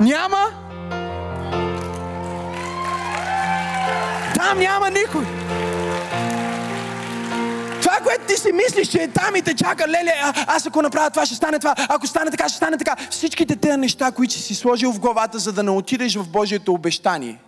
няма 0.00 0.48
там 4.34 4.58
няма 4.58 4.90
никой 4.90 5.24
това, 7.92 8.04
което 8.04 8.26
ти 8.26 8.36
си 8.36 8.52
мислиш, 8.52 8.88
че 8.88 8.98
е 9.02 9.08
там 9.08 9.36
и 9.36 9.42
те 9.42 9.54
чака, 9.54 9.88
леле, 9.88 10.12
а, 10.22 10.44
аз 10.46 10.66
ако 10.66 10.82
направя 10.82 11.10
това, 11.10 11.26
ще 11.26 11.34
стане 11.34 11.58
това, 11.58 11.74
ако 11.88 12.06
стане 12.06 12.30
така, 12.30 12.48
ще 12.48 12.56
стане 12.56 12.76
така. 12.76 12.96
Всичките 13.10 13.56
тези 13.56 13.76
неща, 13.76 14.12
които 14.12 14.34
си 14.34 14.54
сложил 14.54 14.92
в 14.92 15.00
главата, 15.00 15.38
за 15.38 15.52
да 15.52 15.62
не 15.62 15.70
отидеш 15.70 16.16
в 16.16 16.28
Божието 16.28 16.72
обещание, 16.72 17.38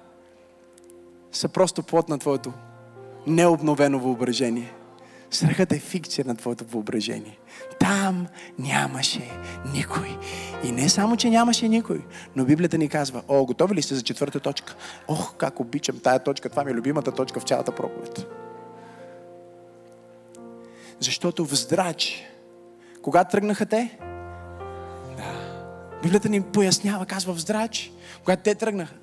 са 1.33 1.49
просто 1.49 1.83
плод 1.83 2.09
на 2.09 2.19
твоето 2.19 2.53
необновено 3.27 3.99
въображение. 3.99 4.73
Страхът 5.31 5.73
е 5.73 5.79
фикция 5.79 6.25
на 6.27 6.37
твоето 6.37 6.65
въображение. 6.65 7.39
Там 7.81 8.27
нямаше 8.59 9.31
никой. 9.75 10.19
И 10.65 10.73
не 10.73 10.89
само, 10.89 11.17
че 11.17 11.31
нямаше 11.31 11.69
никой, 11.69 12.01
но 12.37 12.45
Библията 12.45 12.79
ни 12.79 12.89
казва, 12.89 13.23
о, 13.29 13.45
готови 13.45 13.75
ли 13.75 13.83
сте 13.83 13.95
за 13.95 14.03
четвърта 14.03 14.41
точка? 14.41 14.75
Ох, 15.09 15.35
как 15.37 15.61
обичам 15.61 15.99
тая 15.99 16.19
точка, 16.19 16.49
това 16.49 16.65
ми 16.65 16.71
е 16.71 16.75
любимата 16.75 17.13
точка 17.13 17.41
в 17.41 17.45
цялата 17.45 17.73
проповед. 17.73 18.44
Защото 21.01 21.45
в 21.45 21.55
здрач, 21.55 22.23
кога 23.03 23.25
тръгнаха 23.25 23.67
те? 23.67 23.99
Да. 25.17 25.55
Библията 26.03 26.29
ни 26.29 26.43
пояснява, 26.43 27.07
казва 27.07 27.35
в 27.35 27.41
здрач, 27.41 27.93
когато 28.25 28.43
те 28.43 28.55
тръгнаха. 28.55 28.95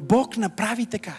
Бог 0.00 0.36
направи 0.36 0.86
така. 0.86 1.14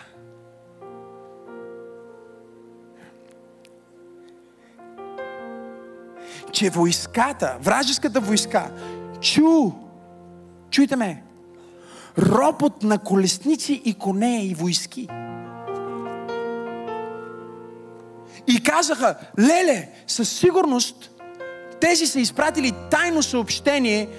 Че 6.51 6.69
войската, 6.69 7.57
вражеската 7.61 8.19
войска, 8.19 8.71
чу, 9.21 9.71
чуйте 10.69 10.95
ме, 10.95 11.23
ропот 12.17 12.83
на 12.83 12.99
колесници 12.99 13.81
и 13.85 13.93
коне 13.93 14.45
и 14.45 14.53
войски. 14.53 15.07
И 18.47 18.63
казаха, 18.63 19.15
леле, 19.39 19.89
със 20.07 20.29
сигурност 20.29 21.11
тези 21.81 22.07
са 22.07 22.19
изпратили 22.19 22.73
тайно 22.91 23.23
съобщение 23.23 24.09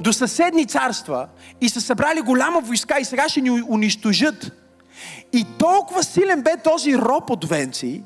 до 0.00 0.12
съседни 0.12 0.66
царства 0.66 1.28
и 1.60 1.68
са 1.68 1.80
събрали 1.80 2.20
голяма 2.20 2.60
войска 2.60 2.98
и 3.00 3.04
сега 3.04 3.28
ще 3.28 3.40
ни 3.40 3.62
унищожат. 3.68 4.52
И 5.32 5.46
толкова 5.58 6.02
силен 6.02 6.42
бе 6.42 6.56
този 6.64 6.98
роп 6.98 7.30
от 7.30 7.48
венци, 7.48 8.02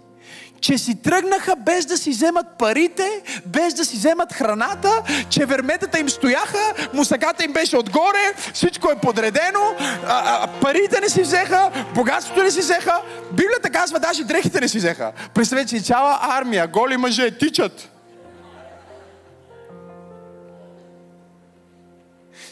че 0.61 0.78
си 0.78 1.02
тръгнаха 1.02 1.56
без 1.56 1.86
да 1.86 1.96
си 1.96 2.11
вземат 2.11 2.46
парите, 2.58 3.22
без 3.46 3.74
да 3.74 3.84
си 3.84 3.96
вземат 3.96 4.32
храната, 4.32 5.02
че 5.30 5.46
верметата 5.46 5.98
им 5.98 6.08
стояха, 6.08 6.74
мусаката 6.94 7.44
им 7.44 7.52
беше 7.52 7.76
отгоре, 7.76 8.34
всичко 8.54 8.90
е 8.90 8.96
подредено, 8.96 9.74
а, 9.78 9.98
а, 10.06 10.46
парите 10.61 11.00
не 11.00 11.08
си 11.08 11.22
взеха, 11.22 11.70
богатството 11.94 12.42
не 12.42 12.50
си 12.50 12.61
взеха. 12.61 13.02
Библията 13.32 13.70
казва, 13.70 14.00
даже 14.00 14.24
дрехите 14.24 14.61
не 14.61 14.68
си 14.68 14.78
взеха. 14.78 15.12
Представете 15.34 15.68
си, 15.68 15.84
цяла 15.84 16.18
армия, 16.22 16.68
голи 16.68 16.96
мъже, 16.96 17.30
тичат. 17.30 17.90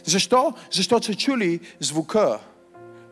Защо? 0.05 0.55
Защото 0.73 1.07
са 1.07 1.15
чули 1.15 1.61
звука 1.81 2.39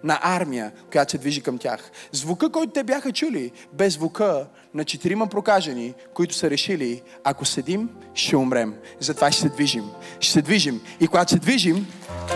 на 0.07 0.19
армия, 0.23 0.73
която 0.93 1.11
се 1.11 1.19
движи 1.19 1.41
към 1.41 1.59
тях. 1.59 1.91
Звука, 2.13 2.51
който 2.51 2.73
те 2.73 2.85
бяха 2.85 3.13
чули, 3.13 3.53
без 3.73 3.95
звука 3.95 4.47
на 4.75 4.85
четирима 4.85 5.27
прокажени, 5.27 5.95
които 6.15 6.35
са 6.35 6.51
решили, 6.51 7.03
ако 7.25 7.45
седим, 7.45 7.89
ще 8.15 8.37
умрем. 8.37 8.75
Затова 9.01 9.33
ще 9.33 9.41
се 9.41 9.49
движим. 9.49 9.85
Ще 10.21 10.33
се 10.33 10.43
движим. 10.43 10.81
И 11.01 11.09
когато 11.09 11.31
се 11.31 11.39
движим, 11.39 11.87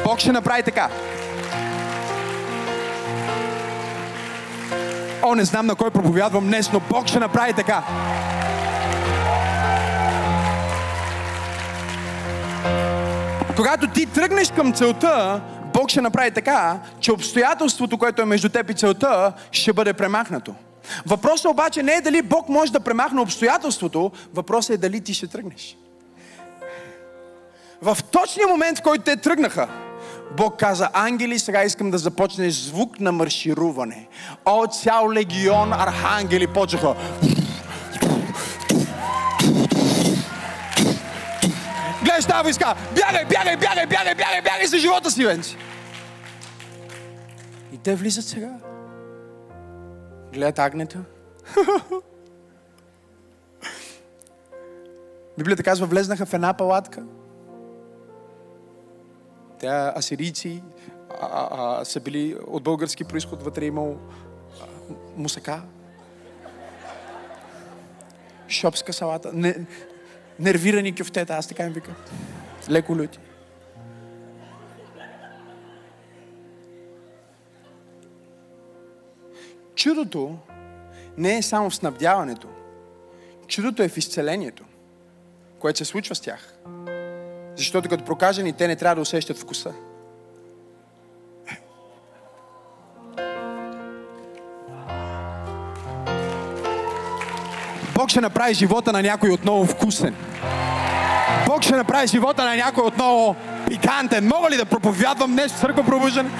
Бог 0.04 0.18
ще 0.18 0.32
направи 0.32 0.62
така. 0.62 0.90
О, 5.22 5.34
не 5.34 5.44
знам 5.44 5.66
на 5.66 5.74
кой 5.74 5.90
проповядвам 5.90 6.46
днес, 6.46 6.72
но 6.72 6.80
Бог 6.80 7.06
ще 7.06 7.18
направи 7.18 7.52
така. 7.52 7.84
Когато 13.56 13.86
ти 13.86 14.06
тръгнеш 14.06 14.50
към 14.50 14.72
целта, 14.72 15.40
Бог 15.74 15.90
ще 15.90 16.00
направи 16.00 16.30
така, 16.30 16.78
че 17.00 17.12
обстоятелството, 17.12 17.98
което 17.98 18.22
е 18.22 18.24
между 18.24 18.48
теб 18.48 18.70
и 18.70 18.74
целта, 18.74 19.32
ще 19.52 19.72
бъде 19.72 19.92
премахнато. 19.92 20.54
Въпросът 21.06 21.50
обаче 21.50 21.82
не 21.82 21.92
е 21.92 22.00
дали 22.00 22.22
Бог 22.22 22.48
може 22.48 22.72
да 22.72 22.80
премахне 22.80 23.20
обстоятелството, 23.20 24.12
въпросът 24.34 24.70
е 24.70 24.78
дали 24.78 25.00
ти 25.00 25.14
ще 25.14 25.26
тръгнеш. 25.26 25.76
В 27.82 27.98
точния 28.10 28.48
момент, 28.48 28.78
в 28.78 28.82
който 28.82 29.04
те 29.04 29.16
тръгнаха, 29.16 29.68
Бог 30.36 30.58
каза, 30.58 30.88
ангели, 30.92 31.38
сега 31.38 31.64
искам 31.64 31.90
да 31.90 31.98
започне 31.98 32.50
звук 32.50 33.00
на 33.00 33.12
маршируване. 33.12 34.08
О, 34.44 34.66
цял 34.66 35.12
легион 35.12 35.72
архангели 35.72 36.46
почнаха. 36.46 36.94
Тази 42.30 42.42
войска! 42.42 42.74
Бягай, 42.94 43.24
бягай, 43.24 43.56
бягай, 43.56 43.86
бягай, 43.86 44.14
бягай, 44.14 44.42
бягай 44.42 44.66
за 44.66 44.78
живота 44.78 45.10
си, 45.10 45.24
Венци! 45.24 45.56
И 47.72 47.78
те 47.78 47.94
влизат 47.94 48.24
сега. 48.24 48.58
Гледат 50.32 50.58
агнета. 50.58 50.98
Библията 55.38 55.62
казва, 55.62 55.86
влезнаха 55.86 56.26
в 56.26 56.34
една 56.34 56.54
палатка. 56.54 57.02
Те 59.58 59.66
асирийци 59.96 60.62
са 61.84 62.00
били 62.00 62.36
от 62.46 62.62
български 62.62 63.04
происход, 63.04 63.42
вътре 63.42 63.64
е 63.64 63.68
имал 63.68 63.96
мусака. 65.16 65.62
Шопска 68.48 68.92
салата. 68.92 69.30
Не, 69.32 69.66
нервирани 70.40 70.94
кюфтета, 70.94 71.34
аз 71.34 71.46
така 71.46 71.64
им 71.64 71.72
викам. 71.72 71.94
Леко 72.70 72.96
люти. 72.96 73.18
Чудото 79.74 80.38
не 81.16 81.36
е 81.36 81.42
само 81.42 81.70
в 81.70 81.76
снабдяването. 81.76 82.48
Чудото 83.46 83.82
е 83.82 83.88
в 83.88 83.96
изцелението, 83.96 84.64
което 85.58 85.78
се 85.78 85.84
случва 85.84 86.14
с 86.14 86.20
тях. 86.20 86.54
Защото 87.56 87.88
като 87.88 88.04
прокажени, 88.04 88.52
те 88.52 88.68
не 88.68 88.76
трябва 88.76 88.94
да 88.94 89.00
усещат 89.00 89.38
вкуса. 89.38 89.74
Бог 98.00 98.10
ще 98.10 98.20
направи 98.20 98.54
живота 98.54 98.92
на 98.92 99.02
някой 99.02 99.30
отново 99.30 99.66
вкусен. 99.66 100.14
Бог 101.46 101.62
ще 101.62 101.76
направи 101.76 102.06
живота 102.06 102.44
на 102.44 102.56
някой 102.56 102.84
отново 102.84 103.36
пикантен. 103.68 104.28
Мога 104.28 104.50
ли 104.50 104.56
да 104.56 104.64
проповядвам 104.64 105.32
днес 105.32 105.52
в 105.52 105.60
църква 105.60 105.84
пробуждане? 105.84 106.30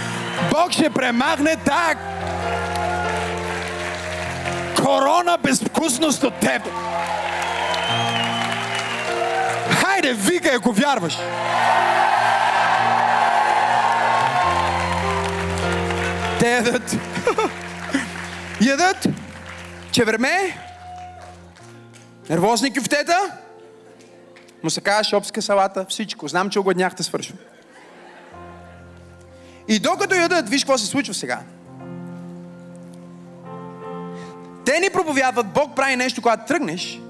Бог 0.50 0.72
ще 0.72 0.90
премахне 0.90 1.56
так 1.56 1.98
корона 4.82 5.38
безвкусност 5.42 6.22
от 6.24 6.34
теб. 6.34 6.62
Хайде, 9.70 10.12
викай, 10.12 10.54
ако 10.54 10.72
вярваш. 10.72 11.18
Те 16.38 16.50
ядат. 16.50 16.96
ядат. 18.60 19.06
Че 19.92 20.04
време 20.04 20.56
Нервозни 22.30 22.74
кюфтета? 22.74 23.16
Му 24.62 24.70
се 24.70 24.80
казва 24.80 25.04
шопска 25.04 25.42
салата, 25.42 25.86
всичко. 25.88 26.28
Знам, 26.28 26.50
че 26.50 26.58
огладняхте 26.58 27.02
свършва. 27.02 27.36
И 29.68 29.78
докато 29.78 30.14
ядат, 30.14 30.48
виж 30.48 30.62
какво 30.62 30.78
се 30.78 30.86
случва 30.86 31.14
сега. 31.14 31.40
Те 34.64 34.80
ни 34.80 34.90
проповядват, 34.92 35.46
Бог 35.46 35.76
прави 35.76 35.96
нещо, 35.96 36.22
когато 36.22 36.46
тръгнеш. 36.46 37.00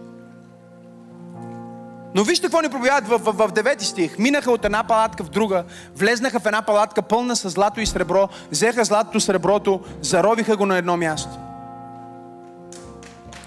Но 2.15 2.25
вижте 2.25 2.47
какво 2.47 2.61
ни 2.61 2.69
проповядват 2.69 3.25
в, 3.25 3.33
в, 3.33 3.49
в 3.49 3.53
9 3.53 3.81
стих. 3.81 4.19
Минаха 4.19 4.51
от 4.51 4.65
една 4.65 4.85
палатка 4.85 5.25
в 5.25 5.31
друга, 5.31 5.65
влезнаха 5.97 6.41
в 6.41 6.47
една 6.47 6.63
палатка 6.63 7.03
пълна 7.03 7.37
с 7.37 7.51
злато 7.51 7.81
и 7.81 7.87
сребро, 7.87 8.29
взеха 8.51 8.85
златото, 8.85 9.21
среброто, 9.21 9.81
заровиха 10.03 10.57
го 10.57 10.67
на 10.67 10.77
едно 10.77 10.97
място. 10.97 11.50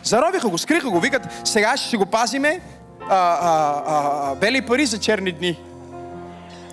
Заровиха 0.03 0.49
го, 0.49 0.57
скриха 0.57 0.89
го, 0.89 0.99
викат, 0.99 1.21
сега 1.43 1.77
ще 1.77 1.97
го 1.97 2.05
пазиме, 2.05 2.61
а, 3.09 3.15
а, 3.15 3.83
а, 3.87 4.35
бели 4.35 4.65
пари 4.65 4.85
за 4.85 4.99
черни 4.99 5.31
дни. 5.31 5.59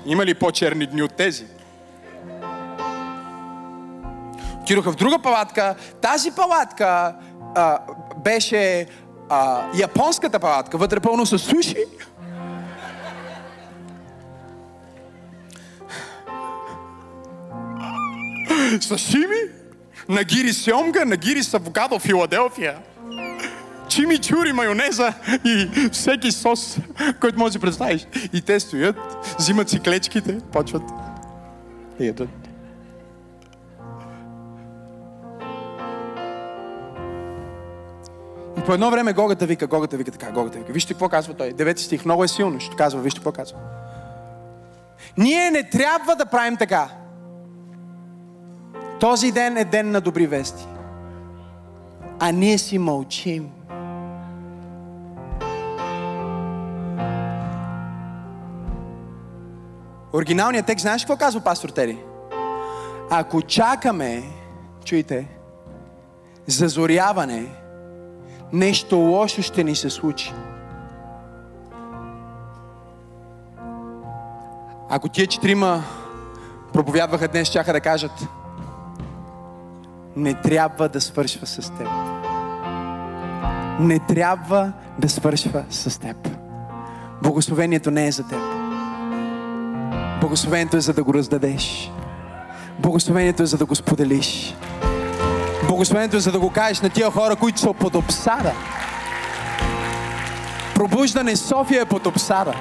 Има 0.07 0.27
ли 0.27 0.35
по-черни 0.35 0.87
дни 0.87 1.03
от 1.03 1.15
тези? 1.15 1.45
Отидоха 4.63 4.93
в 4.93 4.97
друга 4.97 5.19
палатка. 5.19 5.75
Тази 6.01 6.31
палатка 6.31 7.15
а, 7.55 7.79
беше 8.25 8.87
а, 9.29 9.63
японската 9.75 10.39
палатка, 10.41 10.79
вътре 10.79 11.01
пълно 11.01 11.27
с 11.27 11.39
суши. 11.39 11.85
Сашими, 18.81 19.41
нагири 20.09 20.53
сьомга, 20.53 21.05
нагири 21.05 21.43
с 21.43 21.55
авокадо, 21.55 21.99
Филаделфия. 21.99 22.79
Чимичури, 23.91 24.53
майонеза 24.53 25.13
и 25.45 25.69
всеки 25.93 26.33
сос, 26.33 26.79
който 27.21 27.39
може 27.39 27.49
да 27.49 27.53
си 27.53 27.59
представиш. 27.59 28.07
И 28.33 28.43
те 28.43 28.61
стоят, 28.61 28.97
взимат 29.39 29.69
си 29.69 29.81
клечките, 29.81 30.39
почват 30.53 30.83
и 32.01 32.07
ядат. 32.07 32.29
И 38.59 38.61
по 38.67 38.73
едно 38.73 38.91
време 38.91 39.13
Гогата 39.13 39.47
вика, 39.47 39.67
Гогата 39.67 39.97
вика 39.97 40.11
така, 40.11 40.33
Гогата 40.33 40.59
вика. 40.59 40.73
Вижте 40.73 40.95
какво 40.95 41.09
казва 41.09 41.35
той. 41.35 41.53
Девети 41.53 41.83
стих, 41.83 42.05
много 42.05 42.25
е 42.25 42.29
силно, 42.29 42.61
ще 42.61 42.77
казва, 42.77 43.01
вижте 43.01 43.19
какво 43.21 43.33
казва. 43.33 43.59
Ние 45.19 45.51
не 45.51 45.71
трябва 45.71 46.17
да 46.17 46.27
правим 46.27 46.57
така. 46.57 46.89
Този 49.01 49.33
ден 49.33 49.57
е 49.57 49.65
ден 49.65 49.91
на 49.91 50.01
добри 50.01 50.27
вести. 50.27 50.67
А 52.19 52.33
ние 52.33 52.59
си 52.59 52.79
мълчим. 52.79 53.51
Оригиналният 60.13 60.67
текст, 60.67 60.83
знаеш 60.83 61.03
какво 61.03 61.17
казва 61.17 61.41
пастор 61.41 61.69
Тери? 61.69 61.99
Ако 63.11 63.43
чакаме, 63.43 64.23
чуйте, 64.85 65.29
зазоряване, 66.47 67.47
нещо 68.53 68.97
лошо 68.97 69.43
ще 69.43 69.65
ни 69.65 69.77
се 69.77 69.91
случи. 69.91 70.33
Ако 74.89 75.09
тия 75.09 75.27
четирима 75.27 75.83
проповядваха 76.73 77.29
днес, 77.29 77.49
чаха 77.49 77.73
да 77.73 77.81
кажат, 77.81 78.13
не 80.17 80.35
трябва 80.35 80.89
да 80.89 81.01
свършва 81.01 81.47
с 81.47 81.71
теб. 81.79 81.89
Не 83.81 83.99
трябва 83.99 84.73
да 84.99 85.09
свършва 85.09 85.65
с 85.71 86.01
теб. 86.01 86.17
Благословението 87.23 87.91
не 87.91 88.07
е 88.07 88.13
за 88.13 88.29
теб. 88.29 88.50
Благословението 90.21 90.77
е 90.77 90.81
за 90.81 90.93
да 90.93 91.05
го 91.05 91.15
раздадеш. 91.15 91.91
Благословението 92.79 93.43
е 93.43 93.47
за 93.47 93.59
да 93.59 93.65
го 93.65 93.75
споделиш. 93.75 94.55
Благословението 95.69 96.17
е 96.17 96.21
за 96.21 96.33
да 96.33 96.41
го 96.41 96.51
кажеш 96.51 96.81
на 96.81 96.91
тия 96.91 97.11
хора, 97.11 97.37
които 97.37 97.61
са 97.61 97.73
под 97.73 97.95
обсада. 97.95 98.53
Пробуждане 100.75 101.37
София 101.37 101.83
е 101.83 101.85
под 101.85 102.07
обсада. 102.07 102.55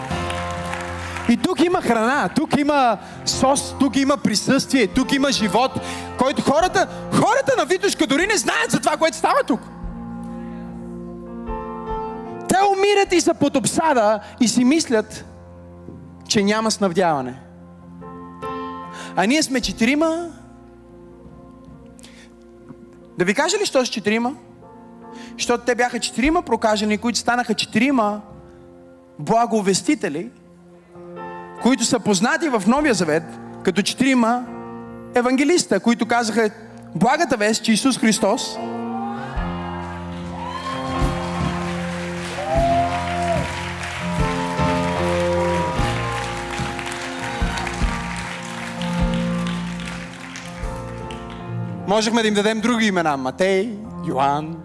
И 1.30 1.38
тук 1.38 1.60
има 1.60 1.82
храна, 1.82 2.30
тук 2.36 2.57
има 2.57 2.97
сос, 3.26 3.76
тук 3.80 3.95
има 3.95 4.18
присъствие, 4.18 4.88
тук 4.88 5.14
има 5.14 5.32
живот, 5.32 5.72
който 6.18 6.41
хората, 6.41 6.88
хората 7.14 7.53
на 7.57 7.66
Витушка 7.66 8.07
дори 8.07 8.28
не 8.28 8.38
знаят 8.38 8.72
за 8.72 8.80
това, 8.80 8.97
което 8.97 9.18
става 9.18 9.43
тук. 9.47 9.62
Те 12.47 12.55
умират 12.78 13.14
и 13.14 13.22
са 13.22 13.34
под 13.34 13.55
обсада 13.55 14.20
и 14.39 14.47
си 14.47 14.64
мислят, 14.64 15.26
че 16.28 16.43
няма 16.43 16.72
снабдяване. 16.72 17.49
А 19.22 19.26
ние 19.26 19.43
сме 19.43 19.61
четирима. 19.61 20.28
Да 23.17 23.26
ви 23.26 23.34
кажа 23.34 23.57
ли, 23.57 23.65
що 23.65 23.86
с 23.86 23.89
четирима? 23.89 24.36
Защото 25.34 25.63
те 25.65 25.76
бяха 25.76 25.99
четирима 25.99 26.41
прокажени, 26.41 26.97
които 26.97 27.20
станаха 27.20 27.53
четирима 27.53 28.22
благовестители, 29.20 30.30
които 31.61 31.84
са 31.84 31.99
познати 31.99 32.49
в 32.49 32.63
Новия 32.67 32.93
Завет, 32.93 33.24
като 33.63 33.82
четирима 33.82 34.45
евангелиста, 35.15 35.80
които 35.80 36.05
казаха 36.05 36.49
благата 36.95 37.38
вест, 37.38 37.63
че 37.63 37.72
Исус 37.72 37.97
Христос 37.97 38.57
Можехме 51.89 52.21
да 52.21 52.27
им 52.27 52.33
дадем 52.33 52.61
други 52.61 52.85
имена. 52.85 53.17
Матей, 53.17 53.69
Йоан, 54.07 54.55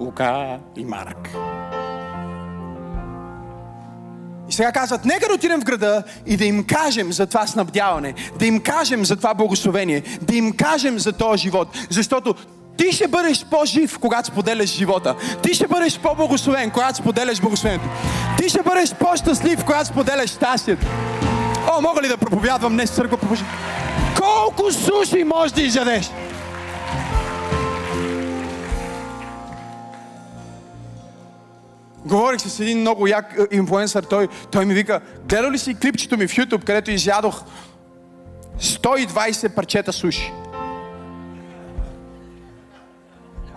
Лука 0.00 0.58
и 0.76 0.84
Марк. 0.84 1.30
И 4.48 4.52
сега 4.52 4.72
казват, 4.72 5.04
нека 5.04 5.28
да 5.28 5.34
отидем 5.34 5.60
в 5.60 5.64
града 5.64 6.02
и 6.26 6.36
да 6.36 6.44
им 6.44 6.64
кажем 6.64 7.12
за 7.12 7.26
това 7.26 7.46
снабдяване, 7.46 8.14
да 8.38 8.46
им 8.46 8.60
кажем 8.60 9.04
за 9.04 9.16
това 9.16 9.34
благословение, 9.34 10.02
да 10.22 10.36
им 10.36 10.52
кажем 10.52 10.98
за 10.98 11.12
този 11.12 11.42
живот. 11.42 11.68
Защото 11.90 12.34
ти 12.76 12.92
ще 12.92 13.08
бъдеш 13.08 13.44
по-жив, 13.44 13.98
когато 13.98 14.28
споделяш 14.28 14.70
живота. 14.70 15.14
Ти 15.42 15.54
ще 15.54 15.66
бъдеш 15.66 15.98
по-благословен, 15.98 16.70
когато 16.70 16.98
споделяш 16.98 17.40
благословението. 17.40 17.88
Ти 18.38 18.48
ще 18.48 18.62
бъдеш 18.62 18.94
по-щастлив, 18.94 19.64
когато 19.64 19.86
споделяш 19.86 20.30
щастието. 20.30 20.86
О, 21.76 21.80
мога 21.80 22.02
ли 22.02 22.08
да 22.08 22.16
проповядвам 22.16 22.72
днес 22.72 22.90
църква? 22.90 23.18
Колко 24.26 24.72
суши 24.72 25.24
можеш 25.24 25.52
да 25.52 25.62
изядеш? 25.62 26.10
Говорих 32.04 32.40
с 32.40 32.60
един 32.60 32.80
много 32.80 33.06
як 33.06 33.36
е, 33.38 33.56
инфлуенсър, 33.56 34.02
той, 34.02 34.28
той 34.52 34.64
ми 34.64 34.74
вика, 34.74 35.00
гледал 35.28 35.50
ли 35.50 35.58
си 35.58 35.74
клипчето 35.74 36.16
ми 36.16 36.26
в 36.26 36.30
YouTube, 36.30 36.64
където 36.64 36.90
изядох 36.90 37.42
120 38.58 39.54
парчета 39.54 39.92
суши? 39.92 40.32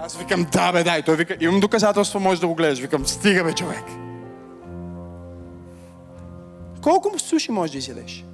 Аз 0.01 0.17
викам, 0.17 0.47
да 0.51 0.71
бе, 0.71 0.83
дай. 0.83 1.01
Той 1.01 1.15
вика, 1.15 1.37
имам 1.39 1.59
доказателство, 1.59 2.19
можеш 2.19 2.39
да 2.39 2.47
го 2.47 2.55
гледаш. 2.55 2.79
Викам, 2.79 3.07
стига 3.07 3.43
бе, 3.43 3.53
човек. 3.53 3.83
Колко 6.81 7.19
суши 7.19 7.51
можеш 7.51 7.71
да 7.71 7.77
изядеш? 7.77 8.25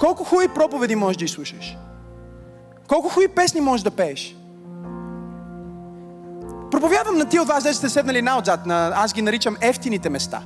Колко 0.00 0.24
хубави 0.24 0.48
проповеди 0.48 0.96
можеш 0.96 1.16
да 1.16 1.24
изслушаш? 1.24 1.76
Колко 2.88 3.08
хубави 3.08 3.28
песни 3.28 3.60
можеш 3.60 3.84
да 3.84 3.90
пееш? 3.90 4.36
Проповядвам 6.70 7.18
на 7.18 7.28
тия 7.28 7.42
от 7.42 7.48
вас, 7.48 7.62
де 7.62 7.74
сте 7.74 7.88
седнали 7.88 8.22
наотзад, 8.22 8.66
на, 8.66 8.92
аз 8.94 9.14
ги 9.14 9.22
наричам 9.22 9.56
ефтините 9.60 10.10
места. 10.10 10.42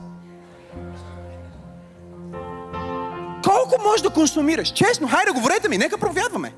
Колко 3.45 3.83
можеш 3.85 4.03
да 4.03 4.11
консумираш? 4.11 4.73
Честно, 4.73 5.09
хайде, 5.09 5.31
говорете 5.31 5.69
ми, 5.69 5.79
нека 5.79 5.99
проповядваме. 5.99 6.53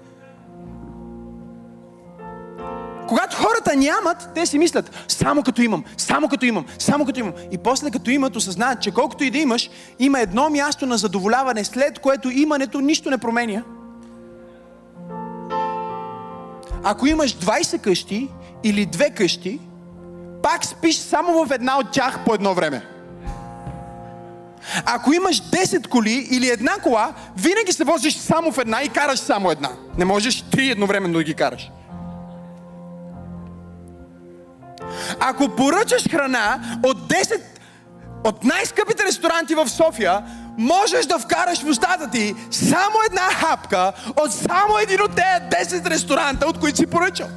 Когато 3.08 3.36
хората 3.36 3.76
нямат, 3.76 4.28
те 4.34 4.46
си 4.46 4.58
мислят, 4.58 5.04
само 5.08 5.42
като 5.42 5.62
имам, 5.62 5.84
само 5.96 6.28
като 6.28 6.44
имам, 6.44 6.66
само 6.78 7.06
като 7.06 7.20
имам. 7.20 7.32
И 7.50 7.58
после 7.58 7.90
като 7.90 8.10
имат, 8.10 8.36
осъзнаят, 8.36 8.82
че 8.82 8.90
колкото 8.90 9.24
и 9.24 9.30
да 9.30 9.38
имаш, 9.38 9.70
има 9.98 10.20
едно 10.20 10.50
място 10.50 10.86
на 10.86 10.98
задоволяване, 10.98 11.64
след 11.64 11.98
което 11.98 12.30
имането 12.30 12.80
нищо 12.80 13.10
не 13.10 13.18
променя. 13.18 13.62
Ако 16.84 17.06
имаш 17.06 17.36
20 17.36 17.80
къщи 17.80 18.28
или 18.64 18.86
две 18.86 19.10
къщи, 19.10 19.60
пак 20.42 20.64
спиш 20.64 20.96
само 20.96 21.44
в 21.44 21.50
една 21.50 21.78
от 21.78 21.92
тях 21.92 22.24
по 22.24 22.34
едно 22.34 22.54
време. 22.54 22.86
Ако 24.84 25.12
имаш 25.12 25.42
10 25.42 25.88
коли 25.88 26.28
или 26.30 26.48
една 26.48 26.72
кола, 26.72 27.14
винаги 27.36 27.72
се 27.72 27.84
возиш 27.84 28.16
само 28.16 28.52
в 28.52 28.58
една 28.58 28.82
и 28.82 28.88
караш 28.88 29.18
само 29.18 29.50
една. 29.50 29.70
Не 29.98 30.04
можеш 30.04 30.42
три 30.42 30.70
едновременно 30.70 31.14
да 31.18 31.24
ги 31.24 31.34
караш. 31.34 31.70
Ако 35.20 35.48
поръчаш 35.48 36.10
храна 36.10 36.60
от 36.82 36.98
10 36.98 37.40
от 38.24 38.44
най-скъпите 38.44 39.04
ресторанти 39.04 39.54
в 39.54 39.68
София, 39.68 40.22
можеш 40.58 41.06
да 41.06 41.18
вкараш 41.18 41.62
в 41.62 41.68
устата 41.68 42.10
ти 42.10 42.34
само 42.50 42.96
една 43.10 43.22
хапка 43.34 43.92
от 44.16 44.32
само 44.32 44.78
един 44.82 45.02
от 45.02 45.10
тези 45.50 45.80
10 45.82 45.90
ресторанта, 45.90 46.46
от 46.46 46.60
които 46.60 46.76
си 46.76 46.86
поръчал. 46.86 47.28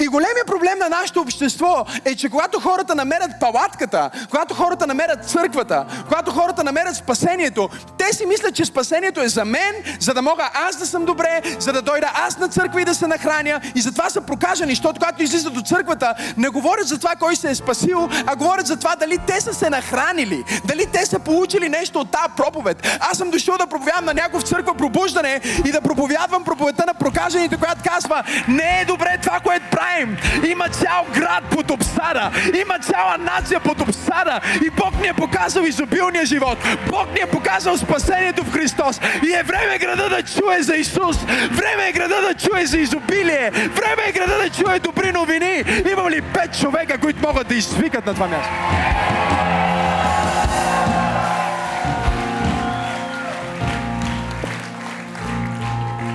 И 0.00 0.08
големият 0.08 0.46
проблем 0.46 0.78
на 0.78 0.88
нашето 0.88 1.20
общество 1.20 1.84
е, 2.04 2.14
че 2.14 2.28
когато 2.28 2.60
хората 2.60 2.94
намерят 2.94 3.30
палатката, 3.40 4.10
когато 4.30 4.54
хората 4.54 4.86
намерят 4.86 5.28
църквата, 5.28 5.86
когато 6.08 6.30
хората 6.30 6.64
намерят 6.64 6.96
спасението, 6.96 7.68
те 7.98 8.12
си 8.12 8.26
мислят, 8.26 8.54
че 8.54 8.64
спасението 8.64 9.20
е 9.20 9.28
за 9.28 9.44
мен, 9.44 9.74
за 10.00 10.14
да 10.14 10.22
мога 10.22 10.50
аз 10.54 10.76
да 10.76 10.86
съм 10.86 11.04
добре, 11.04 11.40
за 11.58 11.72
да 11.72 11.82
дойда 11.82 12.12
аз 12.14 12.38
на 12.38 12.48
църква 12.48 12.82
и 12.82 12.84
да 12.84 12.94
се 12.94 13.06
нахраня. 13.06 13.60
И 13.74 13.80
затова 13.80 14.10
са 14.10 14.20
прокажани, 14.20 14.72
защото 14.72 15.00
когато 15.00 15.22
излизат 15.22 15.56
от 15.56 15.68
църквата, 15.68 16.14
не 16.36 16.48
говорят 16.48 16.88
за 16.88 16.98
това 16.98 17.14
кой 17.16 17.36
се 17.36 17.50
е 17.50 17.54
спасил, 17.54 18.08
а 18.26 18.36
говорят 18.36 18.66
за 18.66 18.76
това 18.76 18.96
дали 18.96 19.18
те 19.26 19.40
са 19.40 19.54
се 19.54 19.70
нахранили, 19.70 20.44
дали 20.64 20.86
те 20.86 21.06
са 21.06 21.18
получили 21.18 21.68
нещо 21.68 22.00
от 22.00 22.10
тази 22.10 22.34
проповед. 22.36 22.98
Аз 23.00 23.18
съм 23.18 23.30
дошъл 23.30 23.58
да 23.58 23.66
проповядвам 23.66 24.04
на 24.04 24.14
някой 24.14 24.40
в 24.40 24.44
църква 24.44 24.74
пробуждане 24.74 25.40
и 25.66 25.72
да 25.72 25.80
проповядвам 25.80 26.44
проповедта 26.44 26.84
на 26.86 26.94
прокажените, 26.94 27.56
която 27.56 27.80
казва, 27.90 28.22
не 28.48 28.80
е 28.80 28.84
добре 28.84 29.18
това, 29.22 29.40
което 29.40 29.69
правим. 29.70 30.16
Има 30.50 30.68
цял 30.68 31.06
град 31.14 31.44
под 31.50 31.70
обсада. 31.70 32.30
Има 32.60 32.78
цяла 32.78 33.16
нация 33.18 33.60
под 33.60 33.80
обсада. 33.80 34.40
И 34.66 34.70
Бог 34.70 35.00
ни 35.00 35.08
е 35.08 35.14
показал 35.14 35.62
изобилния 35.62 36.26
живот. 36.26 36.58
Бог 36.90 37.12
ни 37.14 37.20
е 37.20 37.26
показал 37.26 37.76
спасението 37.78 38.44
в 38.44 38.52
Христос. 38.52 39.00
И 39.26 39.32
е 39.32 39.42
време 39.42 39.78
града 39.78 40.08
да 40.08 40.22
чуе 40.22 40.62
за 40.62 40.76
Исус. 40.76 41.16
Време 41.50 41.88
е 41.88 41.92
града 41.92 42.14
да 42.28 42.34
чуе 42.34 42.66
за 42.66 42.78
изобилие. 42.78 43.50
Време 43.50 44.02
е 44.08 44.12
града 44.12 44.38
да 44.42 44.50
чуе 44.50 44.78
добри 44.78 45.12
новини. 45.12 45.64
Имам 45.92 46.08
ли 46.08 46.22
пет 46.22 46.58
човека, 46.60 46.98
които 46.98 47.20
могат 47.28 47.48
да 47.48 47.54
извикат 47.54 48.06
на 48.06 48.14
това 48.14 48.26
място? 48.26 48.50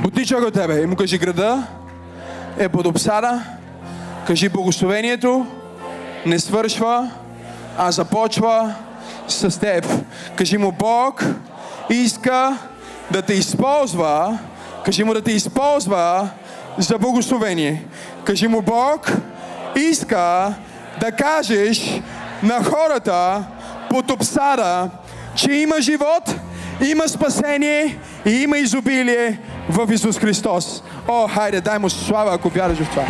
Бутича 0.01 0.41
го 0.41 0.51
тебе 0.51 0.82
и 0.82 0.86
му 0.86 0.95
кажи 0.95 1.18
града 1.18 1.68
е 2.58 2.70
под 2.70 2.86
обсада. 2.86 3.43
Кажи 4.28 4.49
благословението 4.49 5.47
не 6.26 6.39
свършва, 6.39 7.12
а 7.78 7.91
започва 7.91 8.76
с 9.28 9.60
теб. 9.60 9.86
Кажи 10.36 10.58
му 10.58 10.72
Бог 10.72 11.26
иска 11.89 12.58
да 13.12 13.22
те 13.22 13.34
използва. 13.34 14.39
Кажи 14.86 15.03
му 15.03 15.14
да 15.14 15.22
те 15.22 15.32
използва 15.32 16.30
за 16.78 16.97
благословение. 16.97 17.84
Кажи 18.24 18.47
му 18.47 18.62
Бог 18.62 19.12
иска 19.76 20.53
да 20.99 21.12
кажеш 21.12 22.01
на 22.43 22.64
хората 22.64 23.43
под 23.89 24.12
обсада, 24.12 24.89
че 25.36 25.51
има 25.51 25.82
живот, 25.82 26.36
има 26.82 27.08
спасение 27.08 27.99
и 28.26 28.32
има 28.32 28.58
изобилие 28.58 29.40
в 29.70 29.94
Исус 29.94 30.20
Христос. 30.20 30.84
О, 31.08 31.28
хайде, 31.28 31.62
дай 31.62 31.80
му 31.80 31.90
слава, 31.90 32.34
ако 32.34 32.50
вярваш 32.50 32.78
в 32.78 32.90
това. 32.90 33.06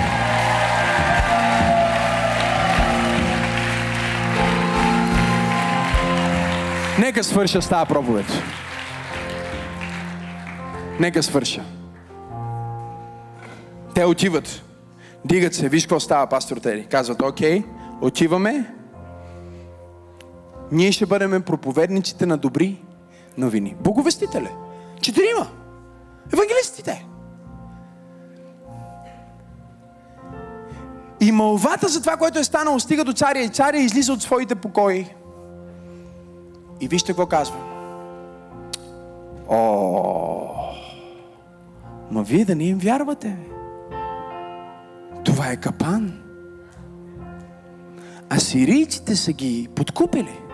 Нека 7.00 7.24
свърша 7.24 7.62
с 7.62 7.70
тази 7.70 7.88
проповед. 7.88 8.26
Нека 11.00 11.24
свърша. 11.24 11.64
Те 13.96 14.06
отиват. 14.06 14.62
Дигат 15.26 15.54
се. 15.54 15.70
Виж 15.70 15.84
какво 15.84 16.00
става, 16.00 16.28
пастор 16.28 16.58
Тери. 16.58 16.86
Казват, 16.92 17.22
окей, 17.22 17.64
отиваме. 18.02 18.74
Ние 20.72 20.92
ще 20.92 21.06
бъдем 21.06 21.42
проповедниците 21.42 22.26
на 22.26 22.38
добри 22.38 22.82
новини. 23.38 23.76
Боговестителе. 23.80 24.65
Четирима. 25.02 25.48
Евангелистите. 26.34 27.06
И 31.20 31.32
малвата 31.32 31.88
за 31.88 32.02
това, 32.02 32.18
което 32.18 32.40
е 32.40 32.44
станало, 32.44 32.80
стига 32.80 33.04
до 33.04 33.14
царя 33.14 33.40
и 33.40 33.50
царя 33.50 33.78
излиза 33.78 34.14
от 34.14 34.22
своите 34.22 34.56
покои. 34.56 35.08
И 36.82 36.88
вижте 36.88 37.12
какво 37.12 37.26
казва. 37.26 37.58
О, 39.50 40.50
ма 42.12 42.24
вие 42.24 42.46
да 42.46 42.56
не 42.56 42.64
им 42.64 42.78
вярвате. 42.78 43.38
Това 45.24 45.52
е 45.52 45.58
капан. 45.58 46.22
А 48.30 48.40
сирийците 48.40 49.16
са 49.16 49.34
ги 49.34 49.68
подкупили. 49.76 50.45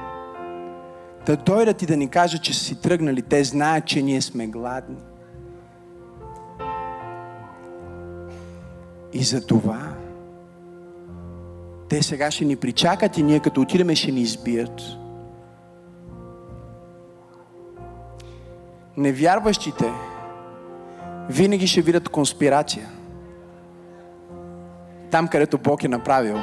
Да 1.26 1.38
дойдат 1.38 1.82
и 1.82 1.86
да 1.86 1.98
ни 1.98 2.10
кажат, 2.10 2.44
че 2.44 2.54
са 2.54 2.64
си 2.64 2.82
тръгнали. 2.82 3.22
Те 3.22 3.44
знаят, 3.44 3.86
че 3.86 4.02
ние 4.02 4.22
сме 4.22 4.48
гладни. 4.48 4.98
И 9.14 9.24
за 9.24 9.48
това 9.48 9.94
те 11.92 12.04
сега 12.04 12.32
ще 12.32 12.46
ни 12.46 12.56
причакат 12.56 13.18
и 13.18 13.24
ние 13.24 13.40
като 13.40 13.62
отидеме 13.62 13.96
ще 13.96 14.12
ни 14.12 14.22
избият. 14.22 14.82
Невярващите 18.98 19.92
винаги 21.30 21.68
ще 21.68 21.82
видят 21.82 22.10
конспирация. 22.10 22.90
Там, 25.12 25.28
където 25.28 25.58
Бог 25.58 25.84
е 25.84 25.88
направил 25.88 26.38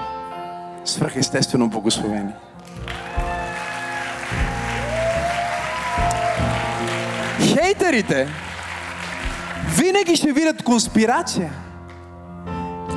свръхестествено 0.84 1.68
благословение. 1.68 2.34
Хейтерите 7.62 8.28
винаги 9.76 10.16
ще 10.16 10.32
видят 10.32 10.62
конспирация. 10.62 11.52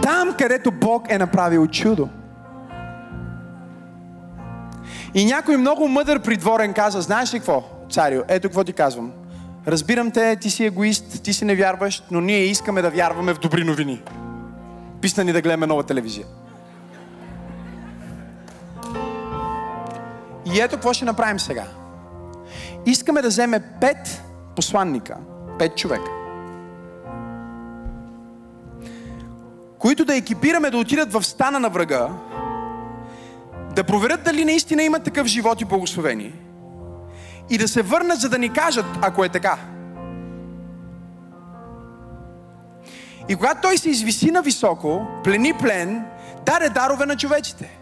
Там, 0.03 0.35
където 0.39 0.71
Бог 0.71 1.05
е 1.09 1.17
направил 1.17 1.67
чудо. 1.67 2.09
И 5.13 5.25
някой 5.25 5.57
много 5.57 5.87
мъдър 5.87 6.21
придворен 6.21 6.73
каза, 6.73 7.01
знаеш 7.01 7.33
ли 7.33 7.39
какво, 7.39 7.63
царю, 7.91 8.21
ето 8.27 8.47
какво 8.47 8.63
ти 8.63 8.73
казвам. 8.73 9.11
Разбирам 9.67 10.11
те, 10.11 10.35
ти 10.35 10.49
си 10.49 10.65
егоист, 10.65 11.23
ти 11.23 11.33
си 11.33 11.45
не 11.45 11.55
вярваш, 11.55 12.03
но 12.11 12.21
ние 12.21 12.39
искаме 12.39 12.81
да 12.81 12.89
вярваме 12.89 13.33
в 13.33 13.39
добри 13.39 13.63
новини. 13.63 14.01
Писна 15.01 15.23
ни 15.23 15.33
да 15.33 15.41
гледаме 15.41 15.67
нова 15.67 15.83
телевизия. 15.83 16.25
И 20.53 20.59
ето 20.59 20.75
какво 20.75 20.93
ще 20.93 21.05
направим 21.05 21.39
сега. 21.39 21.63
Искаме 22.85 23.21
да 23.21 23.27
вземе 23.27 23.59
пет 23.59 24.21
посланника, 24.55 25.17
пет 25.59 25.77
човека, 25.77 26.11
които 29.79 30.05
да 30.05 30.15
екипираме 30.15 30.69
да 30.69 30.77
отидат 30.77 31.13
в 31.13 31.23
стана 31.23 31.59
на 31.59 31.69
врага, 31.69 32.09
да 33.75 33.83
проверят 33.83 34.23
дали 34.23 34.45
наистина 34.45 34.83
има 34.83 34.99
такъв 34.99 35.27
живот 35.27 35.61
и 35.61 35.65
благословение. 35.65 36.33
И 37.49 37.57
да 37.57 37.67
се 37.67 37.81
върнат, 37.81 38.19
за 38.19 38.29
да 38.29 38.37
ни 38.37 38.53
кажат, 38.53 38.85
ако 39.01 39.23
е 39.23 39.29
така. 39.29 39.57
И 43.29 43.35
когато 43.35 43.61
той 43.61 43.77
се 43.77 43.89
извиси 43.89 44.31
на 44.31 44.41
високо, 44.41 45.07
плени 45.23 45.53
плен, 45.53 46.05
даде 46.45 46.69
дарове 46.69 47.05
на 47.05 47.17
човеците. 47.17 47.79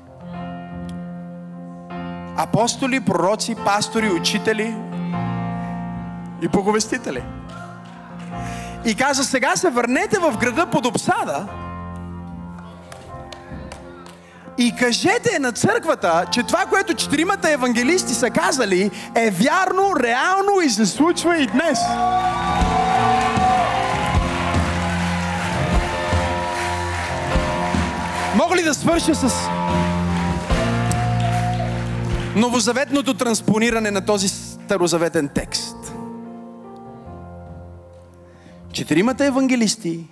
Апостоли, 2.37 2.99
пророци, 2.99 3.55
пастори, 3.55 4.09
учители 4.09 4.75
и 6.41 6.47
боговестители. 6.47 7.23
И 8.85 8.95
каза, 8.95 9.23
сега 9.23 9.55
се 9.55 9.69
върнете 9.69 10.19
в 10.19 10.37
града 10.37 10.65
под 10.65 10.85
обсада, 10.85 11.47
и 14.59 14.75
кажете 14.75 15.39
на 15.39 15.51
църквата, 15.51 16.25
че 16.31 16.43
това, 16.43 16.65
което 16.65 16.93
четиримата 16.93 17.51
евангелисти 17.51 18.13
са 18.13 18.29
казали, 18.29 18.91
е 19.15 19.29
вярно, 19.31 19.91
реално 19.99 20.61
и 20.63 20.69
се 20.69 20.85
случва 20.85 21.37
и 21.37 21.47
днес. 21.47 21.79
Мога 28.35 28.55
ли 28.55 28.63
да 28.63 28.73
свърша 28.73 29.15
с 29.15 29.33
новозаветното 32.35 33.13
транспониране 33.13 33.91
на 33.91 34.05
този 34.05 34.29
старозаветен 34.29 35.29
текст? 35.35 35.75
Четиримата 38.73 39.25
евангелисти 39.25 40.07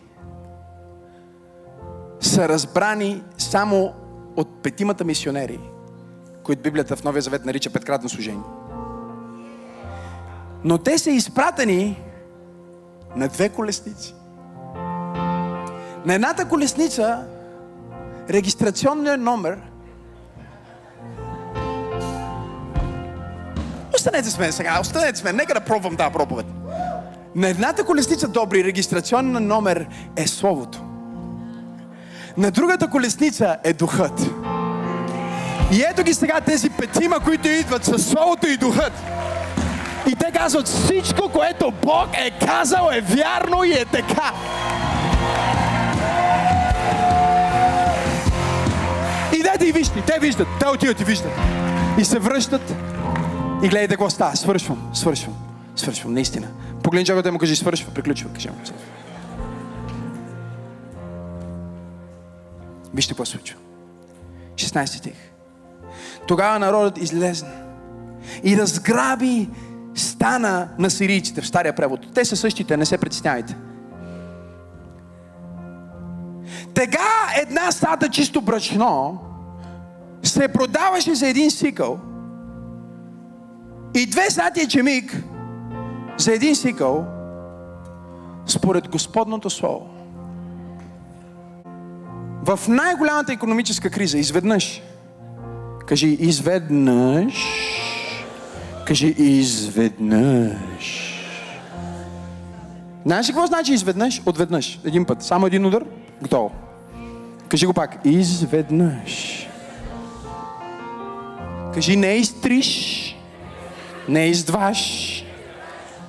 са 2.20 2.50
разбрани 2.50 3.24
само 3.38 3.94
от 4.36 4.64
петимата 4.64 5.06
мисионери, 5.06 5.60
които 6.44 6.62
Библията 6.62 6.96
в 6.96 7.04
Новия 7.04 7.22
Завет 7.22 7.46
нарича 7.46 7.70
петкратно 7.70 8.10
служение. 8.10 8.44
Но 10.64 10.78
те 10.78 10.98
са 10.98 11.10
изпратени 11.10 12.04
на 13.16 13.28
две 13.28 13.50
колесници. 13.50 14.16
На 16.06 16.14
едната 16.14 16.46
колесница 16.46 17.28
регистрационният 18.30 19.22
номер 19.22 19.60
Останете 23.96 24.30
с 24.30 24.40
мен 24.40 24.52
сега, 24.52 24.80
останете 24.82 25.20
с 25.20 25.24
мен, 25.24 25.36
нека 25.36 25.54
да 25.54 25.60
пробвам 25.60 25.96
тази 25.96 26.14
проповед. 26.14 26.46
На 27.38 27.50
едната 27.50 27.84
колесница 27.84 28.28
добри 28.28 28.64
регистрационен 28.64 29.48
номер 29.48 29.88
е 30.16 30.28
Словото. 30.28 30.82
На 32.38 32.52
другата 32.52 32.90
колесница 32.90 33.58
е 33.64 33.74
Духът. 33.74 34.22
И 35.72 35.82
ето 35.92 36.04
ги 36.04 36.14
сега 36.14 36.42
тези 36.42 36.70
петима, 36.70 37.20
които 37.20 37.48
идват 37.48 37.86
със 37.86 38.10
Словото 38.10 38.48
и 38.48 38.58
Духът. 38.58 38.94
И 40.08 40.16
те 40.16 40.32
казват, 40.32 40.68
всичко, 40.68 41.30
което 41.30 41.74
Бог 41.84 42.08
е 42.14 42.46
казал 42.46 42.90
е 42.94 43.02
вярно 43.02 43.64
и 43.64 43.72
е 43.72 43.86
така. 43.86 44.32
Идете 49.40 49.66
и 49.68 49.72
вижте, 49.72 50.04
те 50.08 50.20
виждат, 50.20 50.48
те 50.60 50.68
отиват 50.68 51.02
и 51.02 51.04
виждат. 51.04 51.32
И 51.98 52.06
се 52.06 52.20
връщат 52.20 52.76
и 53.64 53.68
гледайте 53.68 53.94
какво 53.94 54.10
става. 54.10 54.36
Свършвам, 54.36 54.90
свършвам, 54.94 55.34
свършвам, 55.80 56.14
наистина. 56.14 56.48
Погледни 56.84 57.06
човекът 57.06 57.34
му 57.34 57.40
кажи, 57.40 57.56
свършва, 57.56 57.94
приключва. 57.94 58.30
Кажи 58.34 58.50
му. 58.50 58.56
Вижте 62.94 63.12
какво 63.12 63.26
случва. 63.26 63.58
16 64.56 64.86
стих. 64.86 65.32
Тогава 66.28 66.60
народът 66.60 66.98
излезна 66.98 67.52
и 68.44 68.58
разграби 68.58 69.50
стана 69.96 70.70
на 70.80 70.90
сирийците 70.90 71.42
в 71.42 71.48
стария 71.48 71.76
превод. 71.76 72.00
Те 72.14 72.26
са 72.26 72.36
същите, 72.36 72.78
не 72.78 72.86
се 72.86 72.98
притеснявайте. 72.98 73.56
Тега 76.74 77.32
една 77.42 77.72
стата 77.72 78.10
чисто 78.10 78.42
брачно 78.42 79.20
се 80.24 80.48
продаваше 80.48 81.16
за 81.16 81.28
един 81.28 81.52
сикъл 81.52 82.00
и 83.96 84.06
две 84.06 84.30
стати 84.30 84.68
чемик 84.68 85.24
за 86.18 86.34
един 86.34 86.56
сикъл 86.56 87.06
според 88.46 88.90
Господното 88.90 89.50
Слово. 89.50 89.90
В 92.44 92.60
най-голямата 92.68 93.34
економическа 93.34 93.90
криза, 93.90 94.18
изведнъж, 94.18 94.82
кажи 95.86 96.08
изведнъж, 96.08 97.34
кажи 98.86 99.08
изведнъж. 99.18 101.04
Знаеш 103.06 103.30
ли 103.30 103.34
какво 103.34 103.48
значи 103.48 103.74
изведнъж? 103.74 104.22
Отведнъж. 104.26 104.80
Един 104.86 105.06
път. 105.06 105.24
Само 105.24 105.48
един 105.48 105.66
удар. 105.66 105.84
Готово. 106.22 106.52
Кажи 107.50 107.66
го 107.66 107.74
пак. 107.74 107.98
Изведнъж. 108.06 109.48
Кажи 111.74 111.96
не 111.96 112.14
изтриш, 112.14 113.16
не 114.10 114.26
издваш, 114.28 115.24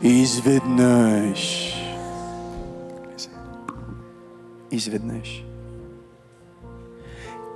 изведнъж. 0.02 1.74
Изведнъж. 4.70 5.44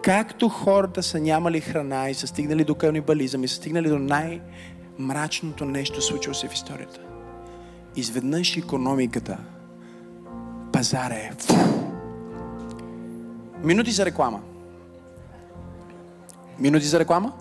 Както 0.03 0.49
хората 0.49 1.03
са 1.03 1.21
нямали 1.21 1.61
храна 1.61 2.11
и 2.11 2.15
са 2.15 2.27
стигнали 2.27 2.65
до 2.65 2.75
канибализъм 2.75 3.45
и 3.45 3.49
са 3.49 3.55
стигнали 3.55 3.89
до 3.89 3.99
най-мрачното 3.99 5.65
нещо, 5.65 6.03
случило 6.03 6.35
се 6.35 6.49
в 6.49 6.55
историята. 6.55 7.01
Изведнъж 7.97 8.57
економиката, 8.57 9.39
пазара 10.73 11.15
е. 11.15 11.31
Минути 13.63 13.91
за 13.91 14.07
реклама. 14.07 14.41
Минути 16.59 16.87
за 16.87 17.01
реклама? 17.01 17.33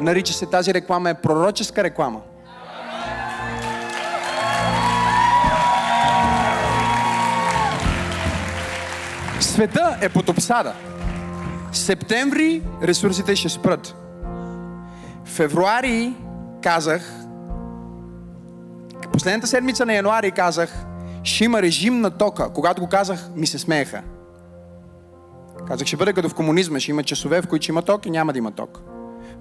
Нарича 0.00 0.32
се 0.32 0.46
тази 0.46 0.74
реклама 0.74 1.10
е 1.10 1.14
пророческа 1.14 1.84
реклама. 1.84 2.20
Света 9.40 9.98
е 10.00 10.08
под 10.08 10.28
обсада. 10.28 10.74
Септември 11.72 12.62
ресурсите 12.82 13.36
ще 13.36 13.48
спрат. 13.48 13.94
Февруари 15.24 16.14
казах, 16.62 17.12
последната 19.12 19.46
седмица 19.46 19.86
на 19.86 19.94
януари 19.94 20.30
казах, 20.30 20.84
ще 21.22 21.44
има 21.44 21.62
режим 21.62 22.00
на 22.00 22.10
тока. 22.10 22.52
Когато 22.52 22.80
го 22.82 22.88
казах, 22.88 23.30
ми 23.36 23.46
се 23.46 23.58
смееха. 23.58 24.02
Казах, 25.66 25.86
ще 25.86 25.96
бъде 25.96 26.12
като 26.12 26.28
в 26.28 26.34
комунизма, 26.34 26.80
ще 26.80 26.90
има 26.90 27.02
часове, 27.02 27.42
в 27.42 27.46
които 27.46 27.62
ще 27.62 27.72
има 27.72 27.82
ток 27.82 28.06
и 28.06 28.10
няма 28.10 28.32
да 28.32 28.38
има 28.38 28.50
ток. 28.50 28.80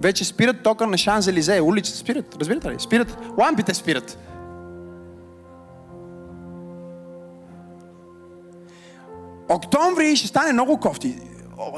Вече 0.01 0.25
спират 0.25 0.63
тока 0.63 0.87
на 0.87 0.97
Шанзелизе, 0.97 1.61
улицата 1.61 1.97
спират, 1.97 2.35
разбирате 2.39 2.69
ли? 2.69 2.75
Спират, 2.79 3.17
лампите 3.37 3.73
спират. 3.73 4.17
Октомври 9.49 10.15
ще 10.15 10.27
стане 10.27 10.53
много 10.53 10.79
кофти. 10.79 11.19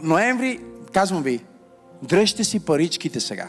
Ноември, 0.03 0.59
казвам 0.93 1.23
ви, 1.23 1.45
дръжте 2.03 2.43
си 2.43 2.65
паричките 2.65 3.19
сега. 3.19 3.47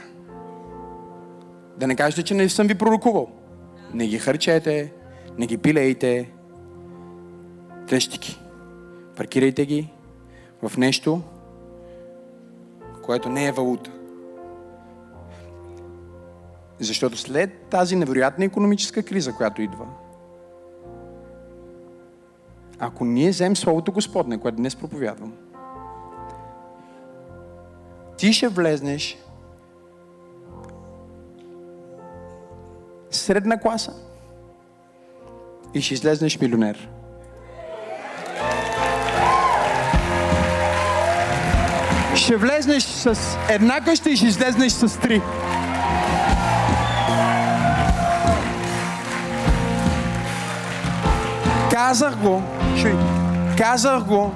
Да 1.76 1.86
не 1.86 1.96
кажете, 1.96 2.22
че 2.22 2.34
не 2.34 2.48
съм 2.48 2.66
ви 2.66 2.74
пророкувал. 2.74 3.28
Не 3.94 4.06
ги 4.06 4.18
харчете, 4.18 4.92
не 5.38 5.46
ги 5.46 5.58
пилейте. 5.58 6.30
Дръжте 7.88 8.18
ги. 8.18 8.38
Паркирайте 9.16 9.66
ги 9.66 9.92
в 10.62 10.76
нещо, 10.76 11.22
което 13.02 13.28
не 13.28 13.46
е 13.46 13.52
валута. 13.52 13.90
Защото 16.78 17.16
след 17.16 17.66
тази 17.70 17.96
невероятна 17.96 18.44
економическа 18.44 19.02
криза, 19.02 19.32
която 19.32 19.62
идва, 19.62 19.86
ако 22.80 23.04
ние 23.04 23.30
вземем 23.30 23.56
Словото 23.56 23.92
Господне, 23.92 24.38
което 24.38 24.56
днес 24.56 24.76
проповядвам, 24.76 25.32
ти 28.18 28.32
ще 28.32 28.48
влезнеш 28.48 29.18
средна 33.10 33.60
класа 33.60 33.92
и 35.74 35.80
ще 35.80 35.94
излезнеш 35.94 36.40
милионер. 36.40 36.88
Ще 42.14 42.36
влезнеш 42.36 42.82
с 42.82 43.38
една 43.50 43.80
къща 43.80 44.10
и 44.10 44.16
ще 44.16 44.26
излезнеш 44.26 44.72
с 44.72 45.00
три. 45.00 45.22
Казах 51.70 52.16
го, 52.16 52.42
чуй, 52.82 52.92
казах 53.58 54.04
го 54.04 54.32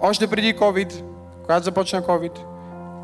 още 0.00 0.26
преди 0.26 0.56
COVID, 0.56 1.02
когато 1.42 1.64
започна 1.64 2.02
COVID. 2.02 2.38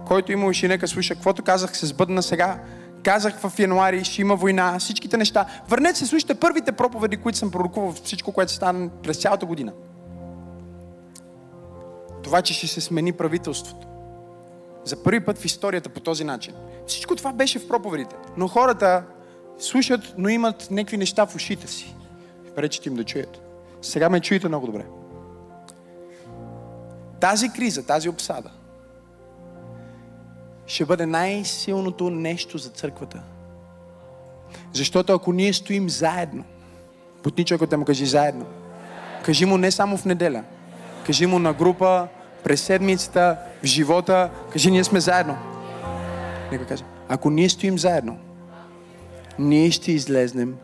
Който 0.06 0.32
има 0.32 0.46
уши, 0.46 0.68
нека 0.68 0.88
слуша. 0.88 1.14
Каквото 1.14 1.42
казах 1.42 1.76
се 1.76 1.86
сбъдна 1.86 2.22
сега. 2.22 2.60
Казах 3.02 3.38
в 3.40 3.58
януари, 3.58 4.04
ще 4.04 4.20
има 4.20 4.36
война, 4.36 4.78
всичките 4.78 5.16
неща. 5.16 5.46
Върнете 5.68 5.98
се, 5.98 6.06
слушайте 6.06 6.34
първите 6.34 6.72
проповеди, 6.72 7.16
които 7.16 7.38
съм 7.38 7.50
пророкувал, 7.50 7.92
всичко, 7.92 8.32
което 8.32 8.52
стана 8.52 8.90
през 9.02 9.16
цялата 9.16 9.46
година. 9.46 9.72
Това, 12.22 12.42
че 12.42 12.54
ще 12.54 12.66
се 12.66 12.80
смени 12.80 13.12
правителството. 13.12 13.86
За 14.84 15.02
първи 15.02 15.20
път 15.20 15.38
в 15.38 15.44
историята 15.44 15.88
по 15.88 16.00
този 16.00 16.24
начин. 16.24 16.54
Всичко 16.86 17.16
това 17.16 17.32
беше 17.32 17.58
в 17.58 17.68
проповедите. 17.68 18.16
Но 18.36 18.48
хората 18.48 19.02
слушат, 19.58 20.14
но 20.18 20.28
имат 20.28 20.68
някакви 20.70 20.96
неща 20.96 21.26
в 21.26 21.34
ушите 21.34 21.66
си 21.66 21.94
пречите 22.54 22.88
им 22.88 22.94
да 22.94 23.04
чуят. 23.04 23.40
Сега 23.84 24.08
ме 24.08 24.20
чуете 24.20 24.48
много 24.48 24.66
добре. 24.66 24.84
Тази 27.20 27.48
криза, 27.48 27.86
тази 27.86 28.08
обсада 28.08 28.50
ще 30.66 30.84
бъде 30.84 31.06
най-силното 31.06 32.10
нещо 32.10 32.58
за 32.58 32.70
църквата. 32.70 33.22
Защото 34.72 35.12
ако 35.12 35.32
ние 35.32 35.52
стоим 35.52 35.90
заедно, 35.90 36.44
потни 37.22 37.44
човекът 37.44 37.78
му 37.78 37.84
кажи 37.84 38.06
заедно. 38.06 38.46
Кажи 39.24 39.44
му 39.44 39.56
не 39.56 39.70
само 39.70 39.96
в 39.96 40.04
неделя. 40.04 40.44
Кажи 41.06 41.26
му 41.26 41.38
на 41.38 41.52
група, 41.52 42.08
през 42.44 42.62
седмицата, 42.62 43.38
в 43.62 43.66
живота. 43.66 44.30
Кажи, 44.52 44.70
ние 44.70 44.84
сме 44.84 45.00
заедно. 45.00 45.36
Нека 46.52 46.66
кажа. 46.66 46.84
Ако 47.08 47.30
ние 47.30 47.48
стоим 47.48 47.78
заедно, 47.78 48.18
ние 49.38 49.70
ще 49.70 49.92
излезнем 49.92 50.56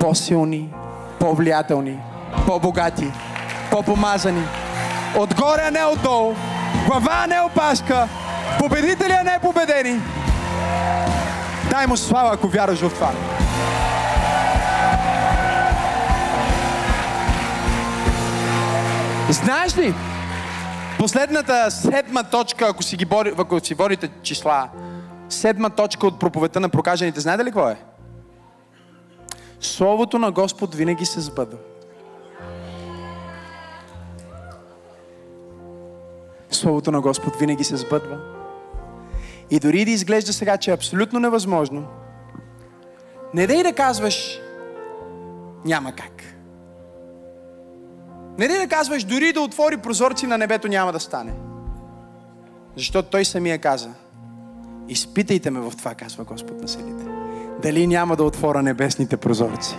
по-силни, 0.00 0.74
по-влиятелни, 1.20 2.00
по-богати, 2.46 3.12
по-помазани. 3.70 4.42
Отгоре, 5.16 5.62
а 5.66 5.70
не 5.70 5.84
отдолу. 5.84 6.34
Глава, 6.86 7.20
а 7.24 7.26
не 7.26 7.40
опашка. 7.40 8.08
Победители, 8.58 9.12
а 9.12 9.22
не 9.22 9.38
победени. 9.42 10.00
Дай 11.70 11.86
му 11.86 11.96
слава, 11.96 12.34
ако 12.34 12.48
вярваш 12.48 12.80
в 12.80 12.94
това. 12.94 13.12
Знаеш 19.30 19.78
ли, 19.78 19.94
по 20.96 21.02
последната 21.02 21.70
седма 21.70 22.24
точка, 22.24 22.68
ако 22.68 22.82
си, 22.82 22.96
ги 22.96 23.04
бори, 23.04 23.32
ако 23.38 23.60
си 23.60 23.74
водите 23.74 24.10
числа, 24.22 24.68
седма 25.28 25.70
точка 25.70 26.06
от 26.06 26.20
проповедта 26.20 26.60
на 26.60 26.68
прокажените, 26.68 27.20
знаете 27.20 27.44
ли 27.44 27.48
какво 27.48 27.68
е? 27.68 27.76
Словото 29.60 30.18
на 30.18 30.30
Господ 30.30 30.74
винаги 30.74 31.06
се 31.06 31.20
сбъдва. 31.20 31.58
Словото 36.50 36.92
на 36.92 37.00
Господ 37.00 37.36
винаги 37.36 37.64
се 37.64 37.76
сбъдва. 37.76 38.18
И 39.50 39.60
дори 39.60 39.84
да 39.84 39.90
изглежда 39.90 40.32
сега, 40.32 40.56
че 40.56 40.70
е 40.70 40.74
абсолютно 40.74 41.20
невъзможно, 41.20 41.86
не 43.34 43.46
дай 43.46 43.62
да 43.62 43.72
казваш 43.72 44.38
няма 45.64 45.92
как. 45.92 46.22
Не 48.38 48.48
дай 48.48 48.58
да 48.58 48.68
казваш 48.68 49.04
дори 49.04 49.32
да 49.32 49.40
отвори 49.40 49.76
прозорци 49.76 50.26
на 50.26 50.38
небето 50.38 50.68
няма 50.68 50.92
да 50.92 51.00
стане. 51.00 51.32
Защото 52.76 53.08
Той 53.08 53.24
самия 53.24 53.58
каза 53.58 53.90
Изпитайте 54.88 55.50
ме 55.50 55.60
в 55.60 55.72
това, 55.78 55.94
казва 55.94 56.24
Господ 56.24 56.62
на 56.62 56.68
силите. 56.68 57.04
Дали 57.62 57.86
няма 57.86 58.16
да 58.16 58.24
отворя 58.24 58.62
небесните 58.62 59.16
прозорци 59.16 59.76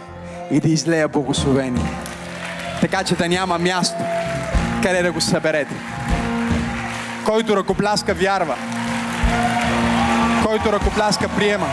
и 0.51 0.59
да 0.59 0.69
излея 0.69 1.07
благословение. 1.07 1.91
Така 2.81 3.03
че 3.03 3.15
да 3.15 3.27
няма 3.27 3.57
място, 3.57 4.03
къде 4.83 5.01
да 5.01 5.11
го 5.11 5.21
съберете. 5.21 5.75
Който 7.27 7.57
ръкопляска, 7.57 8.13
вярва. 8.13 8.55
Който 10.45 10.71
ръкопляска, 10.71 11.29
приема. 11.37 11.65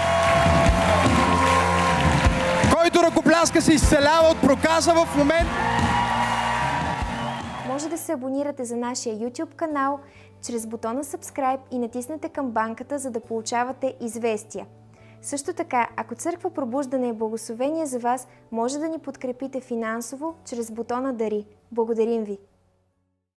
Който 2.74 3.02
ръкопляска, 3.02 3.62
се 3.62 3.72
изцелява 3.72 4.28
от 4.30 4.40
проказа 4.40 4.94
в 4.94 5.16
момент. 5.16 5.48
Може 7.68 7.88
да 7.88 7.98
се 7.98 8.12
абонирате 8.12 8.64
за 8.64 8.76
нашия 8.76 9.16
YouTube 9.16 9.54
канал 9.54 10.00
чрез 10.46 10.66
бутона 10.66 11.04
Subscribe 11.04 11.60
и 11.70 11.78
натиснете 11.78 12.28
камбанката, 12.28 12.98
за 12.98 13.10
да 13.10 13.20
получавате 13.20 13.94
известия. 14.00 14.66
Също 15.22 15.52
така, 15.52 15.88
ако 15.96 16.14
Църква 16.14 16.50
Пробуждане 16.50 17.08
е 17.08 17.12
благословение 17.12 17.86
за 17.86 17.98
вас, 17.98 18.28
може 18.52 18.78
да 18.78 18.88
ни 18.88 18.98
подкрепите 18.98 19.60
финансово 19.60 20.34
чрез 20.44 20.70
бутона 20.70 21.12
Дари. 21.12 21.46
Благодарим 21.72 22.24
ви! 22.24 22.38